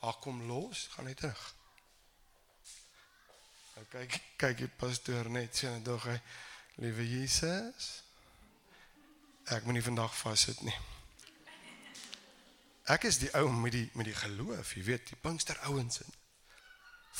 hy 0.00 0.12
kom 0.20 0.42
los, 0.48 0.86
gaan 0.94 1.06
hy 1.10 1.14
terug. 1.14 1.42
Nou 3.76 3.84
kyk 3.92 4.16
kyk 4.40 4.62
die 4.64 4.70
pastoor 4.80 5.28
net 5.32 5.56
sien 5.56 5.76
en 5.78 5.84
dog 5.84 6.04
hy: 6.08 6.16
"Liewe 6.80 7.04
Jesus, 7.08 8.02
ek 9.44 9.64
moet 9.64 9.78
nie 9.78 9.84
vandag 9.84 10.16
vassit 10.16 10.60
nie." 10.62 10.78
Ek 12.90 13.04
is 13.04 13.20
die 13.22 13.30
ou 13.38 13.50
met 13.52 13.72
die 13.72 13.90
met 13.94 14.08
die 14.08 14.16
geloof, 14.16 14.74
jy 14.74 14.82
weet, 14.84 15.06
die 15.12 15.20
Pinkster 15.20 15.58
ouens 15.68 16.00
in. 16.00 16.14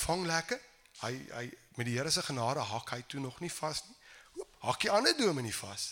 Vang 0.04 0.26
lekker 0.26 0.60
hy 1.00 1.12
hy 1.32 1.44
met 1.78 1.86
die 1.86 1.96
Here 1.96 2.10
se 2.10 2.22
genade 2.22 2.60
hak 2.60 2.90
hy 2.90 3.02
toe 3.08 3.20
nog 3.20 3.40
nie 3.40 3.52
vas 3.52 3.82
nie. 3.86 3.96
Hoop, 4.36 4.56
hak 4.66 4.80
die 4.84 4.90
ander 4.90 5.16
dominee 5.16 5.54
vas. 5.54 5.86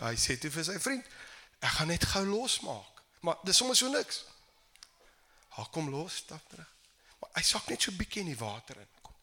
Hy 0.00 0.14
sê 0.20 0.36
toe 0.40 0.50
vir 0.50 0.64
sy 0.66 0.78
vriend, 0.82 1.04
ek 1.60 1.76
gaan 1.78 1.92
net 1.92 2.04
gou 2.10 2.24
losmaak. 2.26 3.02
Maar 3.24 3.38
dis 3.44 3.56
sommer 3.56 3.76
so 3.76 3.88
niks. 3.92 4.24
Hak 5.56 5.72
kom 5.72 5.90
los, 5.92 6.20
stap 6.24 6.44
terug. 6.50 6.72
Maar 7.20 7.32
hy 7.38 7.42
sak 7.48 7.68
net 7.72 7.82
so 7.82 7.96
bietjie 7.96 8.22
in 8.24 8.32
die 8.32 8.38
water 8.40 8.78
in. 8.80 8.88
Kom. 9.02 9.14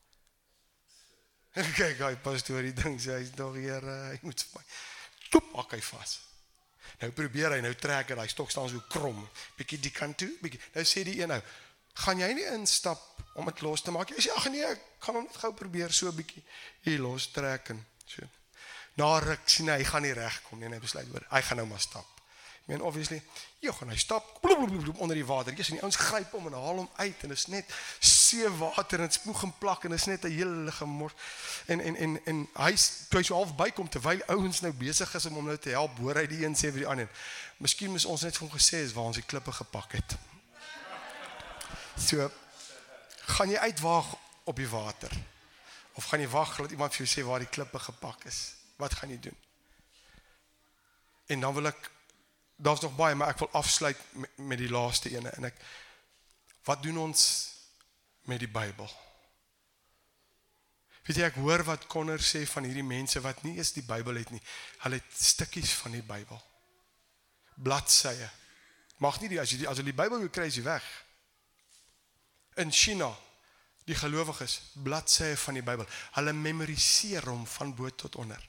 Kyk, 1.77 2.01
hy 2.01 2.15
pastoor 2.25 2.65
die 2.65 2.75
ding 2.77 2.99
sê 3.01 3.19
hy's 3.19 3.33
nog 3.37 3.57
hier, 3.59 3.85
hy 3.85 4.19
moet 4.25 4.45
vir 4.45 4.59
my. 4.59 4.63
Toep, 5.29 5.51
hak 5.59 5.75
hy 5.77 5.81
vas. 5.91 6.15
Nou 7.01 7.09
probeer 7.15 7.57
hy 7.57 7.61
nou 7.65 7.73
trek 7.77 8.13
en 8.13 8.21
hy 8.21 8.29
stok 8.31 8.51
staan 8.53 8.69
so 8.71 8.81
krom. 8.89 9.19
Bietjie 9.57 9.81
die 9.81 9.93
kant 9.93 10.17
toe, 10.21 10.31
bietjie. 10.41 10.61
Nou 10.75 10.85
sê 10.87 11.05
die 11.07 11.19
een 11.21 11.31
nou, 11.31 11.39
gaan 12.05 12.21
jy 12.21 12.29
nie 12.37 12.47
instap 12.53 13.01
om 13.37 13.49
dit 13.49 13.61
los 13.65 13.81
te 13.85 13.93
maak 13.93 14.09
nie. 14.09 14.19
As 14.21 14.29
jy 14.29 14.37
ag 14.37 14.47
nee, 14.53 14.69
ek 14.75 15.05
gaan 15.05 15.19
hom 15.19 15.27
net 15.27 15.41
gou 15.41 15.51
probeer 15.57 15.93
so 15.93 16.13
bietjie 16.15 16.43
hier 16.85 17.01
los 17.01 17.29
trek 17.35 17.73
en 17.73 17.81
so. 18.05 18.25
Na 19.01 19.09
ruk 19.21 19.49
sien 19.49 19.71
hy, 19.73 19.79
hy 19.81 19.89
gaan 19.89 20.05
nie 20.05 20.13
regkom 20.17 20.59
nie 20.61 20.69
en 20.69 20.75
hy 20.77 20.81
besluit 20.81 21.09
hoor, 21.09 21.25
hy 21.31 21.41
gaan 21.45 21.61
nou 21.61 21.69
maar 21.71 21.81
stap. 21.81 22.12
I 22.65 22.71
mean 22.71 22.81
obviously, 22.81 23.19
jy 23.59 23.71
gaan 23.75 23.89
hy 23.91 23.97
stap 23.99 24.37
blub, 24.39 24.61
blub, 24.63 24.83
blub, 24.85 24.99
onder 25.03 25.17
die 25.19 25.25
water. 25.27 25.51
Jy 25.51 25.65
sien 25.67 25.75
die 25.75 25.83
ouens 25.83 25.97
gryp 25.99 26.31
hom 26.31 26.45
en 26.47 26.53
haal 26.55 26.77
hom 26.79 26.89
uit 26.95 27.23
en 27.25 27.33
dit 27.33 27.37
is 27.37 27.49
net 27.51 27.73
see 27.99 28.47
water 28.55 29.01
en 29.03 29.11
spoeg 29.11 29.41
en 29.43 29.51
plak 29.59 29.83
en 29.83 29.91
dit 29.91 29.99
is 29.99 30.05
net 30.07 30.23
'n 30.23 30.31
hele 30.31 30.71
gemors. 30.71 31.13
En 31.67 31.81
en 31.83 31.95
en 31.95 32.19
en 32.25 32.39
hy 32.53 32.71
toe 33.09 33.23
so 33.23 33.35
half 33.35 33.51
bykom 33.55 33.89
terwyl 33.89 34.23
ouens 34.27 34.61
nou 34.61 34.71
besig 34.71 35.15
is 35.15 35.25
om 35.25 35.33
hom 35.33 35.45
nou 35.45 35.57
te 35.57 35.75
help, 35.75 35.97
hoor 35.97 36.15
hy 36.15 36.27
die 36.27 36.45
een 36.45 36.55
sê 36.55 36.71
vir 36.71 36.85
die 36.85 36.87
ander. 36.87 37.09
Miskien 37.57 37.91
moes 37.91 38.05
ons 38.05 38.21
net 38.21 38.37
vir 38.37 38.47
hom 38.47 38.57
gesê 38.57 38.79
het 38.79 38.93
waar 38.93 39.11
ons 39.11 39.19
die 39.19 39.27
klippe 39.27 39.51
gepak 39.51 39.91
het. 39.91 40.15
So 41.97 42.31
gaan 43.25 43.49
jy 43.49 43.57
uitwaag 43.57 44.15
op 44.43 44.55
die 44.55 44.69
water 44.69 45.11
of 45.93 46.05
gaan 46.05 46.19
jy 46.19 46.29
wag 46.29 46.57
dat 46.57 46.71
iemand 46.71 46.95
vir 46.95 47.05
jou 47.05 47.11
sê 47.11 47.27
waar 47.27 47.39
die 47.39 47.51
klippe 47.51 47.79
gepak 47.79 48.23
is? 48.25 48.53
Wat 48.75 48.93
gaan 48.93 49.09
jy 49.09 49.19
doen? 49.19 49.37
En 51.27 51.39
dan 51.39 51.53
wil 51.53 51.67
ek 51.67 51.91
daar's 52.55 52.81
nog 52.81 52.95
baie, 52.95 53.15
maar 53.15 53.33
ek 53.33 53.41
wil 53.43 53.51
afsluit 53.51 53.99
met, 54.11 54.37
met 54.37 54.61
die 54.61 54.69
laaste 54.69 55.11
ene 55.13 55.29
en 55.37 55.49
ek 55.49 55.57
wat 56.63 56.83
doen 56.83 56.97
ons 56.97 57.23
met 58.29 58.39
die 58.39 58.51
Bybel? 58.51 58.87
Weet 61.03 61.19
jy 61.19 61.25
ek 61.27 61.39
hoor 61.43 61.65
wat 61.67 61.87
Connor 61.91 62.21
sê 62.23 62.45
van 62.47 62.63
hierdie 62.63 62.85
mense 62.87 63.19
wat 63.23 63.41
nie 63.43 63.57
eens 63.57 63.73
die 63.75 63.83
Bybel 63.83 64.21
het 64.21 64.29
nie. 64.31 64.39
Hulle 64.85 65.01
het 65.01 65.17
stukkies 65.19 65.73
van 65.81 65.97
die 65.97 66.05
Bybel. 66.07 66.39
Bladsye. 67.59 68.29
Mag 69.03 69.19
nie 69.19 69.33
die 69.33 69.41
as 69.41 69.51
jy 69.51 69.63
die, 69.65 69.67
as 69.67 69.81
jy 69.81 69.89
die 69.89 69.97
Bybel 69.97 70.23
kry 70.31 70.47
is 70.47 70.61
jy 70.61 70.63
weg 70.69 70.87
in 72.61 72.71
China 72.71 73.09
die 73.83 73.95
gelowiges 73.97 74.59
bladsye 74.85 75.33
van 75.37 75.57
die 75.59 75.65
Bybel. 75.65 75.87
Hulle 76.15 76.33
memoriseer 76.37 77.25
hom 77.27 77.43
van 77.57 77.73
bo 77.75 77.89
tot 77.89 78.15
onder. 78.21 78.39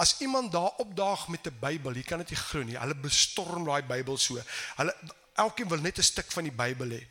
As 0.00 0.14
iemand 0.24 0.52
daar 0.52 0.72
opdaag 0.80 1.28
met 1.28 1.46
'n 1.46 1.56
Bybel, 1.60 1.92
jy 1.92 2.02
kan 2.02 2.18
dit 2.18 2.30
nie 2.30 2.38
glo 2.38 2.62
nie. 2.62 2.78
Hulle 2.78 2.96
bestorm 2.96 3.64
daai 3.64 3.82
Bybel 3.82 4.18
so. 4.18 4.40
Hulle 4.76 4.96
elkeen 5.34 5.68
wil 5.68 5.80
net 5.80 5.98
'n 5.98 6.02
stuk 6.02 6.32
van 6.32 6.42
die 6.42 6.52
Bybel 6.52 6.88
hê. 6.88 7.02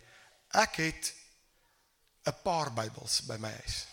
Ek 0.50 0.76
het 0.76 1.14
'n 2.26 2.42
paar 2.44 2.74
Bybels 2.74 3.22
by 3.22 3.38
my 3.38 3.52
huis 3.52 3.86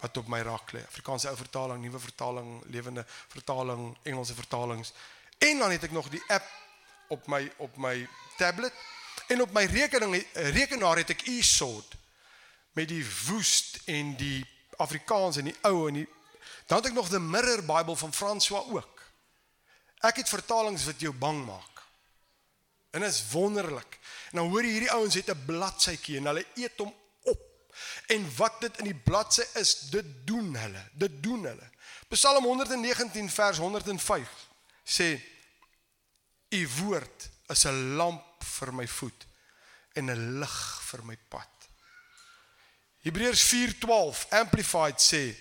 wat 0.00 0.16
op 0.16 0.28
my 0.28 0.40
rak 0.40 0.72
lê. 0.72 0.84
Afrikaanse 0.84 1.28
ou 1.28 1.36
vertaling, 1.36 1.82
nuwe 1.82 1.98
vertaling, 1.98 2.62
lewende 2.66 3.06
vertaling, 3.28 3.96
Engelse 4.02 4.34
vertalings. 4.34 4.92
En 5.38 5.58
dan 5.58 5.70
het 5.70 5.82
ek 5.82 5.90
nog 5.90 6.08
die 6.08 6.22
app 6.28 6.44
op 7.08 7.26
my 7.26 7.52
op 7.56 7.76
my 7.76 8.08
tablet 8.36 8.72
En 9.26 9.40
op 9.40 9.52
my 9.52 9.64
rekening 9.64 10.26
rekenaar 10.32 10.96
het 10.96 11.14
ek 11.14 11.26
e-sort 11.26 11.96
met 12.72 12.88
die 12.88 13.04
woest 13.26 13.78
en 13.84 14.16
die 14.16 14.44
Afrikaans 14.76 15.38
en 15.40 15.48
die 15.48 15.56
ou 15.62 15.86
en 15.88 16.00
die 16.02 16.08
dan 16.66 16.78
het 16.78 16.86
ek 16.86 16.96
nog 16.96 17.08
the 17.08 17.20
Mirror 17.20 17.62
Bible 17.64 17.96
van 17.96 18.12
François 18.12 18.64
ook. 18.72 19.02
Ek 20.00 20.16
het 20.16 20.28
vertalings 20.28 20.84
wat 20.84 21.00
jou 21.00 21.12
bang 21.12 21.44
maak. 21.46 21.82
En 22.90 23.00
dit 23.00 23.10
is 23.10 23.22
wonderlik. 23.30 23.98
En 24.30 24.42
dan 24.42 24.48
hoor 24.48 24.64
jy 24.64 24.70
hierdie 24.76 24.92
ouens 24.92 25.14
het 25.14 25.30
'n 25.30 25.44
bladsytjie 25.46 26.16
en 26.16 26.30
hulle 26.30 26.46
eet 26.54 26.78
hom 26.78 26.94
op. 27.22 27.40
En 28.06 28.36
wat 28.36 28.60
dit 28.60 28.78
in 28.78 28.84
die 28.84 29.02
bladsy 29.04 29.42
is, 29.54 29.78
dit 29.90 30.26
doen 30.26 30.54
hulle. 30.56 30.88
Dit 30.92 31.22
doen 31.22 31.44
hulle. 31.44 31.70
Psalm 32.08 32.44
119 32.44 33.30
vers 33.30 33.58
105 33.58 34.28
sê: 34.84 35.20
"U 36.48 36.68
woord 36.68 37.30
is 37.48 37.64
'n 37.64 37.96
lamp 37.96 38.44
vir 38.44 38.74
my 38.74 38.86
voet 38.86 39.26
en 39.94 40.10
'n 40.10 40.38
lig 40.40 40.82
vir 40.82 41.04
my 41.04 41.18
pad. 41.28 41.48
Hebreërs 43.00 43.42
4:12 43.42 44.26
amplified 44.30 45.00
sê 45.00 45.36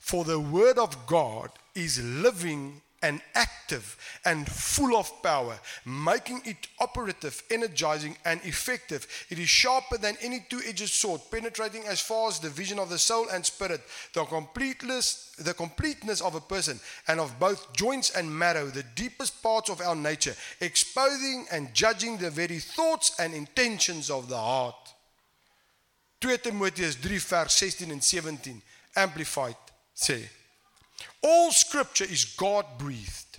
for 0.00 0.24
the 0.24 0.40
word 0.40 0.78
of 0.78 1.06
God 1.06 1.50
is 1.74 2.02
living 2.02 2.82
and 3.02 3.20
active 3.34 3.96
and 4.24 4.46
full 4.46 4.96
of 4.96 5.22
power, 5.22 5.58
making 5.86 6.42
it 6.44 6.68
operative, 6.80 7.42
energizing, 7.50 8.16
and 8.24 8.40
effective. 8.44 9.06
It 9.30 9.38
is 9.38 9.48
sharper 9.48 9.96
than 9.96 10.16
any 10.20 10.44
two 10.48 10.60
edged 10.66 10.88
sword, 10.88 11.20
penetrating 11.30 11.84
as 11.86 12.00
far 12.00 12.28
as 12.28 12.40
the 12.40 12.50
vision 12.50 12.78
of 12.78 12.90
the 12.90 12.98
soul 12.98 13.28
and 13.32 13.44
spirit, 13.44 13.80
the 14.12 14.24
completeness, 14.24 15.32
the 15.38 15.54
completeness 15.54 16.20
of 16.20 16.34
a 16.34 16.40
person, 16.40 16.78
and 17.08 17.20
of 17.20 17.38
both 17.38 17.72
joints 17.72 18.10
and 18.10 18.30
marrow, 18.30 18.66
the 18.66 18.84
deepest 18.94 19.42
parts 19.42 19.70
of 19.70 19.80
our 19.80 19.96
nature, 19.96 20.34
exposing 20.60 21.46
and 21.52 21.72
judging 21.72 22.18
the 22.18 22.30
very 22.30 22.58
thoughts 22.58 23.12
and 23.18 23.32
intentions 23.32 24.10
of 24.10 24.28
the 24.28 24.36
heart. 24.36 24.74
2 26.20 26.36
Timotheus 26.38 26.96
3 26.96 27.16
vers 27.16 27.52
16 27.52 27.90
and 27.90 28.04
17 28.04 28.60
amplified 28.96 29.56
say 30.00 30.28
All 31.22 31.52
scripture 31.52 32.04
is 32.04 32.24
God 32.24 32.64
breathed, 32.78 33.38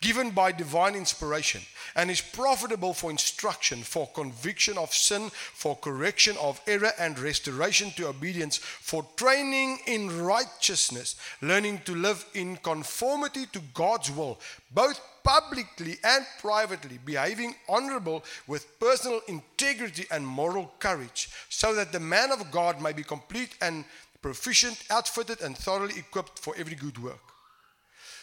given 0.00 0.30
by 0.30 0.52
divine 0.52 0.94
inspiration, 0.94 1.62
and 1.96 2.10
is 2.10 2.20
profitable 2.20 2.94
for 2.94 3.10
instruction, 3.10 3.82
for 3.82 4.06
conviction 4.08 4.78
of 4.78 4.94
sin, 4.94 5.30
for 5.30 5.76
correction 5.76 6.36
of 6.40 6.60
error, 6.66 6.92
and 6.98 7.18
restoration 7.18 7.90
to 7.96 8.08
obedience, 8.08 8.58
for 8.58 9.06
training 9.16 9.78
in 9.86 10.22
righteousness, 10.22 11.16
learning 11.42 11.80
to 11.84 11.94
live 11.94 12.24
in 12.34 12.56
conformity 12.56 13.46
to 13.46 13.60
God's 13.74 14.10
will, 14.10 14.38
both 14.72 15.00
publicly 15.22 15.98
and 16.02 16.24
privately, 16.40 16.98
behaving 17.04 17.54
honorable 17.68 18.24
with 18.46 18.78
personal 18.78 19.20
integrity 19.28 20.06
and 20.10 20.26
moral 20.26 20.72
courage, 20.78 21.28
so 21.48 21.74
that 21.74 21.92
the 21.92 22.00
man 22.00 22.32
of 22.32 22.50
God 22.50 22.80
may 22.80 22.92
be 22.92 23.02
complete 23.02 23.54
and 23.60 23.84
proficient, 24.20 24.84
outfitted 24.88 25.40
and 25.40 25.58
thoroughly 25.58 25.96
equipped 25.96 26.38
for 26.38 26.54
every 26.56 26.76
good 26.76 26.98
work. 26.98 27.34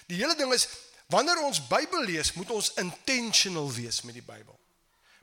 Die 0.07 0.15
hele 0.15 0.35
ding 0.35 0.53
is 0.53 0.67
wanneer 1.07 1.41
ons 1.43 1.67
Bybel 1.67 2.03
lees, 2.03 2.33
moet 2.33 2.51
ons 2.51 2.71
intentional 2.73 3.71
wees 3.73 4.01
met 4.01 4.13
die 4.13 4.23
Bybel. 4.23 4.59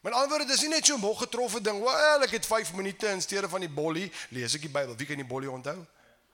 Met 0.04 0.12
ander 0.12 0.28
woorde, 0.28 0.46
dis 0.46 0.60
nie 0.60 0.68
net 0.68 0.86
so 0.86 0.94
'n 0.94 1.00
moeg 1.00 1.18
getroffe 1.18 1.60
ding. 1.60 1.80
Wel, 1.82 2.22
ek 2.22 2.30
het 2.30 2.46
5 2.46 2.74
minute 2.74 3.08
in 3.08 3.22
steede 3.22 3.48
van 3.48 3.60
die 3.60 3.68
bollie, 3.68 4.12
lees 4.28 4.54
ek 4.54 4.60
die 4.60 4.70
Bybel. 4.70 4.96
Wie 4.96 5.06
kan 5.06 5.16
die 5.16 5.24
bollie 5.24 5.50
onthou? 5.50 5.86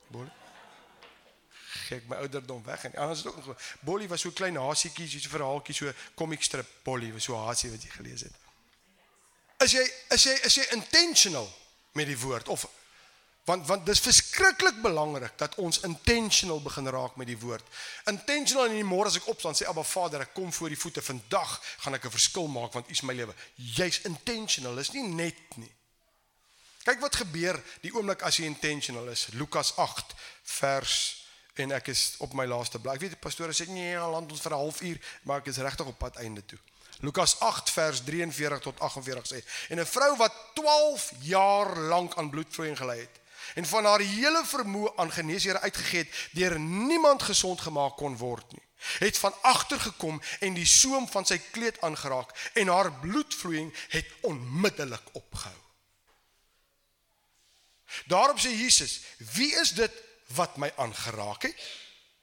Bollie. 0.06 0.32
Gek 1.86 2.08
my 2.08 2.16
ouderdom 2.16 2.64
weg 2.64 2.84
en 2.84 2.94
anders 2.96 3.26
ook 3.26 3.46
nog. 3.46 3.56
Bollie 3.80 4.08
was 4.08 4.20
so 4.20 4.30
klein 4.30 4.56
hasietjies, 4.56 5.10
so 5.10 5.18
'n 5.18 5.30
verhaaltjie, 5.30 5.74
so 5.74 5.92
comic 6.14 6.42
strip 6.42 6.66
Bollie, 6.82 7.12
was 7.12 7.24
so 7.24 7.36
hasie 7.36 7.70
wat 7.70 7.82
jy 7.82 7.90
gelees 7.90 8.20
het. 8.20 8.32
Is 9.58 9.70
jy 9.70 9.92
is 10.08 10.22
jy 10.22 10.38
is 10.42 10.54
jy 10.54 10.66
intentional 10.70 11.52
met 11.92 12.06
die 12.06 12.18
woord 12.18 12.48
of 12.48 12.66
want 13.50 13.66
want 13.66 13.86
dis 13.86 14.00
verskriklik 14.04 14.78
belangrik 14.82 15.34
dat 15.38 15.56
ons 15.58 15.80
intentional 15.86 16.60
begin 16.62 16.88
raak 16.88 17.16
met 17.18 17.26
die 17.26 17.38
woord. 17.38 17.66
Intentional 18.10 18.70
in 18.70 18.78
die 18.78 18.86
môre 18.86 19.10
as 19.10 19.18
ek 19.18 19.28
opstaan 19.32 19.56
sê 19.58 19.66
Abba 19.66 19.82
Vader, 19.86 20.24
ek 20.26 20.34
kom 20.36 20.52
voor 20.54 20.70
die 20.70 20.78
voete 20.78 21.02
vandag 21.02 21.56
gaan 21.82 21.98
ek 21.98 22.06
'n 22.06 22.16
verskil 22.18 22.46
maak 22.46 22.72
want 22.72 22.88
U 22.88 22.92
is 22.92 23.02
my 23.02 23.14
lewe. 23.14 23.34
Jy's 23.56 24.02
intentional, 24.06 24.78
is 24.78 24.92
nie 24.92 25.02
net 25.02 25.56
nie. 25.56 25.72
Kyk 26.84 27.00
wat 27.00 27.16
gebeur 27.16 27.58
die 27.82 27.92
oomblik 27.92 28.22
as 28.22 28.38
jy 28.38 28.44
intentional 28.46 29.08
is. 29.08 29.26
Lukas 29.32 29.76
8 29.76 30.14
vers 30.42 30.94
en 31.54 31.72
ek 31.72 31.88
is 31.88 32.14
op 32.18 32.32
my 32.32 32.46
laaste 32.46 32.78
bly. 32.78 32.94
Ek 32.94 33.00
weet 33.00 33.16
die 33.18 33.20
pastoor 33.20 33.52
sê 33.52 33.68
nee, 33.68 33.96
land 33.98 34.30
ons 34.30 34.40
vir 34.40 34.52
'n 34.52 34.62
halfuur, 34.62 34.98
maar 35.24 35.38
ek 35.38 35.46
is 35.48 35.58
regtig 35.58 35.86
op 35.86 35.98
pad 35.98 36.16
einde 36.16 36.44
toe. 36.46 36.58
Lukas 37.00 37.40
8 37.40 37.70
vers 37.70 38.00
43 38.04 38.60
tot 38.60 38.80
48 38.80 39.26
sê 39.26 39.42
en 39.70 39.80
'n 39.80 39.86
vrou 39.86 40.16
wat 40.16 40.34
12 40.54 41.12
jaar 41.20 41.78
lank 41.78 42.14
aan 42.16 42.30
bloedvloeiing 42.30 42.78
gely 42.78 42.98
het 42.98 43.20
en 43.54 43.66
van 43.66 43.84
haar 43.84 44.04
hele 44.04 44.42
vermoë 44.46 44.92
aan 44.96 45.12
geneesere 45.12 45.60
uitgegee 45.60 46.04
het 46.04 46.20
deur 46.32 46.58
niemand 46.60 47.22
gesond 47.22 47.60
gemaak 47.60 47.96
kon 47.96 48.16
word 48.16 48.52
nie 48.52 48.66
het 48.98 49.18
van 49.18 49.34
agter 49.42 49.80
gekom 49.80 50.22
en 50.40 50.54
die 50.54 50.66
soem 50.66 51.08
van 51.08 51.26
sy 51.28 51.38
kleed 51.50 51.80
aangeraak 51.84 52.32
en 52.54 52.68
haar 52.68 52.92
bloedvloeiing 53.02 53.74
het 53.88 54.14
onmiddellik 54.20 55.04
opgehou 55.12 55.60
Daarop 58.06 58.38
sê 58.38 58.52
Jesus 58.54 59.00
wie 59.34 59.52
is 59.60 59.72
dit 59.74 59.92
wat 60.36 60.56
my 60.56 60.72
aangeraak 60.76 61.42
het. 61.42 61.56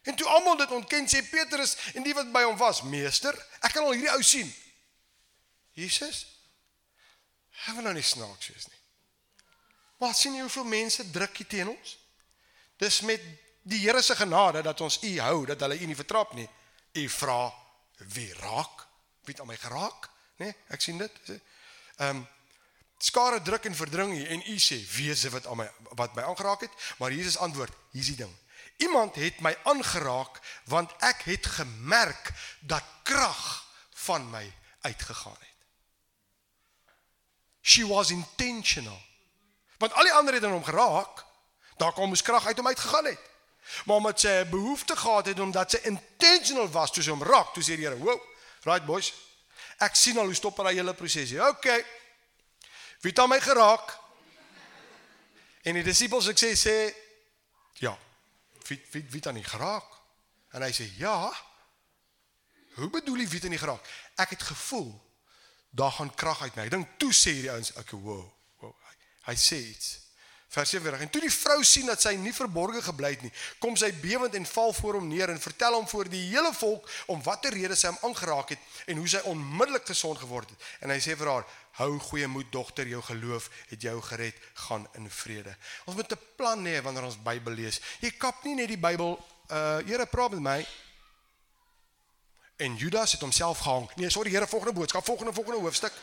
En 0.08 0.16
toe 0.16 0.28
almal 0.28 0.58
dit 0.58 0.72
ontken 0.72 1.08
sê 1.08 1.22
Petrus 1.30 1.76
en 1.94 2.04
die 2.04 2.16
wat 2.16 2.32
by 2.32 2.46
hom 2.48 2.58
was, 2.58 2.82
meester, 2.88 3.36
ek 3.60 3.76
kan 3.76 3.84
al 3.84 3.96
hierdie 3.98 4.14
ou 4.14 4.24
sien. 4.24 4.48
Jesus. 5.76 6.24
Hy 7.66 7.76
wil 7.76 7.90
nou 7.90 7.96
nie 7.98 8.06
snaaks 8.06 8.54
wees 8.54 8.70
nie. 8.70 8.77
Maar 9.98 10.16
sien 10.16 10.36
jy 10.36 10.41
hoeveel 10.45 10.64
mense 10.70 11.10
druk 11.12 11.38
hier 11.38 11.48
teen 11.48 11.70
ons? 11.70 11.98
Dis 12.78 13.02
met 13.02 13.22
die 13.68 13.80
Here 13.84 14.02
se 14.02 14.16
genade 14.16 14.62
dat 14.62 14.82
ons 14.82 15.00
u 15.04 15.20
hou, 15.20 15.45
dat 15.45 15.60
hulle 15.60 15.80
u 15.80 15.86
nie 15.86 15.95
vertrap 15.95 16.34
nie. 16.34 16.48
U 16.93 17.10
vra 17.10 17.54
wie 18.14 18.34
raak? 18.34 18.86
Wie 19.26 19.34
het 19.34 19.41
aan 19.41 19.50
my 19.50 19.58
geraak? 19.58 20.10
Nê? 20.38 20.45
Nee, 20.45 20.56
ek 20.68 20.82
sien 20.82 20.98
dit. 21.02 21.22
Ehm 21.98 22.22
um, 22.22 22.28
skare 22.98 23.41
druk 23.41 23.66
en 23.66 23.76
verdring 23.76 24.14
hier 24.14 24.28
en 24.34 24.41
u 24.50 24.58
sê 24.58 24.80
dit 24.82 25.32
wat 25.32 25.45
aan 25.48 25.58
my 25.58 25.70
wat 26.00 26.16
my 26.16 26.24
aangeraak 26.26 26.62
het 26.66 26.74
maar 26.98 27.12
Jesus 27.12 27.38
antwoord 27.38 27.74
hier's 27.91 28.10
die 28.10 28.16
ding 28.16 28.34
iemand 28.78 29.16
het 29.16 29.41
my 29.41 29.54
aangeraak 29.64 30.41
want 30.66 30.93
ek 31.06 31.22
het 31.30 31.45
gemerk 31.45 32.34
dat 32.60 32.84
krag 33.04 33.66
van 34.08 34.30
my 34.30 34.54
uitgegaan 34.82 35.38
het 35.39 35.56
she 37.62 37.86
was 37.88 38.10
intentional 38.10 39.02
want 39.78 39.94
al 39.94 40.04
die 40.04 40.14
ander 40.14 40.34
het 40.34 40.44
aan 40.44 40.58
hom 40.58 40.64
geraak 40.64 41.24
daar 41.78 41.94
kom 41.94 42.10
mos 42.10 42.22
krag 42.22 42.46
uit 42.46 42.58
hom 42.58 42.68
uitgegaan 42.68 43.06
het 43.06 43.20
maar 43.86 43.96
omdat 43.96 44.20
sy 44.20 44.34
'n 44.44 44.50
behoefte 44.50 44.96
gehad 44.96 45.26
het 45.26 45.40
omdat 45.40 45.72
sy 45.72 45.80
intentional 45.84 46.70
was 46.72 46.92
toe 46.92 47.04
sy 47.04 47.10
hom 47.10 47.24
raak 47.24 47.54
toe 47.54 47.64
sê 47.64 47.76
die 47.76 47.86
Here 47.86 47.98
wow 47.98 48.22
right 48.64 48.86
boys 48.86 49.14
ek 49.78 49.96
sien 49.96 50.18
al 50.18 50.26
hoe 50.26 50.36
stop 50.36 50.58
hulle 50.58 50.74
hele 50.74 50.94
proses 50.94 51.30
hier 51.30 51.48
okay 51.48 51.86
Wie 53.00 53.12
het 53.12 53.20
aan 53.20 53.30
my 53.30 53.42
geraak? 53.42 54.00
En 55.62 55.78
die 55.78 55.84
disippels 55.86 56.30
ek 56.32 56.40
sê 56.42 56.54
sê 56.58 56.76
ja. 57.84 57.94
Wie 58.68 58.80
wie 58.92 59.04
wie 59.04 59.20
het 59.22 59.28
aan 59.30 59.38
nie 59.38 59.46
geraak? 59.46 59.90
En 60.56 60.66
hy 60.66 60.72
sê 60.74 60.88
ja. 60.98 61.30
Hoe 62.78 62.90
bedoel 62.90 63.22
jy 63.24 63.28
wie 63.30 63.42
het 63.42 63.52
nie 63.54 63.62
geraak? 63.62 63.86
Ek 64.18 64.34
het 64.34 64.50
gevoel 64.50 64.90
daar 65.70 65.92
gaan 65.92 66.14
krag 66.16 66.42
uit 66.42 66.56
my. 66.56 66.66
Ek 66.66 66.74
dink 66.74 66.98
toe 66.98 67.14
sê 67.14 67.36
hierdie 67.38 67.54
ouens 67.54 67.74
ek 67.78 67.94
wow. 67.94 68.04
wow 68.08 68.26
hy, 69.28 69.36
sê 69.36 69.62
iets. 69.62 69.96
Vers 70.48 70.70
7 70.70 71.00
en 71.04 71.10
toe 71.12 71.22
die 71.22 71.32
vrou 71.34 71.60
sien 71.68 71.90
dat 71.90 72.00
sy 72.02 72.14
nie 72.16 72.32
verborge 72.32 72.80
gebly 72.86 73.10
het 73.18 73.24
nie, 73.26 73.32
kom 73.60 73.76
sy 73.76 73.90
bewend 74.00 74.36
en 74.40 74.46
val 74.48 74.72
voor 74.74 74.96
hom 75.02 75.10
neer 75.12 75.30
en 75.34 75.42
vertel 75.44 75.76
hom 75.76 75.88
voor 75.92 76.08
die 76.10 76.22
hele 76.30 76.54
volk 76.56 76.88
om 77.12 77.22
watter 77.26 77.52
rede 77.52 77.76
sy 77.76 77.92
hom 77.92 78.00
aangeraak 78.08 78.56
het 78.56 78.88
en 78.88 79.02
hoe 79.02 79.10
sy 79.12 79.22
onmiddellik 79.28 79.86
gesond 79.92 80.22
geword 80.24 80.54
het. 80.54 80.70
En 80.82 80.96
hy 80.96 80.98
sê 81.04 81.18
vir 81.20 81.30
haar: 81.34 81.46
"Hou 81.82 82.00
goeie 82.00 82.32
moed 82.32 82.52
dogter, 82.52 82.88
jou 82.88 83.02
geloof 83.04 83.50
het 83.68 83.82
jou 83.82 84.02
gered, 84.02 84.40
gaan 84.54 84.88
in 84.96 85.12
vrede." 85.12 85.56
Ons 85.86 85.96
moet 85.96 86.12
'n 86.12 86.20
plan 86.38 86.66
hê 86.66 86.82
wanneer 86.82 87.04
ons 87.04 87.22
Bybel 87.22 87.54
lees. 87.54 87.82
Jy 88.00 88.12
kap 88.18 88.44
nie 88.44 88.56
net 88.56 88.68
die 88.68 88.80
Bybel, 88.80 89.20
uh 89.52 89.78
Here 89.86 90.06
praat 90.06 90.32
met 90.32 90.40
my. 90.40 90.68
En 92.58 92.76
Judas 92.76 93.12
het 93.12 93.22
homself 93.22 93.60
gehang. 93.60 93.92
Nee, 93.96 94.10
sorry 94.10 94.32
Here, 94.32 94.48
volgende 94.48 94.74
boodskap, 94.74 95.06
volgende 95.06 95.34
volgende 95.34 95.60
hoofstuk. 95.60 95.94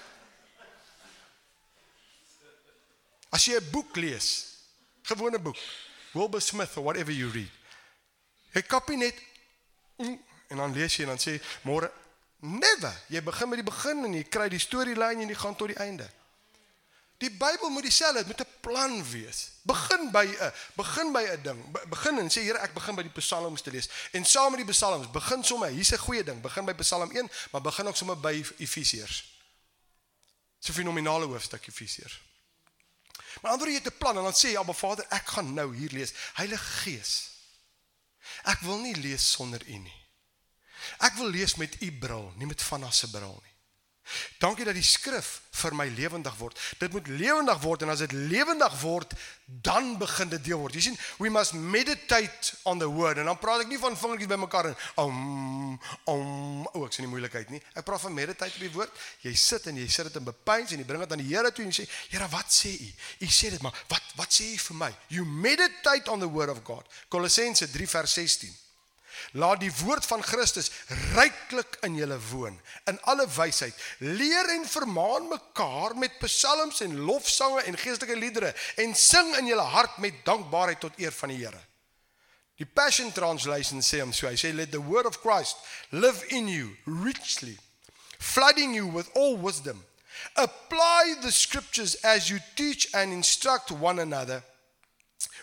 As 3.35 3.49
jy 3.49 3.59
'n 3.59 3.71
boek 3.71 3.97
lees, 3.97 4.55
gewone 5.03 5.39
boek, 5.39 5.59
Wilbur 6.13 6.41
Smith 6.41 6.77
or 6.77 6.85
whatever 6.85 7.13
you 7.13 7.31
read. 7.31 7.51
Jy 8.55 8.63
kopie 8.63 8.97
net 8.97 9.17
mm, 9.99 10.19
en 10.49 10.57
dan 10.57 10.73
lees 10.73 10.95
jy 10.95 11.03
en 11.03 11.17
dan 11.17 11.19
sê 11.19 11.41
môre 11.67 11.91
never. 12.39 12.95
Jy 13.11 13.23
begin 13.27 13.49
met 13.51 13.59
die 13.59 13.67
begin 13.67 14.05
en 14.07 14.15
jy 14.15 14.23
kry 14.31 14.47
die 14.53 14.63
storielyn 14.63 15.25
en 15.25 15.33
jy 15.33 15.39
gaan 15.41 15.57
tot 15.59 15.73
die 15.73 15.81
einde. 15.83 16.07
Die 17.23 17.31
Bybel 17.31 17.71
moet 17.71 17.87
dieselfde, 17.87 18.23
dit 18.23 18.31
moet 18.31 18.47
'n 18.47 18.61
plan 18.61 18.95
wees. 19.11 19.59
Begin 19.63 20.11
by 20.13 20.27
'n 20.27 20.53
begin 20.77 21.13
by 21.13 21.25
'n 21.25 21.43
ding. 21.43 21.71
Be, 21.73 21.83
begin 21.89 22.19
en 22.19 22.31
sê 22.31 22.47
Here, 22.47 22.59
ek 22.59 22.75
begin 22.75 22.95
by 22.95 23.03
die 23.03 23.19
Psalms 23.19 23.63
te 23.63 23.71
lees. 23.71 23.89
En 24.13 24.25
saam 24.25 24.55
met 24.55 24.63
die 24.63 24.71
Psalms, 24.71 25.11
begin 25.11 25.43
sommer, 25.45 25.69
hier's 25.69 25.91
'n 25.91 25.99
goeie 25.99 26.23
ding. 26.23 26.41
Begin 26.41 26.65
by 26.65 26.75
Psalm 26.75 27.11
1, 27.11 27.31
maar 27.51 27.61
begin 27.61 27.87
ook 27.87 27.97
sommer 27.97 28.21
by 28.21 28.45
Efesiërs. 28.59 29.25
So 30.59 30.73
fenominale 30.73 31.27
hoofstuk 31.27 31.67
Efesiërs. 31.67 32.34
Maar 33.43 33.53
ander 33.53 33.69
jy 33.69 33.75
het 33.75 33.93
'n 33.93 33.99
plan 33.99 34.17
en 34.17 34.23
dan 34.23 34.33
sê 34.33 34.49
jy, 34.51 34.59
"Abba 34.59 34.73
Vader, 34.73 35.07
ek 35.09 35.27
gaan 35.27 35.55
nou 35.55 35.77
hier 35.77 35.91
lees. 35.91 36.13
Heilige 36.35 36.65
Gees. 36.65 37.31
Ek 38.43 38.61
wil 38.61 38.79
nie 38.79 38.97
lees 38.97 39.31
sonder 39.31 39.63
U 39.67 39.77
nie. 39.79 40.01
Ek 40.99 41.15
wil 41.15 41.31
lees 41.31 41.55
met 41.55 41.81
U 41.81 41.93
bril, 41.99 42.33
nie 42.37 42.47
met 42.47 42.63
Vanna 42.63 42.91
se 42.91 43.11
bril 43.11 43.41
nie. 43.43 43.54
Dankie 44.39 44.65
dat 44.65 44.77
die 44.77 44.85
skrif 44.85 45.41
vir 45.55 45.75
my 45.77 45.87
lewendig 45.97 46.35
word. 46.37 46.59
Dit 46.79 46.93
moet 46.93 47.07
lewendig 47.09 47.61
word 47.63 47.85
en 47.85 47.93
as 47.95 48.03
dit 48.05 48.13
lewendig 48.13 48.75
word, 48.83 49.15
dan 49.65 49.95
begin 49.99 50.29
dit 50.33 50.45
deel 50.45 50.61
word. 50.61 50.77
Jy 50.77 50.89
sien, 50.89 50.99
we 51.21 51.31
must 51.33 51.55
meditate 51.57 52.55
on 52.69 52.79
the 52.79 52.89
word. 52.91 53.21
En 53.23 53.31
dan 53.31 53.39
praat 53.41 53.65
ek 53.65 53.71
nie 53.73 53.81
van 53.81 53.97
vingertjies 53.97 54.31
bymekaar 54.31 54.71
en 54.73 54.77
om 55.05 55.23
om 56.11 56.67
o, 56.73 56.85
ek 56.85 56.97
sien 56.97 57.07
nie 57.07 57.13
moeilikheid 57.13 57.53
nie. 57.55 57.63
Ek 57.75 57.87
praat 57.87 58.05
van 58.05 58.17
meditate 58.17 58.59
op 58.59 58.67
die 58.67 58.73
woord. 58.75 59.05
Jy 59.25 59.35
sit 59.39 59.71
en 59.71 59.79
jy 59.81 59.87
sit 59.89 60.11
dit 60.11 60.19
in 60.21 60.27
bepeins 60.29 60.75
en 60.75 60.83
jy 60.83 60.89
bring 60.89 61.05
dit 61.05 61.17
aan 61.17 61.25
die 61.25 61.31
Here 61.35 61.53
toe 61.53 61.65
en 61.65 61.73
jy 61.73 61.85
sê, 61.85 61.89
Here, 62.13 62.29
wat 62.33 62.53
sê 62.53 62.75
U? 62.75 62.91
U 63.25 63.31
sê 63.31 63.55
dit 63.55 63.65
maar, 63.65 63.85
wat 63.93 64.13
wat 64.19 64.37
sê 64.37 64.51
U 64.53 64.61
vir 64.69 64.81
my? 64.85 64.93
You 65.13 65.25
meditate 65.25 66.13
on 66.13 66.21
the 66.21 66.31
word 66.31 66.53
of 66.53 66.61
God. 66.67 66.85
Kolossense 67.13 67.71
3 67.73 67.91
vers 67.97 68.21
16. 68.21 68.64
Laat 69.33 69.61
die 69.61 69.73
woord 69.83 70.07
van 70.07 70.23
Christus 70.23 70.71
ryklik 71.15 71.79
in 71.87 71.97
julle 71.99 72.19
woon 72.31 72.61
in 72.91 72.99
alle 73.11 73.27
wysheid. 73.37 73.75
Leer 73.99 74.51
en 74.55 74.67
vermaan 74.69 75.29
mekaar 75.29 75.97
met 75.97 76.19
psalms 76.19 76.81
en 76.81 76.99
lofsange 76.99 77.63
en 77.63 77.79
geestelike 77.79 78.17
liedere 78.17 78.55
en 78.77 78.95
sing 78.95 79.37
in 79.37 79.47
julle 79.47 79.69
hart 79.75 79.97
met 79.99 80.25
dankbaarheid 80.25 80.81
tot 80.81 80.99
eer 80.99 81.13
van 81.13 81.29
die 81.29 81.41
Here. 81.45 81.61
Die 82.57 82.67
Passion 82.67 83.13
Translation 83.13 83.83
sê 83.83 83.99
hom 83.99 84.13
so, 84.15 84.29
hy 84.31 84.37
sê 84.39 84.53
let 84.55 84.71
the 84.71 84.83
word 84.83 85.07
of 85.07 85.19
Christ 85.21 85.59
live 85.91 86.23
in 86.31 86.47
you 86.49 86.77
richly, 86.87 87.59
flooding 88.19 88.75
you 88.75 88.87
with 88.87 89.11
all 89.17 89.37
wisdom. 89.37 89.83
Apply 90.37 91.17
the 91.23 91.33
scriptures 91.33 91.97
as 92.05 92.31
you 92.31 92.39
teach 92.55 92.87
and 92.95 93.13
instruct 93.13 93.73
one 93.73 93.99
another 93.99 94.45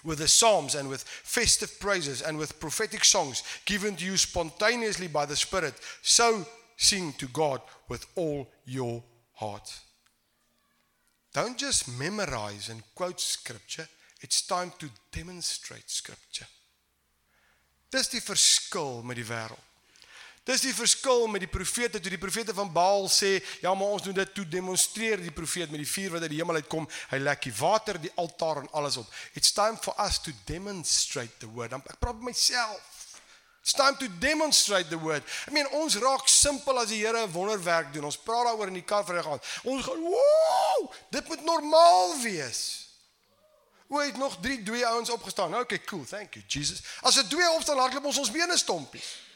with 0.03 0.19
the 0.19 0.27
psalms 0.27 0.75
and 0.75 0.89
with 0.89 1.03
festive 1.03 1.79
praises 1.79 2.21
and 2.21 2.37
with 2.37 2.59
prophetic 2.59 3.03
songs 3.03 3.43
given 3.65 3.95
to 3.95 4.05
you 4.05 4.17
spontaneously 4.17 5.07
by 5.07 5.25
the 5.25 5.35
Spirit. 5.35 5.73
So 6.01 6.45
sing 6.77 7.13
to 7.13 7.27
God 7.27 7.61
with 7.87 8.05
all 8.15 8.47
your 8.65 9.03
heart. 9.33 9.79
Don't 11.33 11.57
just 11.57 11.87
memorize 11.99 12.69
and 12.69 12.83
quote 12.95 13.21
scripture, 13.21 13.87
it's 14.21 14.45
time 14.45 14.71
to 14.79 14.89
demonstrate 15.11 15.89
scripture. 15.89 16.47
Dis 17.91 18.07
die 18.09 18.21
verskil 18.23 19.01
met 19.03 19.17
die 19.19 19.27
wêreld. 19.27 19.70
Dis 20.43 20.63
die 20.65 20.73
verskil 20.73 21.27
met 21.29 21.43
die 21.43 21.49
profete 21.49 21.99
toe 22.01 22.09
die 22.09 22.21
profete 22.21 22.53
van 22.57 22.71
Baal 22.73 23.05
sê, 23.13 23.35
ja, 23.61 23.73
maar 23.77 23.93
ons 23.93 24.01
doen 24.01 24.15
dit 24.17 24.33
toe 24.33 24.45
demonstreer 24.49 25.21
die 25.21 25.33
profeet 25.33 25.69
met 25.69 25.83
die 25.83 25.89
vuur 25.89 26.15
wat 26.15 26.25
uit 26.25 26.33
die 26.33 26.39
hemel 26.41 26.57
uitkom. 26.63 26.87
Hy 27.11 27.19
lek 27.21 27.45
die 27.45 27.53
water, 27.59 27.99
die 28.01 28.13
altaar 28.17 28.63
en 28.63 28.71
alles 28.73 28.97
op. 28.97 29.11
It's 29.37 29.53
time 29.53 29.77
for 29.77 29.93
us 30.01 30.17
to 30.25 30.33
demonstrate 30.49 31.37
the 31.43 31.51
word. 31.53 31.77
Ek 31.77 32.01
praat 32.01 32.17
met 32.17 32.33
myself. 32.33 32.81
It's 33.61 33.77
time 33.77 33.93
to 34.01 34.07
demonstrate 34.19 34.89
the 34.89 34.97
word. 34.97 35.21
I 35.47 35.53
mean, 35.53 35.69
ons 35.77 35.99
raak 36.01 36.25
simpel 36.25 36.81
as 36.81 36.89
die 36.89 37.05
Here 37.05 37.21
'n 37.21 37.31
wonderwerk 37.31 37.93
doen. 37.93 38.09
Ons 38.09 38.17
praat 38.17 38.49
daaroor 38.49 38.67
in 38.67 38.81
die 38.81 38.87
kar 38.87 39.05
vir 39.05 39.21
gaan. 39.21 39.39
Ons 39.63 39.85
gaan, 39.85 40.01
"Woew! 40.01 40.91
Dit 41.11 41.27
moet 41.27 41.43
normaal 41.43 42.21
wees." 42.21 42.89
Hoe 43.87 44.03
het 44.03 44.17
nog 44.17 44.37
3 44.41 44.63
twee 44.63 44.87
ouens 44.87 45.09
opgestaan? 45.09 45.49
Nou, 45.49 45.63
okay, 45.63 45.81
cool. 45.83 46.05
Thank 46.05 46.33
you, 46.33 46.45
Jesus. 46.47 46.81
As 47.01 47.15
dit 47.15 47.29
twee 47.29 47.49
opstaan, 47.51 47.77
hardloop 47.77 48.05
ons 48.05 48.17
ons 48.17 48.31
bene 48.31 48.57
stompies. 48.57 49.29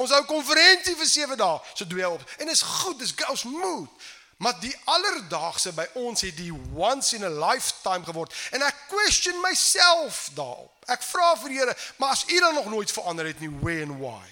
Ons 0.00 0.14
hou 0.16 0.22
konferensie 0.28 0.96
vir 0.96 1.08
7 1.08 1.36
dae, 1.36 1.60
so 1.74 1.84
twee 1.84 2.08
op. 2.08 2.24
En 2.40 2.48
is 2.48 2.64
goed, 2.64 2.98
dis 3.02 3.12
ons 3.28 3.44
moet. 3.52 4.08
Maar 4.40 4.56
die 4.62 4.72
alledaagse 4.88 5.74
by 5.76 5.84
ons 6.00 6.22
het 6.24 6.36
die 6.38 6.52
once 6.72 7.12
in 7.16 7.26
a 7.28 7.28
lifetime 7.28 8.06
geword 8.06 8.32
en 8.56 8.62
ek 8.64 8.86
question 8.88 9.36
myself 9.44 10.30
daarop. 10.32 10.72
Ek 10.88 11.04
vra 11.04 11.34
vir 11.42 11.52
die 11.52 11.58
Here, 11.60 11.74
maar 12.00 12.14
as 12.16 12.24
U 12.24 12.38
dan 12.40 12.56
nog 12.56 12.70
nooit 12.72 12.92
verander 12.92 13.28
het 13.28 13.42
nie, 13.44 13.50
where 13.60 13.84
and 13.84 13.98
why? 14.00 14.24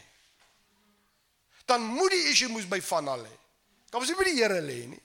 Dan 1.69 1.85
moet 1.85 2.17
die 2.17 2.31
issue 2.33 2.49
moes 2.49 2.65
by 2.65 2.81
van 2.81 3.13
al 3.13 3.27
lê. 3.27 3.35
Kan 3.93 4.01
ons 4.01 4.09
nie 4.09 4.17
by 4.17 4.27
die 4.31 4.39
Here 4.41 4.63
lê 4.65 4.79
nie. 4.95 5.03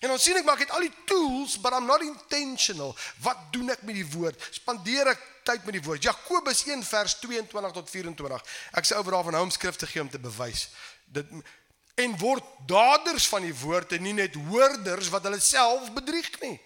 En 0.00 0.08
dan 0.08 0.18
sien 0.18 0.36
ek 0.40 0.44
maar 0.44 0.56
ek 0.56 0.64
het 0.64 0.76
al 0.76 0.86
die 0.86 0.94
tools, 1.04 1.58
but 1.60 1.74
I'm 1.76 1.84
not 1.84 2.00
intentional. 2.00 2.94
Wat 3.20 3.36
doen 3.52 3.68
ek 3.70 3.82
met 3.84 3.98
die 3.98 4.06
woord? 4.14 4.40
Spandeer 4.56 5.12
ek 5.12 5.26
tyd 5.44 5.66
met 5.68 5.76
die 5.76 5.82
woord? 5.84 6.02
Jakobus 6.02 6.62
1 6.64 6.84
vers 6.88 7.18
22 7.20 7.74
tot 7.76 7.90
24. 7.92 8.46
Ek 8.80 8.88
sê 8.88 8.96
oor 8.96 9.12
daarvan 9.18 9.36
hou 9.36 9.44
om 9.44 9.52
skrifte 9.52 9.88
gee 9.90 10.00
om 10.00 10.08
te 10.08 10.20
bewys. 10.22 10.70
Dit 11.04 11.28
en 12.00 12.16
word 12.16 12.44
daders 12.64 13.26
van 13.28 13.44
die 13.44 13.54
woord 13.60 13.92
en 13.92 14.04
nie 14.06 14.16
net 14.16 14.36
hoorders 14.48 15.10
wat 15.12 15.26
hulle 15.28 15.40
self 15.44 15.90
bedrieg 15.92 16.32
nie. 16.40 16.56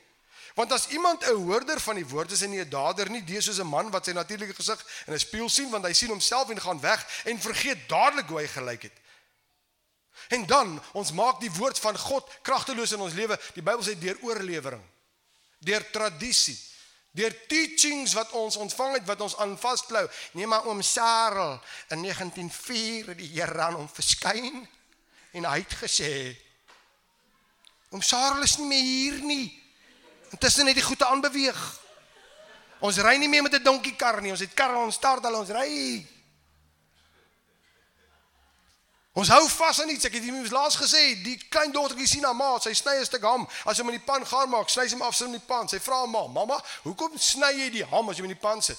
Want 0.54 0.70
as 0.72 0.86
iemand 0.94 1.26
'n 1.26 1.34
hoorder 1.34 1.80
van 1.80 1.96
die 1.98 2.06
woord 2.06 2.30
is 2.30 2.42
en 2.42 2.50
nie 2.50 2.62
'n 2.62 2.70
dader 2.70 3.10
nie, 3.10 3.24
dis 3.24 3.44
soos 3.44 3.58
'n 3.58 3.66
man 3.66 3.90
wat 3.90 4.04
sy 4.04 4.12
natuurlike 4.12 4.54
gesig 4.54 4.78
in 5.06 5.12
'n 5.12 5.18
spieël 5.18 5.48
sien 5.48 5.70
want 5.70 5.84
hy 5.84 5.92
sien 5.92 6.08
homself 6.08 6.50
en 6.50 6.60
gaan 6.60 6.80
weg 6.80 7.06
en 7.24 7.40
vergeet 7.40 7.88
dadelik 7.88 8.28
hoe 8.28 8.38
hy 8.38 8.46
gelyk 8.46 8.82
het. 8.82 8.92
En 10.28 10.46
dan 10.46 10.82
ons 10.92 11.12
maak 11.12 11.40
die 11.40 11.52
woord 11.52 11.78
van 11.78 11.98
God 11.98 12.30
kragteloos 12.42 12.92
in 12.92 13.00
ons 13.00 13.14
lewe. 13.14 13.38
Die 13.54 13.62
Bybel 13.62 13.82
sê 13.84 13.98
deur 13.98 14.18
oorlewering, 14.22 14.82
deur 15.58 15.90
tradisie, 15.90 16.56
deur 17.14 17.34
teachings 17.46 18.14
wat 18.18 18.32
ons 18.32 18.56
ontvang 18.56 18.98
het 18.98 19.06
wat 19.06 19.20
ons 19.20 19.36
aan 19.36 19.58
vasklou. 19.58 20.06
Neem 20.32 20.48
maar 20.48 20.66
oom 20.66 20.82
Sarel 20.82 21.60
in 21.94 22.02
1904 22.02 23.12
het 23.12 23.18
die 23.18 23.30
Here 23.36 23.60
aan 23.62 23.78
hom 23.78 23.88
verskyn 23.88 24.64
en 25.34 25.46
hy 25.50 25.60
het 25.62 25.78
gesê 25.82 26.10
Oom 27.94 28.02
Sarel 28.02 28.42
is 28.42 28.56
nie 28.58 28.66
meer 28.66 28.82
hier 28.82 29.18
nie. 29.22 29.44
Intussen 30.34 30.66
het 30.66 30.74
die 30.74 30.82
goede 30.82 31.06
aanbeweeg. 31.06 31.60
Ons 32.82 32.98
ry 32.98 33.14
nie 33.22 33.28
meer 33.30 33.44
met 33.46 33.54
'n 33.54 33.62
donkiekar 33.62 34.20
nie. 34.20 34.32
Ons 34.34 34.40
het 34.40 34.54
karre, 34.54 34.82
ons 34.82 34.94
start 34.94 35.24
al 35.24 35.38
ons 35.38 35.48
ry. 35.48 36.02
Ons 39.14 39.28
hou 39.30 39.48
vas 39.48 39.80
aan 39.80 39.92
iets. 39.94 40.04
Ek 40.08 40.16
het 40.18 40.24
iemand 40.26 40.50
laas 40.50 40.74
gesê, 40.74 41.02
die 41.22 41.36
klein 41.48 41.70
dogtertjie 41.72 42.08
sien 42.10 42.24
haar 42.26 42.34
ma, 42.34 42.56
sy 42.58 42.72
sny 42.74 42.96
'n 42.98 43.04
stuk 43.06 43.22
ham. 43.22 43.46
As 43.64 43.76
sy 43.76 43.82
hom 43.82 43.92
in 43.92 43.98
die 44.00 44.06
pan 44.06 44.26
gaar 44.26 44.48
maak, 44.48 44.68
sny 44.68 44.88
sy 44.88 44.96
hom 44.96 45.06
af 45.06 45.14
sit 45.14 45.26
in 45.26 45.38
die 45.38 45.46
pan. 45.46 45.68
Sy 45.68 45.78
vra 45.78 46.00
haar 46.02 46.08
ma, 46.08 46.26
"Mamma, 46.26 46.58
hoekom 46.82 47.18
sny 47.18 47.52
jy 47.52 47.70
die 47.70 47.84
ham 47.84 48.08
as 48.08 48.16
jy 48.16 48.22
hom 48.22 48.30
in 48.30 48.36
die 48.36 48.46
pan 48.48 48.62
sit?" 48.62 48.78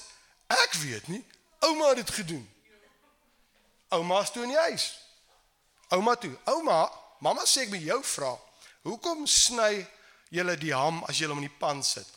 Ek 0.49 0.73
weet 0.73 1.07
nie. 1.07 1.23
Ouma 1.59 1.87
het 1.87 1.95
dit 1.95 2.11
gedoen. 2.11 2.49
Ouma 3.89 4.25
steun 4.25 4.49
die 4.49 4.57
huis. 4.57 4.99
Ouma 5.89 6.15
toe. 6.15 6.37
Ouma, 6.45 6.91
mamma 7.19 7.45
sê 7.45 7.61
ek 7.61 7.69
moet 7.69 7.81
jou 7.81 8.03
vra. 8.03 8.37
Hoekom 8.83 9.25
sny 9.27 9.87
julle 10.29 10.57
die 10.57 10.73
ham 10.73 11.03
as 11.07 11.17
julle 11.17 11.33
hom 11.33 11.43
in 11.43 11.49
die 11.49 11.57
pan 11.59 11.83
sit? 11.83 12.07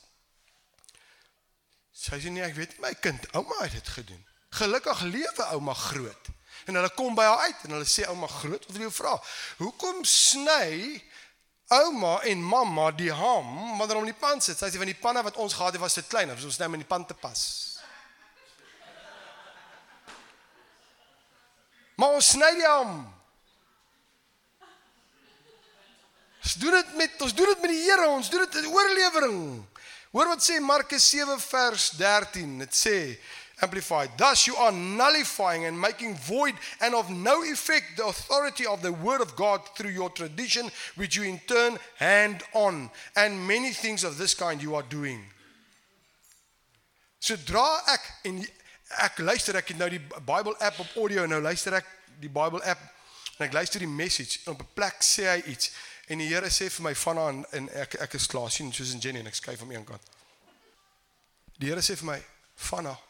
Sy 1.93 2.21
sê 2.21 2.31
nee, 2.31 2.43
ek 2.43 2.55
weet 2.55 2.77
nie 2.77 2.81
my 2.81 2.95
kind. 2.95 3.27
Ouma 3.35 3.63
het 3.63 3.73
dit 3.73 3.89
gedoen. 3.89 4.25
Gelukkig 4.51 5.01
lewe 5.01 5.45
ouma 5.53 5.75
groot. 5.75 6.29
En 6.69 6.77
hulle 6.77 6.91
kom 6.93 7.15
by 7.17 7.25
haar 7.25 7.47
uit 7.49 7.63
en 7.65 7.79
hulle 7.79 7.89
sê 7.89 8.05
ouma 8.13 8.29
groot, 8.29 8.67
wat 8.69 8.77
wil 8.77 8.85
jy 8.85 8.93
vra? 8.93 9.15
Hoekom 9.63 10.03
sny 10.05 10.99
ouma 11.73 12.19
en 12.29 12.43
mamma 12.45 12.91
die 12.97 13.13
ham 13.13 13.79
wanneer 13.79 13.97
hom 13.97 14.05
in 14.05 14.13
die 14.13 14.21
pan 14.21 14.43
sit? 14.45 14.61
Sy 14.61 14.69
sê 14.69 14.81
van 14.81 14.91
die 14.91 14.99
panne 14.99 15.25
wat 15.25 15.41
ons 15.41 15.57
gehad 15.57 15.79
het 15.79 15.83
was 15.83 15.97
te 15.97 16.05
klein, 16.05 16.35
ons 16.35 16.45
sny 16.45 16.69
hom 16.69 16.77
in 16.77 16.85
die 16.85 16.91
pan 16.91 17.07
te 17.09 17.17
pas. 17.17 17.41
Maar 21.99 22.19
ons 22.21 22.35
sny 22.37 22.53
die 22.61 22.69
ham. 22.69 23.01
Ons 26.45 26.55
doen 26.61 26.77
dit 26.77 26.95
met 27.01 27.25
ons 27.25 27.35
doen 27.35 27.51
dit 27.55 27.65
met 27.65 27.73
die 27.73 27.83
Here, 27.89 28.13
ons 28.13 28.29
doen 28.31 28.45
dit 28.45 28.61
in 28.61 28.69
oorlewering. 28.77 29.41
Hoor 30.13 30.31
wat 30.31 30.45
sê 30.45 30.61
Markus 30.61 31.09
7 31.11 31.41
vers 31.49 31.91
13. 31.99 32.55
Dit 32.63 32.77
sê 32.77 32.97
amplified 33.63 34.11
thus 34.17 34.47
you 34.47 34.57
are 34.57 34.73
nullifying 34.73 35.65
and 35.65 35.81
making 35.81 36.15
void 36.17 36.55
and 36.81 36.95
of 36.95 37.11
no 37.11 37.43
effect 37.43 37.97
the 37.97 38.07
authority 38.07 38.67
of 38.67 38.83
the 38.83 38.93
word 38.93 39.21
of 39.21 39.35
God 39.37 39.61
through 39.77 39.91
your 39.91 40.11
tradition 40.11 40.71
which 40.97 41.17
you 41.17 41.25
in 41.25 41.41
turn 41.47 41.79
hand 41.97 42.43
on 42.53 42.91
and 43.17 43.47
many 43.47 43.73
things 43.73 44.05
of 44.05 44.19
this 44.19 44.35
kind 44.35 44.63
you 44.63 44.75
are 44.75 44.87
doing. 44.89 45.21
Sodra 47.21 47.67
ek 47.91 48.05
en 48.25 48.45
ek 49.05 49.19
luister 49.19 49.57
ek 49.59 49.75
het 49.75 49.79
nou 49.79 49.91
die 49.91 50.01
Bible 50.01 50.55
app 50.63 50.79
op 50.81 50.97
audio 50.97 51.27
nou 51.27 51.41
luister 51.43 51.75
ek 51.75 51.87
die 52.23 52.31
Bible 52.31 52.63
app 52.63 52.81
en 53.39 53.47
ek 53.47 53.55
luister 53.55 53.83
die 53.83 53.91
message 53.91 54.39
en 54.45 54.55
op 54.55 54.63
'n 54.63 54.75
plek 54.75 55.03
sê 55.03 55.27
hy 55.35 55.43
iets 55.51 55.71
En 56.09 56.19
die 56.19 56.29
Here 56.31 56.49
sê 56.49 56.71
vir 56.73 56.87
my 56.87 56.95
van 56.97 57.19
aan 57.21 57.41
en 57.53 57.67
ek 57.77 57.99
ek 58.01 58.15
is 58.17 58.27
klaar 58.33 58.49
sien 58.51 58.71
soos 58.73 58.95
in 58.97 59.03
Jenny 59.05 59.21
en 59.21 59.29
ek 59.29 59.37
skuif 59.37 59.61
aan 59.61 59.75
een 59.75 59.85
kant. 59.85 60.01
Die 61.61 61.69
Here 61.69 61.85
sê 61.85 61.99
vir 62.01 62.09
my 62.15 62.17
van 62.71 62.89
aan 62.95 63.08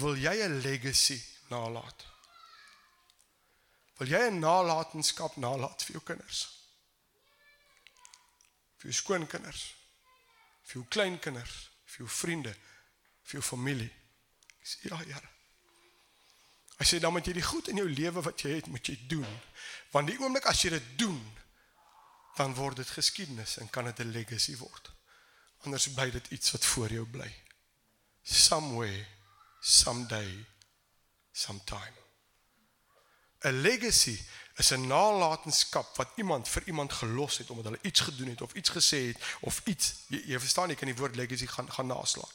Wil 0.00 0.16
jy 0.16 0.34
'n 0.42 0.60
legacy 0.60 1.22
nalat? 1.48 2.06
Wil 3.98 4.08
jy 4.08 4.30
'n 4.30 4.38
nalatenskap 4.38 5.36
nalat 5.36 5.82
vir 5.82 5.92
jou 5.92 6.04
kinders? 6.04 6.48
Vir 8.78 8.90
jou 8.90 8.92
skoonkinders? 8.92 9.74
Vir 10.62 10.74
jou 10.74 10.84
kleinkinders? 10.88 11.70
Vir 11.84 11.98
jou 11.98 12.08
vriende? 12.08 12.54
Vir 13.22 13.40
jou 13.40 13.42
familie? 13.42 13.92
Ek 14.60 14.66
sê 14.66 14.88
ja, 14.88 14.96
Here. 14.96 15.28
Hy 16.74 16.84
sê 16.84 16.98
dan 16.98 17.12
moet 17.14 17.26
jy 17.26 17.32
die 17.32 17.46
goed 17.46 17.68
in 17.70 17.78
jou 17.78 17.88
lewe 17.88 18.22
wat 18.26 18.42
jy 18.42 18.56
het, 18.56 18.66
moet 18.66 18.86
jy 18.86 18.96
doen. 19.06 19.40
Want 19.94 20.10
die 20.10 20.18
oomblik 20.18 20.48
as 20.50 20.64
jy 20.64 20.70
dit 20.74 20.88
doen, 20.98 21.20
dan 22.34 22.54
word 22.58 22.76
dit 22.82 22.90
geskiedenis 22.90 23.56
en 23.62 23.70
kan 23.70 23.84
dit 23.84 24.00
'n 24.00 24.10
legacy 24.10 24.56
word. 24.56 24.90
Anders 25.64 25.88
bly 25.94 26.10
dit 26.10 26.30
iets 26.30 26.50
wat 26.50 26.64
voor 26.64 26.90
jou 26.92 27.06
bly. 27.06 27.30
Somewhere, 28.22 29.06
someday, 29.64 30.44
sometime. 31.32 31.92
'n 33.40 33.60
Legacy 33.60 34.18
is 34.56 34.70
'n 34.70 34.86
nalatenskap 34.86 35.96
wat 35.96 36.08
iemand 36.16 36.48
vir 36.48 36.62
iemand 36.66 36.92
gelos 36.92 37.38
het 37.38 37.50
omdat 37.50 37.64
hulle 37.64 37.78
iets 37.82 38.00
gedoen 38.00 38.28
het 38.28 38.40
of 38.40 38.52
iets 38.52 38.70
gesê 38.70 39.06
het 39.06 39.16
of 39.40 39.60
iets 39.64 39.94
jy, 40.06 40.22
jy 40.26 40.38
verstaan 40.38 40.68
jy 40.68 40.74
kan 40.74 40.88
die 40.88 40.96
woord 40.96 41.16
legacy 41.16 41.46
gaan 41.46 41.72
gaan 41.72 41.86
naslaan. 41.86 42.30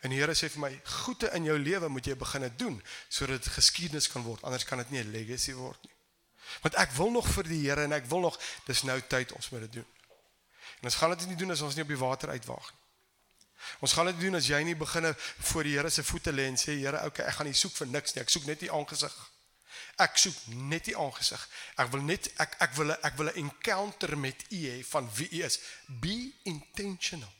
En 0.00 0.10
die 0.10 0.18
Here 0.18 0.34
sê 0.34 0.50
vir 0.50 0.60
my, 0.60 0.80
goeie 0.84 1.30
in 1.32 1.44
jou 1.44 1.58
lewe 1.58 1.88
moet 1.88 2.06
jy 2.06 2.16
begine 2.16 2.56
doen 2.56 2.82
sodat 3.08 3.42
dit 3.42 3.52
geskiedenis 3.52 4.08
kan 4.08 4.22
word. 4.22 4.42
Anders 4.42 4.64
kan 4.64 4.78
dit 4.78 4.90
nie 4.90 5.00
'n 5.00 5.10
legacy 5.10 5.52
word 5.52 5.82
nie. 5.82 5.94
Want 6.62 6.74
ek 6.74 6.90
wil 6.90 7.10
nog 7.10 7.28
vir 7.28 7.44
die 7.44 7.68
Here 7.68 7.82
en 7.82 7.92
ek 7.92 8.06
wil 8.06 8.20
nog 8.20 8.40
dis 8.64 8.82
nou 8.82 9.00
tyd 9.00 9.32
ons 9.32 9.48
moet 9.48 9.60
dit 9.60 9.72
doen. 9.72 9.88
En 10.78 10.84
ons 10.84 10.94
gaan 10.94 11.10
dit 11.16 11.26
nie 11.26 11.36
doen 11.36 11.50
as 11.50 11.60
ons 11.60 11.74
nie 11.74 11.82
op 11.82 11.88
die 11.88 12.04
water 12.04 12.28
uitwaag 12.28 12.72
nie. 12.72 12.85
Ons 13.80 13.92
gaan 13.92 14.06
dit 14.06 14.20
doen 14.20 14.38
as 14.38 14.48
jy 14.48 14.62
nie 14.64 14.76
beginne 14.76 15.14
voor 15.18 15.66
die 15.66 15.76
Here 15.76 15.90
se 15.90 16.04
voete 16.04 16.32
lê 16.32 16.46
en 16.50 16.58
sê 16.60 16.76
Here, 16.78 17.02
okay, 17.06 17.26
ek 17.26 17.38
gaan 17.38 17.48
nie 17.50 17.56
soek 17.56 17.74
vir 17.76 17.90
niks 17.94 18.14
nie. 18.14 18.22
Ek 18.22 18.32
soek 18.32 18.46
net 18.48 18.62
U 18.66 18.70
aangesig. 18.78 19.16
Ek 20.02 20.18
soek 20.20 20.38
net 20.70 20.88
U 20.92 20.96
aangesig. 21.06 21.48
Ek 21.80 21.90
wil 21.92 22.04
net 22.06 22.30
ek 22.42 22.56
ek 22.66 22.74
wil 22.78 22.94
ek 22.94 23.18
wil 23.18 23.30
'n 23.32 23.38
encounter 23.44 24.16
met 24.18 24.44
U 24.50 24.56
hê 24.56 24.84
van 24.84 25.10
wie 25.16 25.28
U 25.40 25.44
is. 25.44 25.60
Be 25.86 26.32
intentional. 26.44 27.32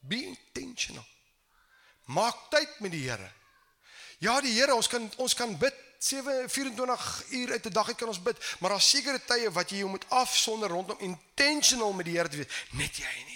Be 0.00 0.22
intentional. 0.24 1.06
Maak 2.04 2.50
tyd 2.50 2.80
met 2.80 2.92
die 2.92 3.08
Here. 3.08 3.30
Ja, 4.18 4.40
die 4.40 4.52
Here, 4.52 4.74
ons 4.74 4.88
kan 4.88 5.10
ons 5.16 5.34
kan 5.34 5.58
bid 5.58 5.74
7 5.98 6.50
24 6.50 7.24
uur 7.30 7.50
uit 7.50 7.66
'n 7.66 7.72
dag 7.72 7.86
uit 7.88 7.96
kan 7.96 8.08
ons 8.08 8.22
bid, 8.22 8.56
maar 8.60 8.70
daar's 8.70 8.90
sekere 8.90 9.20
tye 9.24 9.50
wat 9.50 9.70
jy 9.70 9.84
moet 9.84 10.04
afsonder 10.08 10.68
rondom 10.68 10.98
intentional 11.00 11.92
met 11.92 12.04
die 12.04 12.16
Here 12.16 12.28
te 12.28 12.36
wees, 12.36 12.52
net 12.70 12.96
jy 12.96 13.04
en. 13.04 13.33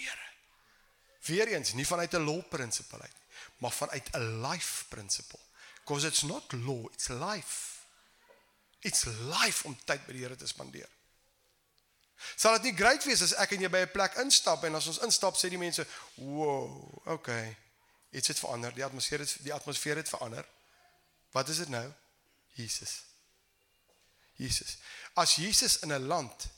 Weereens, 1.29 1.73
nie 1.73 1.87
vanuit 1.87 2.15
'n 2.15 2.25
law 2.25 2.43
principle 2.49 3.01
uit 3.01 3.13
nie, 3.13 3.47
maar 3.59 3.73
vanuit 3.73 4.09
'n 4.13 4.41
life 4.41 4.85
principle. 4.89 5.39
Because 5.85 6.07
it's 6.07 6.23
not 6.23 6.53
law, 6.53 6.93
it's 6.93 7.09
life. 7.09 7.79
It's 8.81 9.05
life 9.05 9.65
om 9.65 9.79
tyd 9.85 10.07
by 10.07 10.13
die 10.13 10.23
Here 10.23 10.37
te 10.37 10.47
spandeer. 10.47 10.89
Sal 12.37 12.53
dit 12.59 12.63
nie 12.63 12.75
great 12.77 13.05
wees 13.05 13.23
as 13.23 13.35
ek 13.39 13.55
en 13.55 13.61
jy 13.61 13.71
by 13.71 13.85
'n 13.87 13.91
plek 13.95 14.19
instap 14.23 14.65
en 14.65 14.75
as 14.75 14.87
ons 14.87 14.99
instap 15.07 15.37
sê 15.37 15.49
die 15.49 15.59
mense, 15.59 15.87
"Wow, 16.15 17.07
okay." 17.07 17.57
Iets 18.11 18.29
het 18.29 18.39
verander, 18.39 18.75
die 18.75 18.85
atmosfeer 18.85 19.19
het 19.19 19.37
die 19.43 19.55
atmosfeer 19.55 19.97
het 19.97 20.09
verander. 20.09 20.47
Wat 21.31 21.49
is 21.49 21.57
dit 21.57 21.69
nou? 21.69 21.93
Jesus. 22.53 23.03
Jesus. 24.35 24.77
As 25.15 25.35
Jesus 25.35 25.79
in 25.79 25.93
'n 25.93 26.07
land 26.07 26.49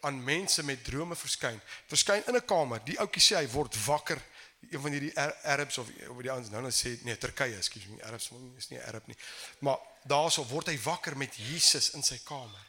aan 0.00 0.24
mense 0.24 0.62
met 0.62 0.84
drome 0.84 1.16
verskyn, 1.16 1.60
verskyn 1.86 2.22
in 2.26 2.36
'n 2.36 2.44
kamer, 2.44 2.84
die 2.84 2.98
ouetjie 2.98 3.22
sê 3.22 3.36
hy 3.36 3.48
word 3.48 3.76
wakker 3.84 4.22
een 4.68 4.80
van 4.80 4.92
hierdie 4.92 5.18
Arabs 5.42 5.78
of 5.78 5.88
of 6.08 6.20
die 6.22 6.30
ouens 6.30 6.50
nou 6.50 6.62
nou 6.62 6.72
sê 6.72 6.92
nee 7.02 7.18
Turkye, 7.18 7.56
ekskuus 7.56 7.86
nie 7.86 8.02
Arabs 8.04 8.30
is 8.56 8.68
nie 8.68 8.82
Arab 8.82 9.06
nie. 9.06 9.16
Maar 9.58 9.78
daarso 10.02 10.44
word 10.46 10.66
hy 10.66 10.76
wakker 10.82 11.16
met 11.16 11.36
Jesus 11.36 11.92
in 11.96 12.02
sy 12.02 12.18
kamer. 12.24 12.66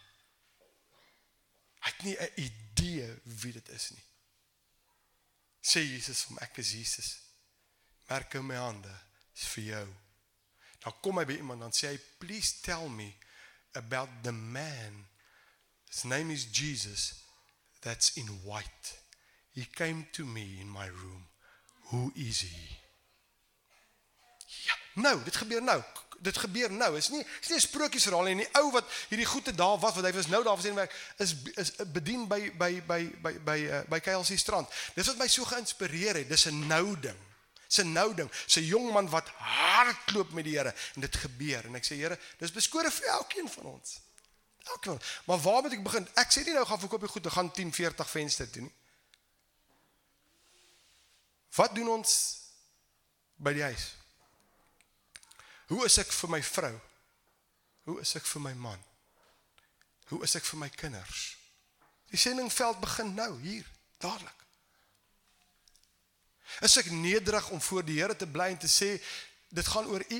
Hy 1.81 1.91
het 1.91 2.03
nie 2.03 2.15
'n 2.17 2.31
idee 2.35 3.09
wie 3.23 3.53
dit 3.53 3.69
is 3.69 3.89
nie. 3.91 4.05
Sê 5.61 5.83
Jesus 5.83 6.23
vir 6.23 6.33
my 6.33 6.41
ek 6.41 6.57
is 6.57 6.71
Jesus. 6.71 7.19
Merk 8.09 8.33
in 8.33 8.45
my 8.45 8.55
hande 8.55 8.99
is 9.35 9.47
vir 9.47 9.63
jou. 9.63 9.87
Dan 10.79 10.93
kom 11.01 11.17
hy 11.17 11.25
by 11.25 11.33
iemand 11.33 11.59
dan 11.59 11.71
sê 11.71 11.87
hy 11.87 11.99
please 12.17 12.61
tell 12.61 12.89
me 12.89 13.13
about 13.73 14.09
the 14.23 14.31
man 14.31 15.07
his 15.89 16.03
name 16.03 16.33
is 16.33 16.45
Jesus 16.45 17.20
that's 17.81 18.17
in 18.17 18.27
white. 18.45 18.99
He 19.53 19.65
came 19.65 20.07
to 20.13 20.25
me 20.25 20.59
in 20.61 20.69
my 20.69 20.87
room. 20.87 21.27
Who 21.91 22.11
is 22.15 22.41
he? 22.41 22.79
Ja, 24.65 25.01
nou, 25.01 25.23
dit 25.23 25.35
gebeur 25.35 25.61
nou. 25.61 25.81
Dit 26.19 26.37
gebeur 26.37 26.71
nou. 26.71 26.97
Is 26.97 27.09
nie 27.09 27.25
is 27.41 27.47
nie 27.47 27.57
'n 27.57 27.61
sprokiesverhaal 27.61 28.23
nie. 28.23 28.35
Die 28.35 28.61
ou 28.61 28.71
wat 28.71 28.85
hierdie 29.09 29.25
goeie 29.25 29.53
dae 29.53 29.79
was 29.79 29.95
wat 29.95 30.03
hy 30.03 30.11
was 30.11 30.27
nou 30.27 30.43
daar 30.43 30.55
was 30.55 30.65
in 30.65 30.75
werk 30.75 30.93
is 31.17 31.35
is 31.55 31.71
bedien 31.91 32.27
by 32.27 32.51
by 32.57 32.81
by 32.87 33.01
by 33.21 33.33
by 33.39 33.57
uh, 33.59 33.81
by 33.89 33.99
KLC 33.99 34.37
strand. 34.37 34.69
Dis 34.95 35.07
wat 35.07 35.17
my 35.17 35.27
so 35.27 35.43
geïnspireer 35.45 36.15
het. 36.15 36.29
Dis 36.29 36.45
'n 36.45 36.67
nou 36.67 36.99
ding. 36.99 37.17
Dis 37.67 37.83
'n 37.83 37.91
nou 37.91 38.13
ding. 38.13 38.31
'n 38.31 38.63
Jong 38.63 38.91
man 38.91 39.09
wat 39.09 39.27
hardloop 39.27 40.31
met 40.31 40.43
die 40.43 40.57
Here 40.57 40.73
en 40.95 41.01
dit 41.01 41.15
gebeur 41.15 41.65
en 41.65 41.75
ek 41.75 41.85
sê 41.85 41.95
Here, 41.95 42.19
dis 42.37 42.51
beskore 42.51 42.91
vir 42.91 43.07
elkeen 43.07 43.49
van 43.49 43.65
ons. 43.65 43.99
Elkeen. 44.63 45.01
Maar 45.25 45.39
waar 45.39 45.61
moet 45.61 45.73
ek 45.77 45.83
begin? 45.83 46.07
Ek 46.19 46.31
sê 46.33 46.43
nie 46.45 46.53
nou 46.53 46.65
gaan 46.65 46.79
verkoop 46.79 47.01
jy 47.01 47.09
goed, 47.15 47.31
gaan 47.33 47.51
10, 47.51 47.73
40 47.73 48.09
venster 48.09 48.49
toe 48.49 48.61
nie. 48.67 48.75
Wat 51.55 51.75
doen 51.75 51.89
ons 51.97 52.13
by 53.41 53.53
die 53.57 53.65
huis? 53.65 53.89
Hoe 55.71 55.85
is 55.87 55.97
ek 55.99 56.11
vir 56.13 56.31
my 56.31 56.41
vrou? 56.43 56.73
Hoe 57.89 57.99
is 58.03 58.15
ek 58.15 58.27
vir 58.27 58.43
my 58.43 58.53
man? 58.53 58.81
Hoe 60.11 60.21
is 60.27 60.35
ek 60.35 60.45
vir 60.47 60.59
my 60.61 60.69
kinders? 60.69 61.23
Die 62.11 62.19
sendingveld 62.19 62.79
begin 62.83 63.13
nou 63.15 63.31
hier, 63.39 63.67
dadelik. 64.03 64.37
Is 66.59 66.75
ek 66.81 66.91
nederig 66.91 67.47
om 67.55 67.61
voor 67.63 67.85
die 67.87 68.01
Here 68.01 68.15
te 68.15 68.27
bly 68.27 68.49
en 68.51 68.59
te 68.59 68.67
sê 68.67 68.97
dit 69.55 69.67
gaan 69.71 69.87
oor 69.87 70.03
u? 70.03 70.19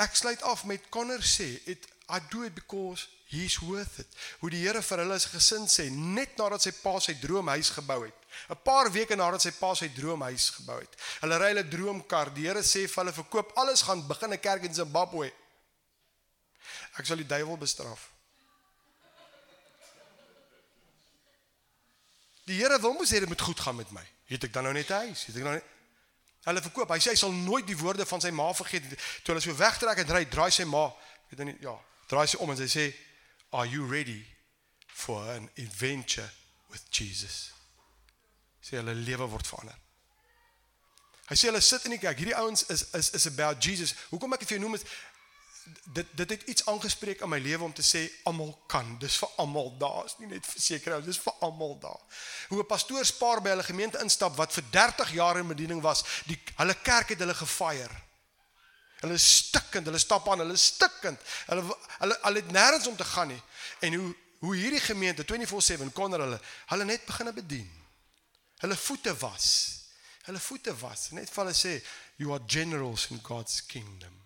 Ek 0.00 0.16
sluit 0.16 0.42
af 0.48 0.66
met 0.68 0.84
Connor 0.92 1.24
sê, 1.24 1.48
it 1.68 1.88
I 2.10 2.20
do 2.30 2.42
it 2.44 2.54
because 2.54 3.08
he's 3.30 3.60
worth 3.60 3.98
it. 3.98 4.06
Hoe 4.40 4.50
die 4.50 4.62
Here 4.64 4.82
vir 4.82 5.02
hulle 5.04 5.14
as 5.14 5.26
gesin 5.30 5.68
sê 5.70 5.88
net 5.90 6.36
nadat 6.38 6.66
sy 6.66 6.72
pa 6.82 6.98
sy 7.00 7.14
droomhuis 7.22 7.70
gebou 7.76 8.02
het. 8.04 8.16
'n 8.50 8.58
Paar 8.64 8.90
weke 8.92 9.16
nadat 9.16 9.42
sy 9.46 9.52
pa 9.54 9.74
sy 9.74 9.88
droomhuis 9.94 10.50
gebou 10.58 10.78
het. 10.80 10.96
Hulle 11.22 11.38
ry 11.38 11.52
hulle 11.54 11.66
droomkar. 11.68 12.34
Die 12.34 12.48
Here 12.48 12.62
sê 12.66 12.86
vir 12.86 13.04
hulle 13.04 13.16
verkoop 13.16 13.52
alles 13.56 13.82
gaan 13.82 14.06
begin 14.06 14.32
'n 14.32 14.40
kerk 14.40 14.64
in 14.64 14.74
Zimbabwe. 14.74 15.32
Ek 16.98 17.06
sal 17.06 17.16
die 17.16 17.26
duiwel 17.26 17.56
bestraf. 17.56 18.10
Die 22.46 22.58
Here 22.58 22.80
wil 22.80 22.94
mos 22.94 23.10
hê 23.10 23.20
dit 23.20 23.28
moet 23.28 23.40
goed 23.40 23.60
gaan 23.60 23.76
met 23.76 23.90
my. 23.90 24.06
Het 24.26 24.44
ek 24.44 24.52
dan 24.52 24.64
nou 24.64 24.72
net 24.72 24.90
'n 24.90 25.06
huis? 25.06 25.26
Het 25.26 25.36
ek 25.36 25.42
nou 25.42 25.54
net 25.54 25.64
Hulle 26.48 26.62
verkoop. 26.64 26.88
Hy 26.88 27.00
sê 27.04 27.12
hy 27.12 27.18
sal 27.20 27.34
nooit 27.36 27.66
die 27.68 27.76
woorde 27.76 28.06
van 28.08 28.22
sy 28.22 28.30
ma 28.32 28.48
vergeet. 28.56 28.86
Toe 29.24 29.34
hulle 29.34 29.44
so 29.44 29.54
wegtrek 29.56 30.00
en 30.00 30.12
ry, 30.16 30.24
draai 30.24 30.50
sy 30.54 30.64
ma, 30.64 30.86
weet 31.28 31.42
jy 31.42 31.48
nie, 31.50 31.56
ja, 31.60 31.74
draai 32.10 32.26
sy 32.26 32.40
om 32.42 32.50
en 32.50 32.58
sy 32.58 32.68
sê, 32.70 32.86
"Are 33.52 33.68
you 33.68 33.86
ready 33.86 34.26
for 34.86 35.22
an 35.30 35.50
adventure 35.58 36.30
with 36.70 36.82
Jesus?" 36.90 37.52
Sê 38.60 38.76
hulle 38.76 38.94
lewe 38.94 39.28
word 39.28 39.46
verander. 39.46 39.78
Hy 41.30 41.36
sê 41.38 41.46
hulle 41.46 41.60
sit 41.62 41.84
in 41.86 41.94
die 41.94 42.00
kerk. 42.02 42.18
Hierdie 42.18 42.36
ouens 42.36 42.66
is 42.74 42.88
is 42.98 43.10
is 43.10 43.26
about 43.26 43.62
Jesus. 43.64 43.94
Hoekom 44.10 44.32
ek 44.34 44.42
dit 44.42 44.48
vir 44.48 44.58
jou 44.58 44.64
noem 44.66 44.74
is 44.74 44.84
dit 45.94 46.06
dit 46.18 46.30
het 46.30 46.42
iets 46.42 46.66
aangespreek 46.66 47.20
in 47.20 47.30
my 47.30 47.38
lewe 47.38 47.64
om 47.64 47.72
te 47.72 47.84
sê 47.86 48.02
almal 48.28 48.52
kan. 48.66 48.96
Dis 48.98 49.18
vir 49.22 49.30
almal 49.42 49.70
daar. 49.78 50.04
Is 50.08 50.16
nie 50.18 50.30
net 50.32 50.46
vir 50.46 50.62
sekere 50.62 50.98
ouens, 50.98 51.06
dis 51.06 51.22
vir 51.22 51.36
almal 51.46 51.76
daar. 51.78 52.00
Hoe 52.48 52.58
'n 52.62 52.66
pastoor 52.66 53.06
spaar 53.06 53.42
by 53.42 53.54
hulle 53.54 53.62
gemeente 53.62 54.02
instap 54.02 54.36
wat 54.36 54.52
vir 54.52 54.64
30 54.70 55.12
jaar 55.12 55.38
in 55.38 55.48
bediening 55.48 55.82
was, 55.82 56.04
die 56.26 56.38
hulle 56.56 56.74
kerk 56.74 57.08
het 57.08 57.18
hulle 57.18 57.34
gefire. 57.34 58.02
Hulle 59.00 59.16
is 59.16 59.36
stikkend, 59.36 59.86
hulle 59.88 59.98
stap 59.98 60.28
aan, 60.28 60.42
hulle 60.42 60.52
is 60.52 60.64
stikkend. 60.74 61.20
Hulle 61.48 61.64
hulle 61.98 62.18
al 62.28 62.34
het 62.40 62.50
nêrens 62.52 62.88
om 62.88 62.96
te 62.96 63.04
gaan 63.04 63.32
nie. 63.32 63.42
En 63.80 63.94
hoe 63.94 64.14
hoe 64.40 64.56
hierdie 64.56 64.80
gemeente 64.80 65.24
24/7 65.24 65.92
kon 65.92 66.12
hulle 66.12 66.40
hulle 66.66 66.84
net 66.84 67.04
begine 67.04 67.32
bedien. 67.32 67.70
Hulle 68.60 68.76
voete 68.76 69.16
was. 69.16 69.48
Hulle 70.22 70.40
voete 70.40 70.76
was. 70.80 71.10
Net 71.10 71.30
vir 71.30 71.44
hulle 71.44 71.56
sê 71.56 71.80
you 72.16 72.32
are 72.32 72.44
generals 72.46 73.06
in 73.10 73.20
God's 73.22 73.66
kingdom. 73.66 74.16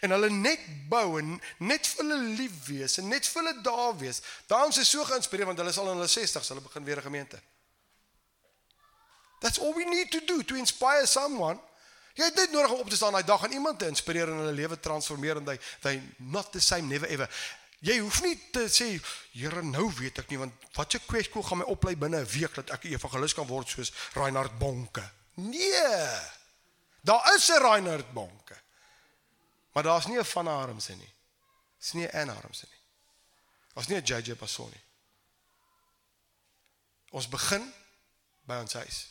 En 0.00 0.10
hulle 0.10 0.30
net 0.30 0.60
bou 0.88 1.18
en 1.18 1.40
net 1.58 1.86
vir 1.86 2.04
hulle 2.04 2.36
lief 2.38 2.66
wees 2.66 2.98
en 2.98 3.08
net 3.08 3.26
vir 3.26 3.42
hulle 3.42 3.62
daar 3.62 3.96
wees. 3.98 4.22
Daarom 4.46 4.70
is 4.70 4.90
so 4.90 5.04
geïnspireer 5.04 5.46
want 5.46 5.58
hulle 5.58 5.70
is 5.70 5.78
al 5.78 5.90
in 5.90 5.98
hulle 5.98 6.10
60s, 6.10 6.48
hulle 6.48 6.60
begin 6.60 6.84
weer 6.84 6.98
'n 6.98 7.10
gemeente. 7.10 7.42
That's 9.40 9.58
all 9.58 9.74
we 9.74 9.84
need 9.84 10.10
to 10.10 10.20
do 10.24 10.42
to 10.42 10.54
inspire 10.54 11.06
someone 11.06 11.60
Jy 12.14 12.24
het 12.24 12.36
net 12.36 12.52
nodig 12.52 12.70
om 12.74 12.80
op 12.84 12.90
te 12.90 12.96
staan 12.96 13.12
daai 13.12 13.24
dag 13.24 13.44
en 13.46 13.52
iemand 13.52 13.78
te 13.78 13.88
inspireer 13.88 14.28
en 14.28 14.42
hulle 14.42 14.52
lewe 14.52 14.80
transformeer 14.80 15.40
en 15.40 15.48
hy 15.48 15.58
hy 15.86 15.94
not 16.16 16.52
the 16.52 16.60
same 16.60 16.86
never 16.88 17.08
ever. 17.08 17.28
Jy 17.82 17.96
hoef 17.98 18.20
nie 18.22 18.36
te 18.54 18.68
sê 18.70 18.92
Here 19.32 19.62
nou 19.66 19.88
weet 19.98 20.20
ek 20.22 20.28
nie 20.30 20.38
want 20.38 20.66
wat 20.76 20.92
se 20.92 21.00
kwesskool 21.06 21.42
gaan 21.46 21.62
my 21.62 21.66
oplei 21.72 21.96
binne 21.96 22.20
'n 22.20 22.32
week 22.34 22.54
dat 22.54 22.70
ek 22.70 22.84
'n 22.84 22.94
evangelis 22.94 23.34
kan 23.34 23.46
word 23.46 23.68
soos 23.68 23.92
Reinhard 24.14 24.58
Bonke. 24.58 25.02
Nee. 25.34 26.06
Daar 27.02 27.34
is 27.34 27.48
'n 27.48 27.62
Reinhard 27.62 28.12
Bonke. 28.12 28.60
Maar 29.72 29.82
daar's 29.82 30.06
nie 30.06 30.18
'n 30.18 30.24
van 30.24 30.46
Armse 30.46 30.94
nie. 30.94 31.14
Dis 31.78 31.92
nie 31.92 32.06
'n 32.06 32.14
Ann 32.14 32.36
Armse 32.36 32.66
nie. 32.70 32.80
Daar's 33.74 33.88
nie 33.88 33.96
'n 33.96 34.04
JJ 34.04 34.34
Passoni. 34.34 34.80
Ons 37.10 37.28
begin 37.28 37.72
by 38.46 38.54
ons 38.54 38.72
huis. 38.72 39.08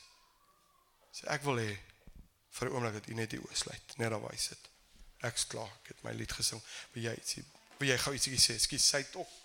Sê 1.12 1.28
ek 1.28 1.44
wil 1.44 1.58
hê 1.58 1.78
vir 2.52 2.70
'n 2.70 2.74
oomblik 2.74 2.94
dat 2.94 3.08
u 3.08 3.14
net 3.14 3.30
die 3.30 3.40
oë 3.40 3.56
sluit, 3.56 3.98
net 3.98 4.10
daar 4.10 4.22
waar 4.22 4.32
hy 4.32 4.38
sit. 4.38 4.70
Ek's 5.22 5.48
klaar, 5.48 5.72
ek 5.84 5.88
het 5.88 6.04
my 6.04 6.12
lied 6.12 6.32
gesing. 6.32 6.62
Wil 6.94 7.04
jy 7.04 7.16
ietsie 7.16 7.46
wil 7.82 7.90
jy 7.90 7.98
gou 7.98 8.14
ietsie 8.14 8.38
sê? 8.38 8.56
Ekskuus, 8.60 8.86
sy 8.86 9.02
het 9.02 9.16
ook. 9.18 9.38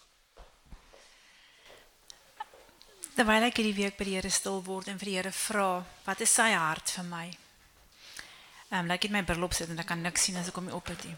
Terwyl 3.16 3.46
ek 3.48 3.62
hierdie 3.62 3.76
week 3.78 3.96
by 3.96 4.04
die 4.04 4.16
Here 4.18 4.30
stil 4.30 4.60
word 4.66 4.90
en 4.92 4.98
vir 5.00 5.08
die 5.08 5.14
Here 5.16 5.32
vra, 5.32 5.70
wat 6.04 6.20
is 6.20 6.34
sy 6.36 6.50
hart 6.52 6.92
vir 6.98 7.06
my? 7.08 7.24
Ehm 8.66 8.82
um, 8.82 8.90
laat 8.90 9.06
ek 9.06 9.14
my 9.14 9.22
bril 9.24 9.46
op 9.46 9.56
sit 9.56 9.70
en 9.72 9.80
ek 9.80 9.88
kan 9.88 10.02
niks 10.04 10.26
sien 10.26 10.36
as 10.36 10.50
ek 10.50 10.58
hom 10.60 10.68
op 10.76 10.92
het 10.92 11.06
nie. 11.06 11.16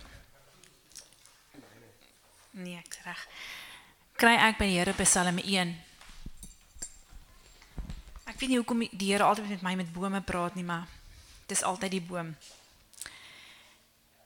Nee, 2.59 2.79
ek 2.79 3.01
reg. 3.07 3.25
Kry 4.19 4.37
ek 4.47 4.61
by 4.61 4.69
die 4.71 4.79
Here 4.79 4.95
Psalm 5.01 5.43
1. 5.43 5.75
Ek 8.29 8.39
weet 8.39 8.53
nie 8.53 8.61
hoekom 8.61 8.85
die 8.87 9.11
Here 9.11 9.27
altyd 9.27 9.51
met 9.57 9.67
my 9.67 9.75
met 9.83 9.91
bome 9.93 10.23
praat 10.23 10.55
nie, 10.55 10.67
maar 10.67 10.87
dis 11.49 11.63
altyd 11.63 11.91
die 11.97 12.05
boom. 12.05 12.35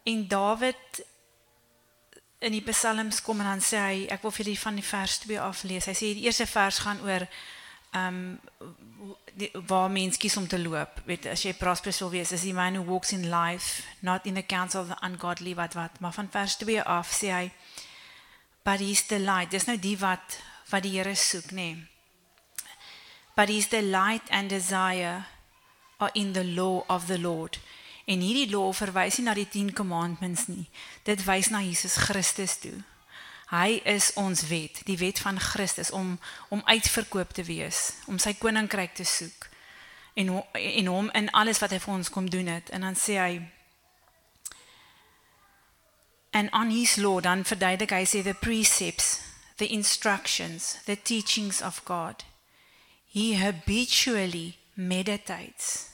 En 0.02 0.28
Dawid 0.28 1.02
in 2.42 2.52
die 2.56 2.64
psalms 2.66 3.22
kom 3.22 3.40
en 3.40 3.46
dan 3.46 3.62
sê 3.62 3.80
hy 3.80 3.98
ek 4.10 4.22
wil 4.24 4.34
vir 4.34 4.48
julle 4.48 4.62
van 4.64 4.78
die 4.78 4.86
vers 4.86 5.18
2 5.22 5.40
af 5.40 5.62
lees. 5.68 5.86
Hy 5.86 5.94
sê 5.94 6.12
die 6.16 6.26
eerste 6.26 6.46
vers 6.50 6.82
gaan 6.82 7.02
oor 7.06 7.26
ehm 7.92 8.22
um, 8.22 8.40
waar 9.66 9.88
mens 9.90 10.18
kies 10.20 10.36
om 10.36 10.46
te 10.46 10.58
loop. 10.60 10.98
Weet 11.08 11.26
as 11.32 11.44
jy 11.46 11.54
prosperous 11.56 12.02
wil 12.02 12.10
wees, 12.12 12.32
is 12.36 12.44
die 12.44 12.52
man 12.52 12.76
who 12.76 12.84
walks 12.84 13.14
in 13.16 13.30
life, 13.30 13.82
not 14.00 14.26
in 14.28 14.36
the 14.36 14.44
counsel 14.44 14.82
of 14.82 14.90
the 14.90 14.98
ungodly 15.06 15.54
wat 15.54 15.72
wat. 15.78 16.00
Maar 16.00 16.12
van 16.12 16.28
vers 16.30 16.56
2 16.60 16.82
af 16.82 17.14
sê 17.14 17.30
hy 17.32 17.46
but 18.64 18.80
he's 18.80 19.06
the 19.06 19.18
light. 19.18 19.50
Dis 19.50 19.66
nou 19.66 19.78
die 19.78 19.96
wat 19.98 20.38
wat 20.70 20.82
die 20.82 20.94
Here 20.96 21.14
soek, 21.14 21.50
nê. 21.50 21.74
Nee. 21.74 21.88
But 23.34 23.48
he's 23.48 23.68
the 23.68 23.82
light 23.82 24.28
and 24.30 24.50
desire 24.50 25.24
are 26.02 26.10
in 26.12 26.32
the 26.32 26.44
law 26.44 26.84
of 26.86 27.06
the 27.06 27.20
Lord. 27.20 27.60
En 28.04 28.20
hierdie 28.20 28.50
law 28.50 28.72
verwys 28.74 29.16
nie 29.16 29.26
na 29.26 29.34
die 29.34 29.48
10 29.48 29.72
commandments 29.72 30.48
nie. 30.50 30.66
Dit 31.06 31.22
wys 31.24 31.52
na 31.54 31.62
Jesus 31.62 31.94
Christus 31.94 32.58
toe. 32.58 32.82
Hy 33.52 33.78
is 33.84 34.10
ons 34.18 34.46
wet, 34.48 34.80
die 34.88 34.98
wet 34.98 35.20
van 35.22 35.38
Christus 35.40 35.90
om 35.90 36.18
om 36.48 36.62
uitverkoop 36.64 37.34
te 37.36 37.44
wees, 37.44 37.92
om 38.06 38.18
sy 38.18 38.32
koninkryk 38.34 38.96
te 38.96 39.04
soek 39.04 39.48
en 40.14 40.32
en 40.52 40.86
hom 40.86 41.10
in 41.12 41.30
alles 41.30 41.60
wat 41.60 41.70
hy 41.70 41.78
vir 41.84 41.94
ons 41.94 42.10
kom 42.10 42.30
doen 42.30 42.48
het. 42.50 42.72
En 42.72 42.88
dan 42.88 42.98
sê 42.98 43.20
hy 43.20 43.34
And 46.32 46.48
on 46.52 46.70
his 46.72 46.96
law 46.96 47.20
dan 47.20 47.44
verduidelik 47.44 47.92
hy 47.92 48.06
sê 48.08 48.22
the 48.24 48.32
precepts, 48.32 49.20
the 49.60 49.68
instructions, 49.68 50.78
the 50.86 50.96
teachings 50.96 51.60
of 51.60 51.84
God. 51.84 52.24
He 53.04 53.34
habitually 53.36 54.56
meditates 54.74 55.91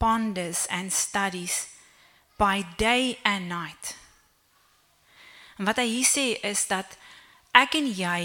ponders 0.00 0.66
and 0.68 0.92
studies 0.92 1.68
by 2.36 2.64
day 2.76 3.18
and 3.22 3.48
night. 3.48 3.96
En 5.60 5.68
wat 5.68 5.76
hy 5.76 5.84
hier 5.84 6.08
sê 6.08 6.26
is 6.40 6.64
dat 6.70 6.96
ek 7.52 7.76
en 7.76 7.90
jy 7.92 8.22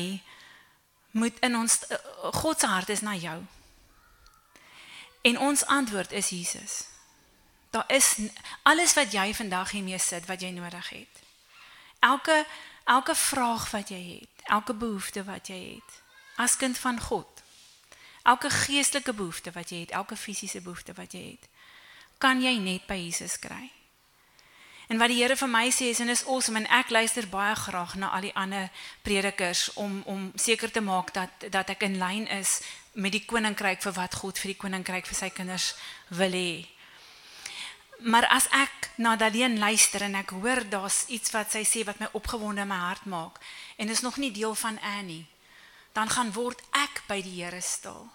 moet 1.19 1.39
in 1.43 1.57
ons 1.59 1.75
uh, 1.91 1.99
God 2.39 2.59
se 2.59 2.67
hart 2.71 2.93
is 2.95 3.03
na 3.03 3.15
jou. 3.19 3.35
En 5.27 5.39
ons 5.39 5.65
antwoord 5.65 6.15
is 6.15 6.31
Jesus. 6.31 6.85
Daar 7.75 7.91
is 7.91 8.15
alles 8.63 8.95
wat 8.95 9.11
jy 9.11 9.33
vandag 9.35 9.75
hiermee 9.75 9.99
sit 9.99 10.29
wat 10.31 10.41
jy 10.41 10.53
nodig 10.55 10.89
het. 10.95 11.23
Elke 11.99 12.45
elke 12.85 13.15
vraag 13.15 13.71
wat 13.71 13.89
jy 13.89 14.01
het, 14.21 14.43
elke 14.43 14.73
behoefte 14.73 15.23
wat 15.25 15.47
jy 15.49 15.61
het 15.75 16.01
as 16.35 16.57
kind 16.59 16.77
van 16.77 16.99
God. 16.99 17.41
Elke 18.23 18.49
geestelike 18.49 19.13
behoefte 19.13 19.51
wat 19.51 19.69
jy 19.69 19.79
het, 19.79 19.91
elke 19.91 20.15
fisiese 20.15 20.61
behoefte 20.61 20.93
wat 20.93 21.13
jy 21.15 21.23
het, 21.31 21.47
kan 22.25 22.41
jy 22.41 22.57
net 22.57 22.87
by 22.89 22.97
Jesus 22.97 23.37
kry. 23.37 23.69
En 24.89 24.97
wat 25.01 25.09
die 25.09 25.19
Here 25.19 25.35
vir 25.37 25.49
my 25.49 25.67
sê 25.73 25.91
is 25.93 26.01
en 26.01 26.09
is 26.13 26.23
awesome 26.25 26.57
en 26.61 26.67
ek 26.73 26.89
luister 26.93 27.25
baie 27.29 27.53
graag 27.57 27.95
na 28.01 28.11
al 28.17 28.25
die 28.25 28.33
ander 28.37 28.69
predikers 29.05 29.67
om 29.81 30.01
om 30.09 30.31
seker 30.37 30.73
te 30.73 30.81
maak 30.81 31.13
dat 31.13 31.45
dat 31.53 31.69
ek 31.73 31.85
in 31.85 31.99
lyn 32.01 32.25
is 32.33 32.59
met 32.93 33.13
die 33.13 33.25
koninkryk 33.25 33.81
vir 33.85 33.95
wat 33.97 34.17
God 34.21 34.41
vir 34.41 34.53
die 34.53 34.61
koninkryk 34.63 35.09
vir 35.09 35.19
sy 35.19 35.29
kinders 35.37 35.73
wil 36.17 36.33
hê. 36.37 36.65
Maar 38.09 38.29
as 38.33 38.49
ek 38.53 38.89
na 39.01 39.15
Daleen 39.15 39.59
luister 39.61 40.05
en 40.05 40.17
ek 40.21 40.33
hoor 40.37 40.65
daar's 40.69 41.05
iets 41.13 41.33
wat 41.33 41.53
sy 41.53 41.61
sê 41.65 41.85
wat 41.85 42.01
my 42.01 42.09
opgewonde 42.13 42.65
in 42.65 42.73
my 42.73 42.81
hart 42.87 43.05
maak 43.05 43.41
en 43.77 43.89
is 43.89 44.01
nog 44.01 44.17
nie 44.17 44.33
deel 44.33 44.55
van 44.55 44.81
Annie, 44.81 45.25
dan 45.93 46.09
gaan 46.09 46.33
word 46.33 46.61
ek 46.73 47.05
by 47.09 47.21
die 47.21 47.41
Here 47.41 47.61
stil. 47.61 48.05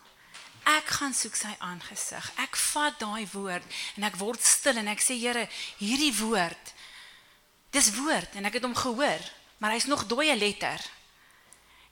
Ek 0.64 0.86
gaan 0.86 1.14
soek 1.14 1.36
sy 1.36 1.54
aangesig. 1.58 2.32
Ek 2.36 2.56
vat 2.56 2.98
daai 3.00 3.26
woord 3.32 3.64
en 3.96 4.04
ek 4.04 4.16
word 4.16 4.42
stil 4.42 4.76
en 4.76 4.88
ek 4.88 5.00
sê 5.00 5.16
Here, 5.20 5.48
hierdie 5.78 6.14
woord 6.20 6.74
dis 7.70 7.92
woord 7.94 8.34
en 8.34 8.44
ek 8.44 8.58
het 8.58 8.64
hom 8.66 8.74
gehoor, 8.74 9.22
maar 9.58 9.70
hy's 9.70 9.86
nog 9.86 10.08
dooie 10.11 10.34
letter. 10.36 10.82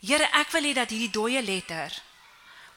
Here, 0.03 0.27
ek 0.35 0.51
wil 0.51 0.67
hê 0.67 0.75
dat 0.75 0.91
hierdie 0.91 1.15
dooie 1.15 1.43
letter 1.43 1.95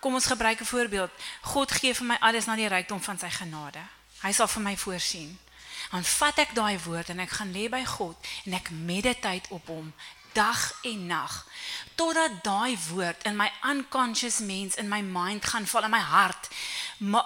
Kom 0.01 0.13
ons 0.13 0.25
gebruik 0.25 0.59
'n 0.59 0.65
voorbeeld. 0.65 1.11
God 1.41 1.71
gee 1.71 1.93
vir 1.93 2.05
my 2.05 2.17
alles 2.19 2.45
na 2.45 2.55
die 2.55 2.67
rykdom 2.67 3.01
van 3.01 3.19
sy 3.19 3.29
genade. 3.29 3.81
Hy 4.21 4.31
sal 4.31 4.47
vir 4.47 4.61
my 4.61 4.77
voorsien. 4.77 5.39
Dan 5.91 6.03
vat 6.03 6.37
ek 6.37 6.53
daai 6.53 6.79
woord 6.79 7.09
en 7.09 7.19
ek 7.19 7.29
gaan 7.29 7.51
lê 7.51 7.69
by 7.69 7.85
God 7.85 8.15
en 8.45 8.53
ek 8.53 8.69
mediteer 8.69 9.41
op 9.49 9.67
hom 9.67 9.93
dag 10.33 10.73
en 10.81 11.05
nag 11.05 11.45
totdat 12.01 12.43
daai 12.43 12.77
woord 12.89 13.23
in 13.29 13.35
my 13.35 13.49
unconscious 13.61 14.39
mens 14.39 14.75
in 14.75 14.87
my 14.89 15.01
mind 15.01 15.45
gaan 15.45 15.67
val 15.67 15.83
in 15.83 15.93
my 15.93 15.99
hart. 15.99 16.49
Ma, 16.97 17.21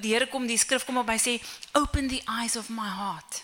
die 0.00 0.12
Here 0.14 0.28
kom 0.28 0.46
die 0.46 0.58
skrif 0.58 0.84
kom 0.86 1.00
op 1.00 1.08
by 1.08 1.18
sê 1.18 1.38
open 1.78 2.08
the 2.08 2.22
eyes 2.40 2.56
of 2.56 2.68
my 2.68 2.88
heart. 2.88 3.42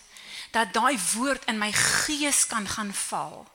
Dat 0.55 0.73
daai 0.73 0.95
woord 1.15 1.43
in 1.51 1.59
my 1.59 1.71
gees 1.75 2.45
kan 2.47 2.67
gaan 2.67 2.93
val. 2.93 3.45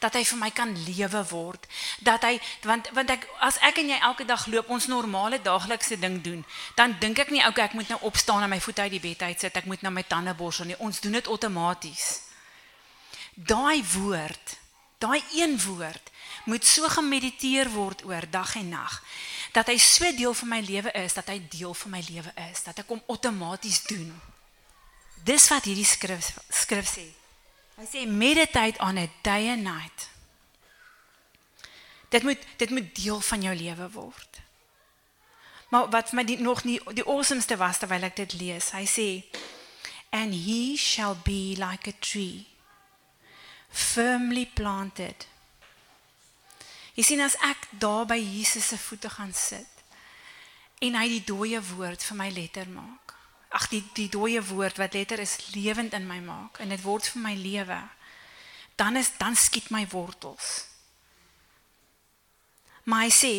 Dat 0.00 0.14
hy 0.16 0.22
vir 0.24 0.38
my 0.40 0.48
kan 0.56 0.72
lewe 0.86 1.20
word. 1.28 1.66
Dat 2.06 2.24
hy 2.24 2.38
want 2.64 2.88
want 2.96 3.12
ek 3.12 3.26
as 3.44 3.60
ek 3.66 3.82
en 3.82 3.92
jy 3.92 3.98
elke 4.08 4.24
dag 4.24 4.46
loop 4.48 4.70
ons 4.72 4.88
normale 4.88 5.42
daaglikse 5.44 5.98
ding 6.00 6.20
doen, 6.24 6.40
dan 6.80 6.96
dink 7.02 7.20
ek 7.20 7.34
nie 7.34 7.44
okay 7.48 7.68
ek 7.68 7.76
moet 7.76 7.92
nou 7.92 8.00
opstaan 8.08 8.46
en 8.46 8.52
my 8.54 8.60
voete 8.60 8.86
uit 8.86 8.96
die 8.96 9.04
bed 9.04 9.26
uit 9.28 9.46
sit, 9.48 9.56
ek 9.56 9.68
moet 9.68 9.84
nou 9.84 9.92
my 9.92 10.06
tande 10.08 10.32
borsel 10.38 10.70
nie. 10.70 10.80
Ons 10.80 11.02
doen 11.04 11.18
dit 11.18 11.28
outomaties. 11.28 12.08
Daai 13.36 13.84
woord 13.92 14.59
Daai 15.00 15.22
een 15.32 15.56
woord 15.64 16.10
moet 16.44 16.66
so 16.66 16.88
gemediteer 16.88 17.70
word 17.72 18.04
oor 18.04 18.26
dag 18.30 18.54
en 18.60 18.68
nag 18.68 19.00
dat 19.52 19.70
hy 19.72 19.78
so 19.82 20.06
deel 20.14 20.34
van 20.34 20.48
my 20.48 20.60
lewe 20.62 20.92
is, 20.92 21.16
dat 21.16 21.30
hy 21.32 21.40
deel 21.50 21.74
van 21.74 21.90
my 21.90 22.02
lewe 22.06 22.32
is, 22.50 22.62
dat 22.62 22.82
ek 22.84 22.92
hom 22.92 23.00
outomaties 23.10 23.80
doen. 23.88 24.12
Dis 25.26 25.48
wat 25.50 25.66
hierdie 25.66 25.88
skrif 25.88 26.30
skrif 26.48 26.86
sê. 26.86 27.06
Hy 27.80 27.86
sê 27.88 28.04
meditate 28.06 28.78
on 28.84 29.00
it 29.00 29.16
day 29.26 29.48
and 29.50 29.66
night. 29.66 30.06
Dit 32.12 32.22
moet 32.22 32.44
dit 32.60 32.70
moet 32.70 32.94
deel 32.94 33.20
van 33.20 33.48
jou 33.48 33.56
lewe 33.56 33.90
word. 33.96 34.40
Maar 35.70 35.90
wat 35.90 36.10
vir 36.10 36.18
my 36.18 36.24
die, 36.26 36.38
nog 36.42 36.64
nie 36.66 36.78
die 36.92 37.06
awesomeste 37.06 37.56
was 37.56 37.80
terwyl 37.80 38.06
ek 38.10 38.20
dit 38.20 38.38
lees. 38.40 38.70
Hy 38.76 38.84
sê 38.84 39.08
and 40.12 40.34
he 40.34 40.76
shall 40.76 41.16
be 41.24 41.56
like 41.58 41.88
a 41.90 41.96
tree 41.98 42.49
firmly 43.70 44.46
planted. 44.46 45.26
Jy 46.98 47.04
sien 47.06 47.22
as 47.24 47.36
ek 47.46 47.68
daar 47.80 48.06
by 48.10 48.18
Jesus 48.18 48.72
se 48.72 48.78
voete 48.78 49.10
gaan 49.10 49.32
sit 49.34 49.78
en 50.80 50.96
hy 50.96 51.06
die 51.12 51.24
dooie 51.28 51.60
woord 51.74 52.02
vir 52.02 52.16
my 52.16 52.28
letter 52.32 52.68
maak. 52.72 53.14
Ag 53.52 53.68
die 53.72 53.82
die 53.94 54.08
dooie 54.10 54.40
woord 54.50 54.78
wat 54.80 54.96
letter 54.96 55.20
is 55.22 55.52
lewend 55.54 55.94
in 55.96 56.08
my 56.08 56.18
maak 56.24 56.60
en 56.60 56.72
dit 56.72 56.82
word 56.82 57.06
vir 57.14 57.22
my 57.22 57.34
lewe. 57.36 57.78
Dan 58.80 58.96
is 58.96 59.12
dan 59.20 59.36
skiet 59.36 59.70
my 59.70 59.84
wortels. 59.92 60.66
Maar 62.88 63.04
hy 63.06 63.12
sê, 63.12 63.32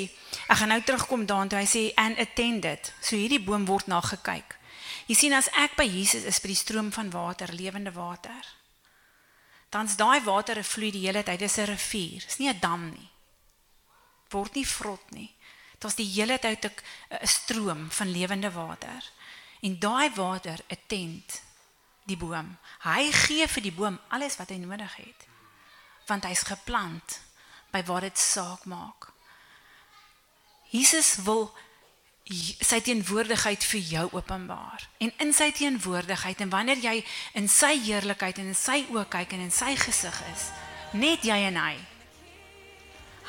ek 0.48 0.60
gaan 0.62 0.70
nou 0.70 0.82
terugkom 0.86 1.26
daartoe. 1.26 1.64
Hy 1.64 1.68
sê 1.68 1.82
and 2.00 2.20
attended. 2.22 2.94
So 3.02 3.18
hierdie 3.18 3.42
boom 3.42 3.66
word 3.66 3.90
na 3.90 4.00
gekyk. 4.06 4.54
Jy 5.10 5.18
sien 5.18 5.34
as 5.36 5.50
ek 5.58 5.74
by 5.80 5.88
Jesus 5.90 6.28
is 6.30 6.40
by 6.40 6.54
die 6.54 6.60
stroom 6.60 6.92
van 6.94 7.10
water, 7.12 7.50
lewende 7.58 7.92
water 7.96 8.46
dan's 9.72 9.96
daai 9.96 10.20
water 10.24 10.60
vloei 10.64 10.92
die 10.92 11.06
hele 11.08 11.24
tyd. 11.24 11.40
Dis 11.40 11.58
'n 11.58 11.66
rivier. 11.66 12.22
Dis 12.26 12.38
nie 12.38 12.50
'n 12.50 12.60
dam 12.60 12.90
nie. 12.90 13.10
Word 14.30 14.56
nie 14.56 14.68
vrot 14.68 15.12
nie. 15.12 15.32
Dit's 15.80 15.96
die 15.96 16.12
hele 16.14 16.40
tyd 16.40 16.66
'n 16.66 17.28
stroom 17.28 17.92
van 17.92 18.12
lewende 18.12 18.52
water. 18.52 19.02
En 19.62 19.80
daai 19.80 20.10
water 20.16 20.60
attent 20.70 21.42
die 22.04 22.18
boom. 22.18 22.58
Hy 22.84 23.12
gee 23.12 23.48
vir 23.48 23.64
die 23.64 23.72
boom 23.72 24.00
alles 24.10 24.38
wat 24.38 24.50
hy 24.50 24.58
nodig 24.58 24.96
het. 24.96 25.28
Want 26.08 26.24
hy's 26.24 26.44
geplant 26.44 27.20
by 27.72 27.84
waar 27.84 28.02
dit 28.02 28.18
saak 28.18 28.66
maak. 28.66 29.12
Jesus 30.72 31.16
wil 31.16 31.52
sy 32.34 32.80
teenwoordigheid 32.86 33.64
vir 33.64 33.80
jou 33.80 34.08
openbaar. 34.16 34.88
En 35.04 35.12
in 35.24 35.34
sy 35.34 35.52
teenwoordigheid 35.56 36.42
en 36.44 36.52
wanneer 36.52 36.82
jy 36.82 36.98
in 37.40 37.50
sy 37.52 37.74
heerlikheid 37.84 38.42
en 38.42 38.52
in 38.52 38.58
sy 38.58 38.82
oë 38.92 39.08
kyk 39.12 39.36
en 39.38 39.46
in 39.48 39.54
sy 39.54 39.76
gesig 39.80 40.22
is, 40.34 40.50
net 40.94 41.26
jy 41.28 41.38
en 41.50 41.60
hy. 41.62 41.76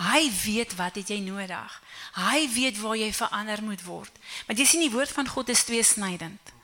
Hy 0.03 0.23
weet 0.45 0.77
wat 0.79 0.97
het 0.99 1.13
jy 1.13 1.21
nodig. 1.23 1.75
Hy 2.17 2.47
weet 2.55 2.79
waar 2.81 2.97
jy 2.97 3.11
verander 3.15 3.61
moet 3.63 3.83
word. 3.85 4.15
Want 4.49 4.59
jy 4.59 4.67
sien 4.67 4.83
die 4.83 4.93
woord 4.93 5.13
van 5.13 5.29
God 5.29 5.53
is 5.53 5.67
tweesnydend. 5.69 6.55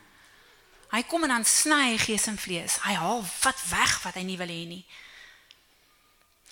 Hy 0.88 1.02
kom 1.04 1.26
en 1.26 1.34
dan 1.36 1.44
sny 1.44 1.92
hy 1.92 1.98
gees 2.00 2.24
en 2.30 2.40
vlees. 2.40 2.78
Hy 2.86 2.96
haal 2.96 3.20
wat 3.42 3.60
weg 3.68 3.98
wat 4.06 4.16
hy 4.16 4.24
nie 4.24 4.38
wil 4.40 4.48
hê 4.48 4.64
nie 4.70 4.84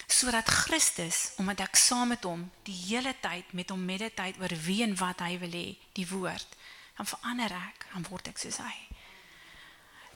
sodat 0.07 0.49
Christus 0.49 1.33
omdat 1.41 1.61
ek 1.67 1.77
saam 1.77 2.15
met 2.15 2.25
hom 2.25 2.47
die 2.67 2.77
hele 2.87 3.15
tyd 3.21 3.53
met 3.59 3.71
hom 3.75 3.85
mediteer 3.85 4.39
oor 4.41 4.55
wie 4.67 4.83
en 4.87 4.95
wat 5.01 5.23
hy 5.27 5.37
wil 5.43 5.53
hê, 5.53 5.77
die 5.99 6.07
woord, 6.09 6.57
dan 6.97 7.09
verander 7.11 7.53
ek, 7.53 7.87
dan 7.93 8.07
word 8.09 8.31
ek 8.31 8.41
soos 8.41 8.61
hy. 8.63 8.77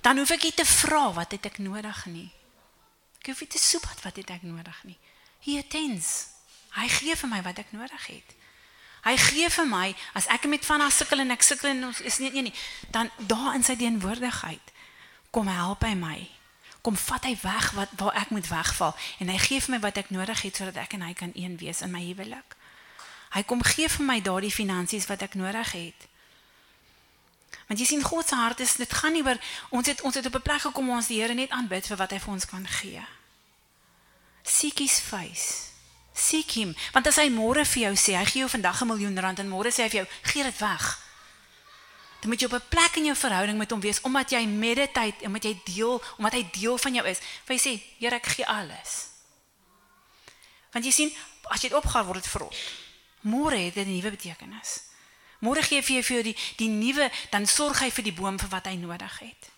Dan 0.01 0.20
hoef 0.22 0.32
ek 0.32 0.47
nie 0.49 0.57
te 0.57 0.64
vra 0.64 1.11
wat 1.12 1.34
het 1.36 1.51
ek 1.51 1.59
nodig 1.61 2.05
nie. 2.09 2.28
Ek 3.20 3.32
hoef 3.32 3.43
nie 3.45 3.51
te 3.53 3.61
soek 3.61 3.88
wat 4.05 4.16
het 4.16 4.30
ek 4.32 4.47
nodig 4.49 4.84
nie. 4.88 4.97
Hy 5.45 5.59
attends. 5.61 6.30
Hy 6.76 6.86
gee 6.88 7.16
vir 7.16 7.28
my 7.28 7.41
wat 7.45 7.61
ek 7.61 7.72
nodig 7.74 8.07
het. 8.07 8.36
Hy 9.05 9.14
gee 9.16 9.49
vir 9.49 9.68
my 9.68 9.86
as 10.16 10.28
ek 10.32 10.47
met 10.49 10.64
van 10.64 10.84
haar 10.84 10.93
sukkel 10.93 11.22
en 11.24 11.32
ek 11.32 11.45
sukkel 11.45 11.72
en 11.72 11.88
is 12.05 12.18
nie 12.20 12.30
nie, 12.34 12.51
nie 12.51 12.57
dan 12.93 13.09
daar 13.18 13.55
in 13.57 13.64
sy 13.64 13.76
teenwoordigheid 13.80 14.72
kom 15.32 15.49
help 15.49 15.86
hy 15.86 15.95
my 15.97 16.18
kom 16.80 16.96
vat 16.96 17.24
hy 17.24 17.36
weg 17.42 17.70
wat 17.76 17.88
waar 17.96 18.16
ek 18.16 18.30
moet 18.30 18.48
wegval 18.48 18.94
en 19.18 19.28
hy 19.28 19.38
gee 19.38 19.60
vir 19.60 19.74
my 19.74 19.80
wat 19.80 19.96
ek 20.00 20.10
nodig 20.10 20.42
het 20.42 20.56
sodat 20.56 20.80
ek 20.80 20.96
en 20.96 21.04
hy 21.04 21.12
kan 21.14 21.32
een 21.34 21.56
wees 21.60 21.80
in 21.84 21.92
my 21.92 22.00
huwelik. 22.04 22.56
Hy 23.36 23.42
kom 23.46 23.62
gee 23.62 23.88
vir 23.88 24.06
my 24.06 24.18
daardie 24.20 24.52
finansies 24.52 25.06
wat 25.06 25.22
ek 25.22 25.36
nodig 25.38 25.72
het. 25.76 26.06
Want 27.68 27.78
jy 27.78 27.86
sien 27.86 28.02
God 28.02 28.26
se 28.28 28.34
hart 28.34 28.60
is 28.60 28.74
dit 28.80 28.92
gaan 28.92 29.14
nie 29.14 29.22
oor 29.22 29.38
ons 29.70 29.86
het 29.86 30.00
ons 30.02 30.14
het 30.14 30.26
op 30.26 30.34
'n 30.34 30.42
plek 30.42 30.62
gekom 30.66 30.86
waar 30.86 30.96
ons 30.96 31.06
die 31.06 31.20
Here 31.20 31.34
net 31.34 31.50
aanbid 31.50 31.86
vir 31.86 31.96
wat 31.96 32.10
hy 32.10 32.18
vir 32.18 32.32
ons 32.32 32.46
kan 32.46 32.66
gee. 32.66 33.04
Seek 34.42 34.78
his 34.78 35.00
face. 35.00 35.70
Seek 36.14 36.50
him 36.50 36.74
want 36.92 37.06
as 37.06 37.16
hy 37.16 37.28
môre 37.28 37.64
vir 37.64 37.82
jou 37.82 37.94
sê 37.94 38.16
hy 38.16 38.24
gee 38.24 38.40
jou 38.40 38.48
vandag 38.48 38.82
'n 38.82 38.86
miljoen 38.86 39.18
rand 39.18 39.38
en 39.38 39.48
môre 39.48 39.70
sê 39.70 39.82
hy 39.82 39.88
vir 39.88 40.00
jou 40.00 40.08
gee 40.22 40.42
dit 40.42 40.58
weg 40.58 41.09
dan 42.20 42.28
moet 42.28 42.40
jy 42.40 42.46
op 42.46 42.52
'n 42.52 42.68
plek 42.68 42.96
in 42.96 43.04
jou 43.04 43.16
verhouding 43.16 43.58
met 43.58 43.70
hom 43.70 43.80
wees 43.80 44.00
omdat 44.00 44.30
jy 44.30 44.46
meditate, 44.46 45.24
omdat 45.24 45.42
jy 45.42 45.60
deel, 45.64 46.02
omdat 46.16 46.32
hy 46.32 46.50
deel 46.50 46.78
van 46.78 46.94
jou 46.94 47.06
is. 47.06 47.18
Want 47.46 47.62
jy 47.62 47.70
sê, 47.70 47.82
Here, 47.98 48.14
ek 48.14 48.26
gee 48.26 48.46
alles. 48.46 49.08
Want 50.72 50.84
jy 50.84 50.90
sien, 50.90 51.12
as 51.42 51.62
jy 51.62 51.68
dit 51.68 51.78
opgaan 51.78 52.04
word 52.04 52.22
dit 52.22 52.30
vrot. 52.30 52.56
Môre 53.20 53.56
het 53.56 53.74
dit 53.74 53.86
'n 53.86 53.96
nuwe 53.96 54.10
betekenis. 54.10 54.82
Môre 55.40 55.62
gee 55.62 55.82
vir 55.82 55.94
jou 55.94 56.02
vir 56.02 56.14
jou 56.14 56.22
die 56.22 56.36
die 56.56 56.68
nuwe, 56.68 57.10
dan 57.30 57.46
sorg 57.46 57.80
hy 57.80 57.90
vir 57.90 58.04
die 58.04 58.12
boom 58.12 58.38
vir 58.38 58.48
wat 58.48 58.66
hy 58.66 58.74
nodig 58.74 59.18
het. 59.18 59.50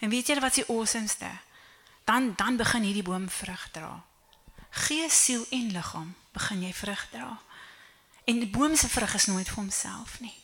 En 0.00 0.08
weet 0.08 0.26
jy 0.26 0.40
wat 0.40 0.54
se 0.54 0.64
awesomeste? 0.68 1.30
Dan 2.04 2.34
dan 2.36 2.56
begin 2.56 2.82
hierdie 2.82 3.02
boom 3.02 3.28
vrug 3.30 3.70
dra. 3.70 4.04
Gees, 4.70 5.24
siel 5.24 5.46
en 5.50 5.72
liggaam 5.72 6.14
begin 6.32 6.62
jy 6.62 6.72
vrug 6.72 7.08
dra. 7.10 7.40
En 8.24 8.38
die 8.38 8.48
boom 8.48 8.76
se 8.76 8.88
vrug 8.88 9.14
is 9.14 9.26
nooit 9.26 9.48
vir 9.48 9.56
homself 9.56 10.20
nie. 10.20 10.43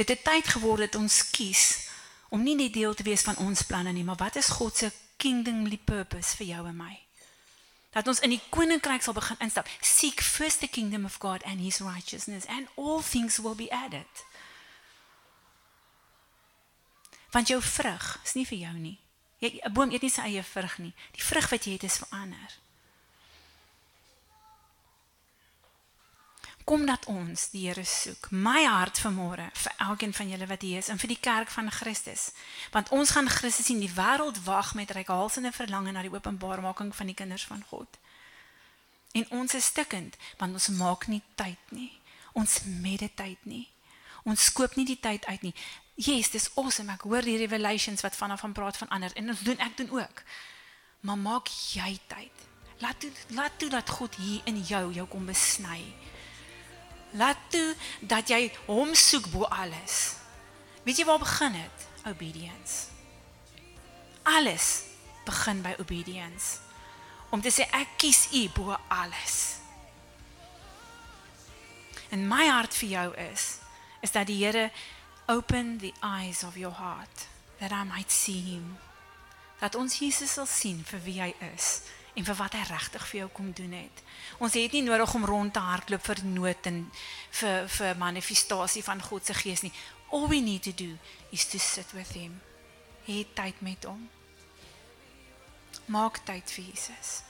Dit 0.00 0.08
het 0.08 0.24
tyd 0.24 0.46
geword 0.48 0.78
dat 0.86 0.94
ons 0.96 1.30
kies 1.30 1.88
om 2.32 2.40
nie 2.42 2.54
net 2.56 2.72
deel 2.72 2.94
te 2.94 3.04
wees 3.04 3.20
van 3.26 3.36
ons 3.36 3.62
planne 3.68 3.92
nie, 3.92 4.04
maar 4.04 4.16
wat 4.16 4.38
is 4.40 4.48
God 4.56 4.76
se 4.76 4.88
kingdomly 5.20 5.76
purpose 5.76 6.38
vir 6.38 6.46
jou 6.46 6.62
en 6.70 6.76
my. 6.76 6.94
Dat 7.92 8.08
ons 8.08 8.22
in 8.24 8.32
die 8.32 8.40
koninkryk 8.48 9.04
sal 9.04 9.12
begin 9.12 9.36
instap. 9.44 9.68
Seek 9.84 10.22
first 10.24 10.64
the 10.64 10.70
kingdom 10.72 11.04
of 11.04 11.18
God 11.20 11.44
and 11.44 11.60
his 11.60 11.82
righteousness 11.84 12.46
and 12.48 12.70
all 12.80 13.02
things 13.02 13.36
will 13.44 13.54
be 13.58 13.68
added. 13.68 14.24
Want 17.34 17.52
jou 17.52 17.60
vrug 17.62 18.20
is 18.24 18.34
nie 18.38 18.46
vir 18.46 18.58
jou 18.58 18.74
nie. 18.78 18.98
Jy 19.38 19.60
'n 19.66 19.72
boom 19.72 19.90
eet 19.90 20.02
nie 20.02 20.10
sy 20.10 20.22
eie 20.22 20.42
vrug 20.42 20.78
nie. 20.78 20.94
Die 21.12 21.24
vrug 21.24 21.50
wat 21.50 21.64
jy 21.64 21.72
het 21.72 21.84
is 21.84 21.98
vir 21.98 22.08
ander. 22.10 22.58
Kom 26.64 26.86
dat 26.86 27.06
ons 27.06 27.48
die 27.50 27.66
Here 27.66 27.84
soek. 27.84 28.30
My 28.30 28.64
hart 28.64 29.00
vanmôre 29.00 29.48
vir 29.52 29.72
elkeen 29.78 30.12
van 30.14 30.28
julle 30.28 30.46
wat 30.46 30.62
hier 30.62 30.78
is 30.78 30.88
en 30.88 30.98
vir 30.98 31.08
die 31.14 31.20
kerk 31.20 31.50
van 31.50 31.70
Christus. 31.70 32.30
Want 32.70 32.88
ons 32.88 33.10
gaan 33.10 33.28
Christus 33.28 33.66
sien. 33.66 33.80
Die 33.80 33.92
wêreld 33.94 34.42
wag 34.44 34.74
met 34.74 34.90
reikhalsende 34.90 35.52
verlange 35.52 35.92
na 35.92 36.02
die 36.02 36.12
openbarmaking 36.12 36.94
van 36.96 37.06
die 37.06 37.14
kinders 37.14 37.46
van 37.46 37.64
God. 37.68 37.98
En 39.12 39.26
ons 39.30 39.54
is 39.54 39.64
stikkend 39.64 40.16
want 40.38 40.52
ons 40.52 40.68
maak 40.68 41.06
nie 41.06 41.22
tyd 41.34 41.74
nie. 41.74 41.92
Ons 42.32 42.62
meditate 42.64 43.42
nie. 43.42 43.68
Ons 44.24 44.44
skoop 44.50 44.76
nie 44.76 44.86
die 44.86 45.00
tyd 45.00 45.26
uit 45.26 45.42
nie. 45.42 45.54
Yes, 46.00 46.30
dis 46.30 46.50
awesome. 46.56 46.92
Ek 46.92 47.04
hoor 47.08 47.24
die 47.24 47.38
revelations 47.40 48.04
wat 48.04 48.16
vanaf 48.16 48.44
van 48.44 48.54
praat 48.56 48.76
van 48.76 48.88
ander 48.88 49.12
en 49.14 49.32
ons 49.32 49.42
doen 49.44 49.58
ek 49.58 49.76
doen 49.80 49.90
ook. 49.98 50.22
Maar 51.00 51.18
maak 51.18 51.50
jy 51.72 51.96
tyd. 52.06 52.46
Laat 52.80 53.00
toe 53.00 53.10
laat 53.36 53.58
toe 53.58 53.68
dat 53.68 53.90
God 53.90 54.14
hier 54.16 54.40
in 54.48 54.62
jou 54.64 54.86
jou 54.92 55.06
kom 55.08 55.26
besny. 55.28 55.80
Laat 57.10 57.36
toe 57.48 57.74
dat 58.00 58.28
jy 58.28 58.52
hom 58.66 58.94
soek 58.94 59.30
bo 59.30 59.44
alles. 59.44 60.14
Weet 60.82 61.02
jy 61.02 61.04
waar 61.04 61.18
begin 61.18 61.52
dit? 61.52 61.86
Obedience. 62.06 62.86
Alles 64.22 64.82
begin 65.24 65.62
by 65.62 65.74
obedience. 65.78 66.58
Om 67.30 67.40
te 67.40 67.50
sê 67.50 67.66
ek 67.76 67.96
kies 67.96 68.28
U 68.32 68.48
bo 68.54 68.76
alles. 68.88 69.58
En 72.10 72.26
my 72.26 72.46
hart 72.48 72.74
vir 72.74 72.96
jou 72.96 73.08
is 73.30 73.58
is 74.00 74.10
dat 74.10 74.26
die 74.26 74.38
Here 74.44 74.70
open 75.28 75.78
the 75.78 75.92
eyes 76.02 76.42
of 76.42 76.56
your 76.56 76.74
heart 76.74 77.26
that 77.58 77.70
I 77.70 77.84
might 77.84 78.12
see 78.12 78.40
him. 78.40 78.78
Dat 79.60 79.74
ons 79.74 79.98
Jesus 79.98 80.32
sal 80.32 80.46
sien 80.46 80.80
vir 80.88 81.02
wie 81.04 81.20
hy 81.20 81.34
is 81.52 81.82
en 82.14 82.24
vir 82.24 82.36
wat 82.36 82.52
hy 82.52 82.62
regtig 82.68 83.06
vir 83.08 83.20
jou 83.20 83.28
kom 83.34 83.52
doen 83.56 83.72
het. 83.72 84.02
Ons 84.38 84.56
het 84.58 84.72
nie 84.72 84.82
nodig 84.82 85.14
om 85.14 85.24
rond 85.24 85.52
te 85.54 85.62
hardloop 85.62 86.04
vir 86.04 86.22
nood 86.24 86.66
en 86.70 86.82
vir 87.40 87.68
vir 87.68 87.96
manifestasie 87.96 88.82
van 88.82 89.02
God 89.02 89.26
se 89.26 89.34
gees 89.34 89.62
nie. 89.62 89.72
All 90.10 90.28
we 90.28 90.40
need 90.40 90.62
to 90.62 90.72
do 90.74 90.96
is 91.30 91.46
to 91.46 91.58
sit 91.58 91.92
with 91.92 92.12
him. 92.12 92.40
Hê 93.06 93.24
tyd 93.34 93.60
met 93.60 93.84
hom. 93.84 94.08
Maak 95.86 96.24
tyd 96.26 96.50
vir 96.50 96.64
Jesus. 96.64 97.22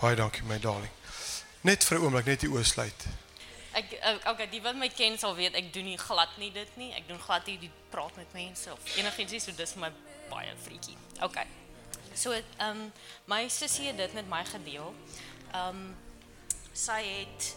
Baie 0.00 0.16
dankie 0.16 0.44
my 0.44 0.58
darling. 0.60 0.92
Net 1.62 1.84
vir 1.84 1.98
'n 1.98 2.02
oomblik 2.02 2.26
net 2.26 2.40
die 2.40 2.50
oë 2.50 2.64
sluit. 2.64 3.06
Ek 3.72 3.92
okay, 4.26 4.48
die 4.48 4.62
wat 4.62 4.76
my 4.76 4.88
ken 4.88 5.18
sal 5.18 5.34
weet 5.34 5.54
ek 5.54 5.72
doen 5.72 5.84
nie 5.84 5.98
glad 5.98 6.36
nie 6.38 6.52
dit 6.52 6.76
nie. 6.76 6.92
Ek 6.92 7.08
doen 7.08 7.20
glad 7.20 7.46
nie 7.46 7.58
die 7.58 7.70
praat 7.90 8.16
met 8.16 8.32
mense 8.32 8.72
of 8.72 8.96
enigiets 8.96 9.44
so 9.44 9.52
dis 9.52 9.72
vir 9.72 9.80
my 9.80 9.92
baie 10.30 10.54
freaky. 10.64 10.96
Okay. 11.20 11.65
So 12.16 12.32
ehm 12.32 12.70
um, 12.70 12.92
my 13.24 13.48
sussie 13.48 13.86
het 13.86 13.96
dit 13.96 14.12
met 14.12 14.28
my 14.28 14.44
gedeel. 14.44 14.94
Ehm 15.52 15.68
um, 15.68 15.96
sy 16.72 17.02
het 17.04 17.56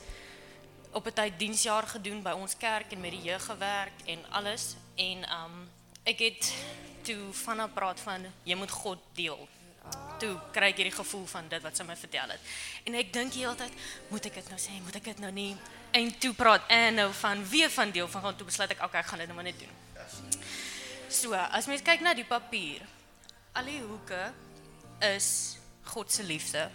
op 0.92 1.06
'n 1.08 1.14
tyd 1.14 1.40
diensjaar 1.40 1.88
gedoen 1.88 2.22
by 2.22 2.32
ons 2.32 2.58
kerk 2.58 2.92
en 2.92 3.00
met 3.00 3.12
die 3.12 3.22
jeug 3.22 3.46
gewerk 3.46 3.98
en 4.06 4.20
alles 4.30 4.76
en 4.96 5.24
ehm 5.24 5.44
um, 5.44 5.70
ek 6.04 6.20
het 6.20 6.54
toe 7.02 7.34
van 7.34 7.60
haar 7.60 7.70
praat 7.70 8.00
van 8.00 8.26
jy 8.44 8.56
moet 8.56 8.72
God 8.72 9.00
deel. 9.14 9.48
Toe 10.20 10.40
kry 10.52 10.70
ek 10.74 10.76
hierdie 10.76 10.96
gevoel 10.96 11.26
van 11.26 11.48
dit 11.48 11.62
wat 11.62 11.78
sy 11.78 11.84
my 11.84 11.96
vertel 11.96 12.30
het. 12.30 12.40
En 12.84 12.94
ek 13.00 13.14
dink 13.14 13.32
die 13.34 13.46
hele 13.46 13.56
tyd, 13.56 13.72
moet 14.10 14.26
ek 14.26 14.34
dit 14.34 14.50
nou 14.50 14.60
sê, 14.60 14.76
moet 14.84 14.96
ek 14.96 15.04
dit 15.04 15.20
nou 15.20 15.32
nie? 15.32 15.56
En 15.92 16.12
toe 16.20 16.34
praat 16.34 16.68
en 16.68 16.94
nou 16.94 17.14
van 17.14 17.50
wie 17.50 17.70
van 17.70 17.92
deel 17.92 18.08
van 18.08 18.22
gaan 18.22 18.36
toe 18.36 18.46
besluit 18.46 18.72
ek 18.76 18.84
okay, 18.84 19.00
ek 19.00 19.08
gaan 19.08 19.24
dit 19.24 19.28
nou 19.28 19.36
maar 19.36 19.50
net 19.50 19.60
doen. 19.60 19.76
So, 21.10 21.34
as 21.34 21.66
mens 21.66 21.82
kyk 21.82 22.04
na 22.06 22.14
die 22.14 22.28
papier, 22.28 22.86
al 23.58 23.66
die 23.66 23.80
hoeke 23.82 24.34
is 25.02 25.58
God 25.84 26.12
se 26.12 26.24
liefde. 26.24 26.70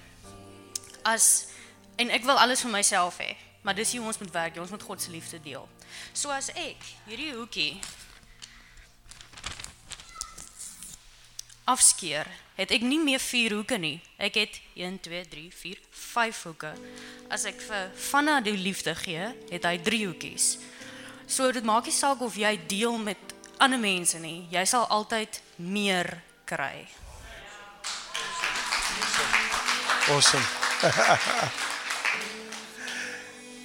As 1.03 1.47
en 1.97 2.11
ek 2.11 2.25
wil 2.27 2.39
alles 2.41 2.65
vir 2.65 2.73
myself 2.73 3.21
hê, 3.23 3.35
maar 3.63 3.77
dis 3.77 3.93
hoe 3.95 4.07
ons 4.07 4.19
moet 4.19 4.33
werk, 4.35 4.57
ons 4.61 4.71
moet 4.71 4.83
God 4.83 5.03
se 5.03 5.13
liefde 5.13 5.41
deel. 5.43 5.69
So 6.13 6.33
as 6.35 6.51
ek 6.59 6.81
hierdie 7.07 7.35
hoekie 7.37 7.81
afskeer, 11.71 12.29
het 12.59 12.73
ek 12.75 12.85
nie 12.85 13.01
meer 13.03 13.23
4 13.23 13.55
hoeke 13.57 13.79
nie. 13.81 13.99
Ek 14.21 14.37
het 14.39 14.61
1 14.77 14.99
2 15.05 15.23
3 15.31 15.47
4 15.53 15.81
5 15.91 16.43
hoeke. 16.51 16.73
As 17.33 17.47
ek 17.49 17.63
vir 17.65 17.89
vanna 18.11 18.41
die 18.45 18.57
liefde 18.59 18.95
gee, 18.99 19.31
het 19.51 19.67
hy 19.67 19.79
3 19.83 20.03
hoekies. 20.11 20.51
So 21.27 21.51
dit 21.53 21.65
maak 21.65 21.89
nie 21.89 21.97
saak 21.97 22.21
of 22.23 22.37
jy 22.37 22.53
deel 22.69 22.99
met 23.01 23.33
ander 23.63 23.81
mense 23.81 24.19
nie, 24.21 24.45
jy 24.53 24.65
sal 24.69 24.87
altyd 24.93 25.41
meer 25.57 26.11
kry. 26.45 26.85
Awesome. 30.11 30.45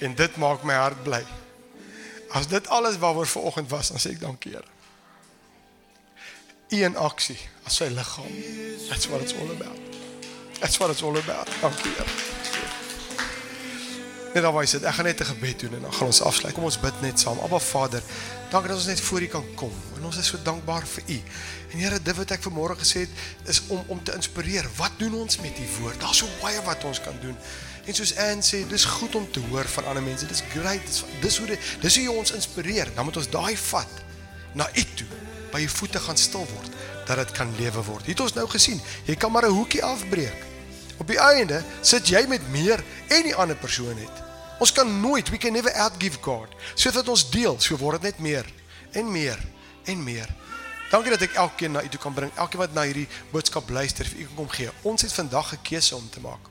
en 0.04 0.14
dit 0.14 0.36
maak 0.36 0.62
my 0.62 0.74
hart 0.74 1.02
bly. 1.02 1.24
As 2.32 2.46
dit 2.46 2.68
alles 2.68 2.98
waaroor 2.98 3.26
vanoggend 3.26 3.70
was, 3.70 3.88
dan 3.88 4.00
sê 4.00 4.14
ek 4.14 4.20
dankie 4.20 4.54
Here. 4.54 4.68
U 6.70 6.82
in 6.86 6.96
aksie 6.96 7.38
as 7.66 7.76
sy 7.76 7.90
liggaam. 7.92 8.30
That's 8.88 9.08
what 9.08 9.20
it's 9.20 9.34
all 9.34 9.50
about. 9.50 9.78
That's 10.60 10.78
what 10.78 10.90
it's 10.90 11.02
all 11.02 11.18
about. 11.18 11.50
Dankie 11.60 11.96
Here. 11.96 12.39
Net 14.30 14.44
dan 14.46 14.54
wys 14.54 14.76
dit, 14.76 14.84
ek 14.86 14.94
gaan 14.94 15.08
net 15.10 15.20
'n 15.20 15.26
gebed 15.26 15.58
doen 15.60 15.72
en 15.74 15.80
dan 15.82 15.92
gaan 15.92 16.06
ons 16.06 16.22
afsluit. 16.22 16.54
Kom 16.54 16.64
ons 16.64 16.80
bid 16.80 17.00
net 17.00 17.18
saam. 17.18 17.38
Abba 17.38 17.58
Vader, 17.58 18.02
dankie 18.50 18.68
dat 18.68 18.76
ons 18.76 18.86
net 18.86 19.00
voor 19.00 19.20
U 19.20 19.26
kan 19.26 19.54
kom. 19.54 19.72
En 19.96 20.04
ons 20.04 20.16
is 20.16 20.26
so 20.26 20.38
dankbaar 20.42 20.86
vir 20.86 21.02
U. 21.06 21.22
En 21.72 21.78
Here, 21.78 22.02
dit 22.02 22.16
wat 22.16 22.30
ek 22.30 22.42
vanmôre 22.42 22.76
gesê 22.78 23.00
het, 23.00 23.08
is 23.44 23.62
om 23.66 23.84
om 23.86 24.02
te 24.02 24.14
inspireer. 24.14 24.68
Wat 24.76 24.90
doen 24.98 25.14
ons 25.14 25.38
met 25.40 25.58
U 25.58 25.66
woord? 25.80 26.00
Daar's 26.00 26.16
so 26.16 26.26
baie 26.40 26.62
wat 26.62 26.84
ons 26.84 27.00
kan 27.00 27.14
doen. 27.20 27.36
En 27.86 27.94
soos 27.94 28.16
Anne 28.16 28.42
sê, 28.42 28.68
dis 28.68 28.84
goed 28.84 29.14
om 29.14 29.30
te 29.30 29.40
hoor 29.50 29.64
van 29.64 29.84
ander 29.84 30.02
mense. 30.02 30.26
Dis 30.26 30.42
great. 30.54 30.86
Dis 30.86 31.04
dis 31.20 31.38
hoe 31.38 31.46
dit 31.46 31.58
dis 31.80 31.94
hoe 31.94 32.04
jy 32.04 32.10
ons 32.10 32.32
inspireer. 32.32 32.94
Dan 32.94 33.04
moet 33.04 33.16
ons 33.16 33.30
daai 33.30 33.56
vat 33.56 34.04
na 34.54 34.68
U 34.74 34.84
toe. 34.94 35.06
By 35.50 35.60
U 35.60 35.68
voete 35.68 35.98
gaan 35.98 36.16
stil 36.16 36.46
word 36.54 36.70
dat 37.06 37.16
dit 37.16 37.30
kan 37.34 37.50
lewe 37.58 37.82
word. 37.82 38.06
Het 38.06 38.20
ons 38.20 38.34
nou 38.34 38.46
gesien, 38.48 38.80
jy 39.04 39.16
kan 39.16 39.32
maar 39.32 39.46
'n 39.46 39.50
hoekie 39.50 39.84
afbreek. 39.84 40.49
Op 41.00 41.08
die 41.08 41.20
einde 41.20 41.62
sit 41.80 42.10
jy 42.12 42.26
met 42.28 42.44
meer 42.52 42.82
en 43.08 43.22
die 43.24 43.34
ander 43.34 43.56
persoon 43.56 43.96
het. 43.96 44.26
Ons 44.60 44.72
kan 44.76 44.88
nooit, 45.00 45.28
we 45.32 45.38
can 45.40 45.52
never 45.56 45.72
outgive 45.72 46.20
God. 46.20 46.52
Sodat 46.74 47.08
ons 47.08 47.24
deel, 47.32 47.56
so 47.60 47.76
word 47.80 48.02
dit 48.02 48.10
net 48.10 48.20
meer 48.20 48.50
en 48.92 49.08
meer 49.12 49.40
en 49.88 50.02
meer. 50.04 50.28
Dankie 50.90 51.14
dat 51.14 51.22
ek 51.24 51.38
elkeen 51.40 51.72
na 51.72 51.82
u 51.86 51.88
toe 51.88 52.00
kan 52.02 52.14
bring. 52.14 52.32
Elkeen 52.36 52.60
wat 52.60 52.74
na 52.76 52.84
hierdie 52.84 53.08
boodskap 53.30 53.70
luister, 53.70 54.04
vir 54.04 54.20
u 54.20 54.26
kan 54.26 54.40
kom 54.42 54.50
gee. 54.52 54.72
Ons 54.82 55.06
het 55.06 55.14
vandag 55.14 55.54
'n 55.54 55.62
keuse 55.62 55.96
om 55.96 56.10
te 56.10 56.20
maak. 56.20 56.50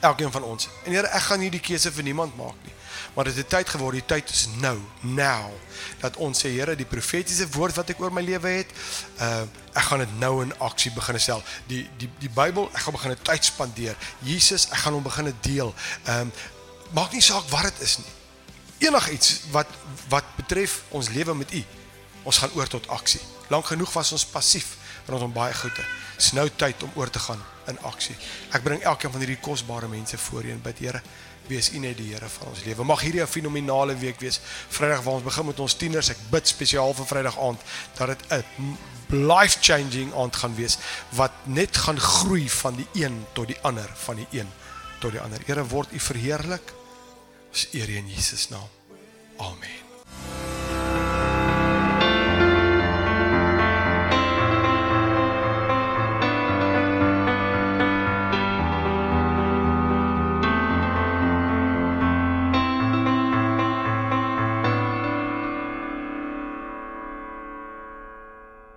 Elkeen 0.00 0.32
van 0.32 0.42
ons. 0.42 0.68
En 0.84 0.92
Here, 0.92 1.06
ek 1.06 1.22
gaan 1.22 1.40
nie 1.40 1.50
die 1.50 1.60
keuse 1.60 1.92
vir 1.92 2.02
niemand 2.02 2.36
maak 2.36 2.54
nie. 2.62 2.74
Maar 3.14 3.24
dit 3.24 3.36
het 3.36 3.48
tyd 3.48 3.68
geword, 3.68 3.98
die 3.98 4.06
tyd 4.06 4.30
is 4.30 4.46
nou, 4.60 4.78
now. 5.00 5.50
Dat 6.00 6.16
ons 6.16 6.38
sê, 6.44 6.48
Here, 6.54 6.76
die 6.76 6.88
profetiese 6.88 7.48
woord 7.52 7.76
wat 7.76 7.92
ek 7.92 8.00
oor 8.00 8.12
my 8.14 8.24
lewe 8.24 8.56
het, 8.62 8.72
uh 9.20 9.42
ek 9.72 9.86
gaan 9.88 10.02
dit 10.02 10.10
nou 10.20 10.42
in 10.44 10.50
aksie 10.60 10.90
begin 10.92 11.16
stel. 11.20 11.42
Die 11.68 11.84
die 12.00 12.08
die 12.20 12.28
Bybel, 12.32 12.66
ek 12.72 12.82
gaan 12.84 12.96
begin 12.96 13.14
tyd 13.24 13.44
spandeer. 13.44 13.96
Jesus, 14.20 14.66
ek 14.68 14.82
gaan 14.84 14.96
hom 14.98 15.04
begin 15.04 15.30
deel. 15.44 15.72
Um, 16.08 16.32
maak 16.92 17.12
nie 17.16 17.24
saak 17.24 17.48
wat 17.48 17.70
dit 17.70 17.80
is 17.86 17.98
nie. 18.02 18.12
Enigiets 18.88 19.30
wat 19.54 19.70
wat 20.12 20.28
betref 20.36 20.82
ons 20.92 21.08
lewe 21.08 21.34
met 21.40 21.54
U. 21.56 21.62
Ons 22.28 22.42
gaan 22.42 22.52
oor 22.58 22.68
tot 22.68 22.88
aksie. 22.92 23.20
Lank 23.48 23.70
genoeg 23.72 23.92
was 23.96 24.12
ons 24.12 24.28
passief 24.28 24.76
rondom 25.08 25.32
baie 25.32 25.54
goede. 25.54 25.84
Dis 26.16 26.32
nou 26.36 26.46
tyd 26.56 26.82
om 26.82 26.92
oor 27.00 27.10
te 27.10 27.18
gaan 27.18 27.40
in 27.66 27.78
aksie. 27.88 28.14
Ek 28.52 28.62
bring 28.62 28.82
elkeen 28.82 29.12
van 29.14 29.24
hierdie 29.24 29.40
kosbare 29.42 29.88
mense 29.88 30.18
voor 30.18 30.44
U 30.44 30.52
en 30.52 30.62
bid 30.62 30.84
Here, 30.84 31.02
wees 31.46 31.72
U 31.72 31.78
net 31.78 31.96
die 31.96 32.12
Here 32.12 32.28
van 32.28 32.48
ons 32.48 32.64
lewe. 32.64 32.84
Mag 32.84 33.00
hierdie 33.00 33.22
'n 33.22 33.26
fenominale 33.26 33.96
week 33.96 34.20
wees. 34.20 34.40
Vrydag 34.68 35.02
waar 35.02 35.14
ons 35.14 35.24
begin 35.24 35.46
met 35.46 35.60
ons 35.60 35.74
tieners. 35.74 36.10
Ek 36.10 36.18
bid 36.30 36.48
spesiaal 36.48 36.94
vir 36.94 37.06
Vrydag 37.06 37.38
aand 37.38 37.60
dat 37.96 38.06
dit 38.06 38.22
'n 38.30 38.44
life 39.12 39.58
changing 39.60 40.14
aand 40.14 40.36
gaan 40.36 40.54
wees 40.54 40.78
wat 41.08 41.32
net 41.44 41.76
gaan 41.76 42.00
groei 42.00 42.50
van 42.50 42.76
die 42.76 42.88
een 42.92 43.26
tot 43.32 43.46
die 43.46 43.58
ander, 43.60 43.90
van 43.94 44.16
die 44.16 44.28
een 44.30 44.48
tot 45.00 45.12
die 45.12 45.20
ander. 45.20 45.40
Here 45.46 45.66
word 45.66 45.92
U 45.92 45.98
verheerlik. 45.98 46.72
Ons 47.50 47.68
eer 47.72 47.88
U 47.88 47.96
in 47.96 48.08
Jesus 48.08 48.48
naam. 48.48 48.68
Amen. 49.36 50.51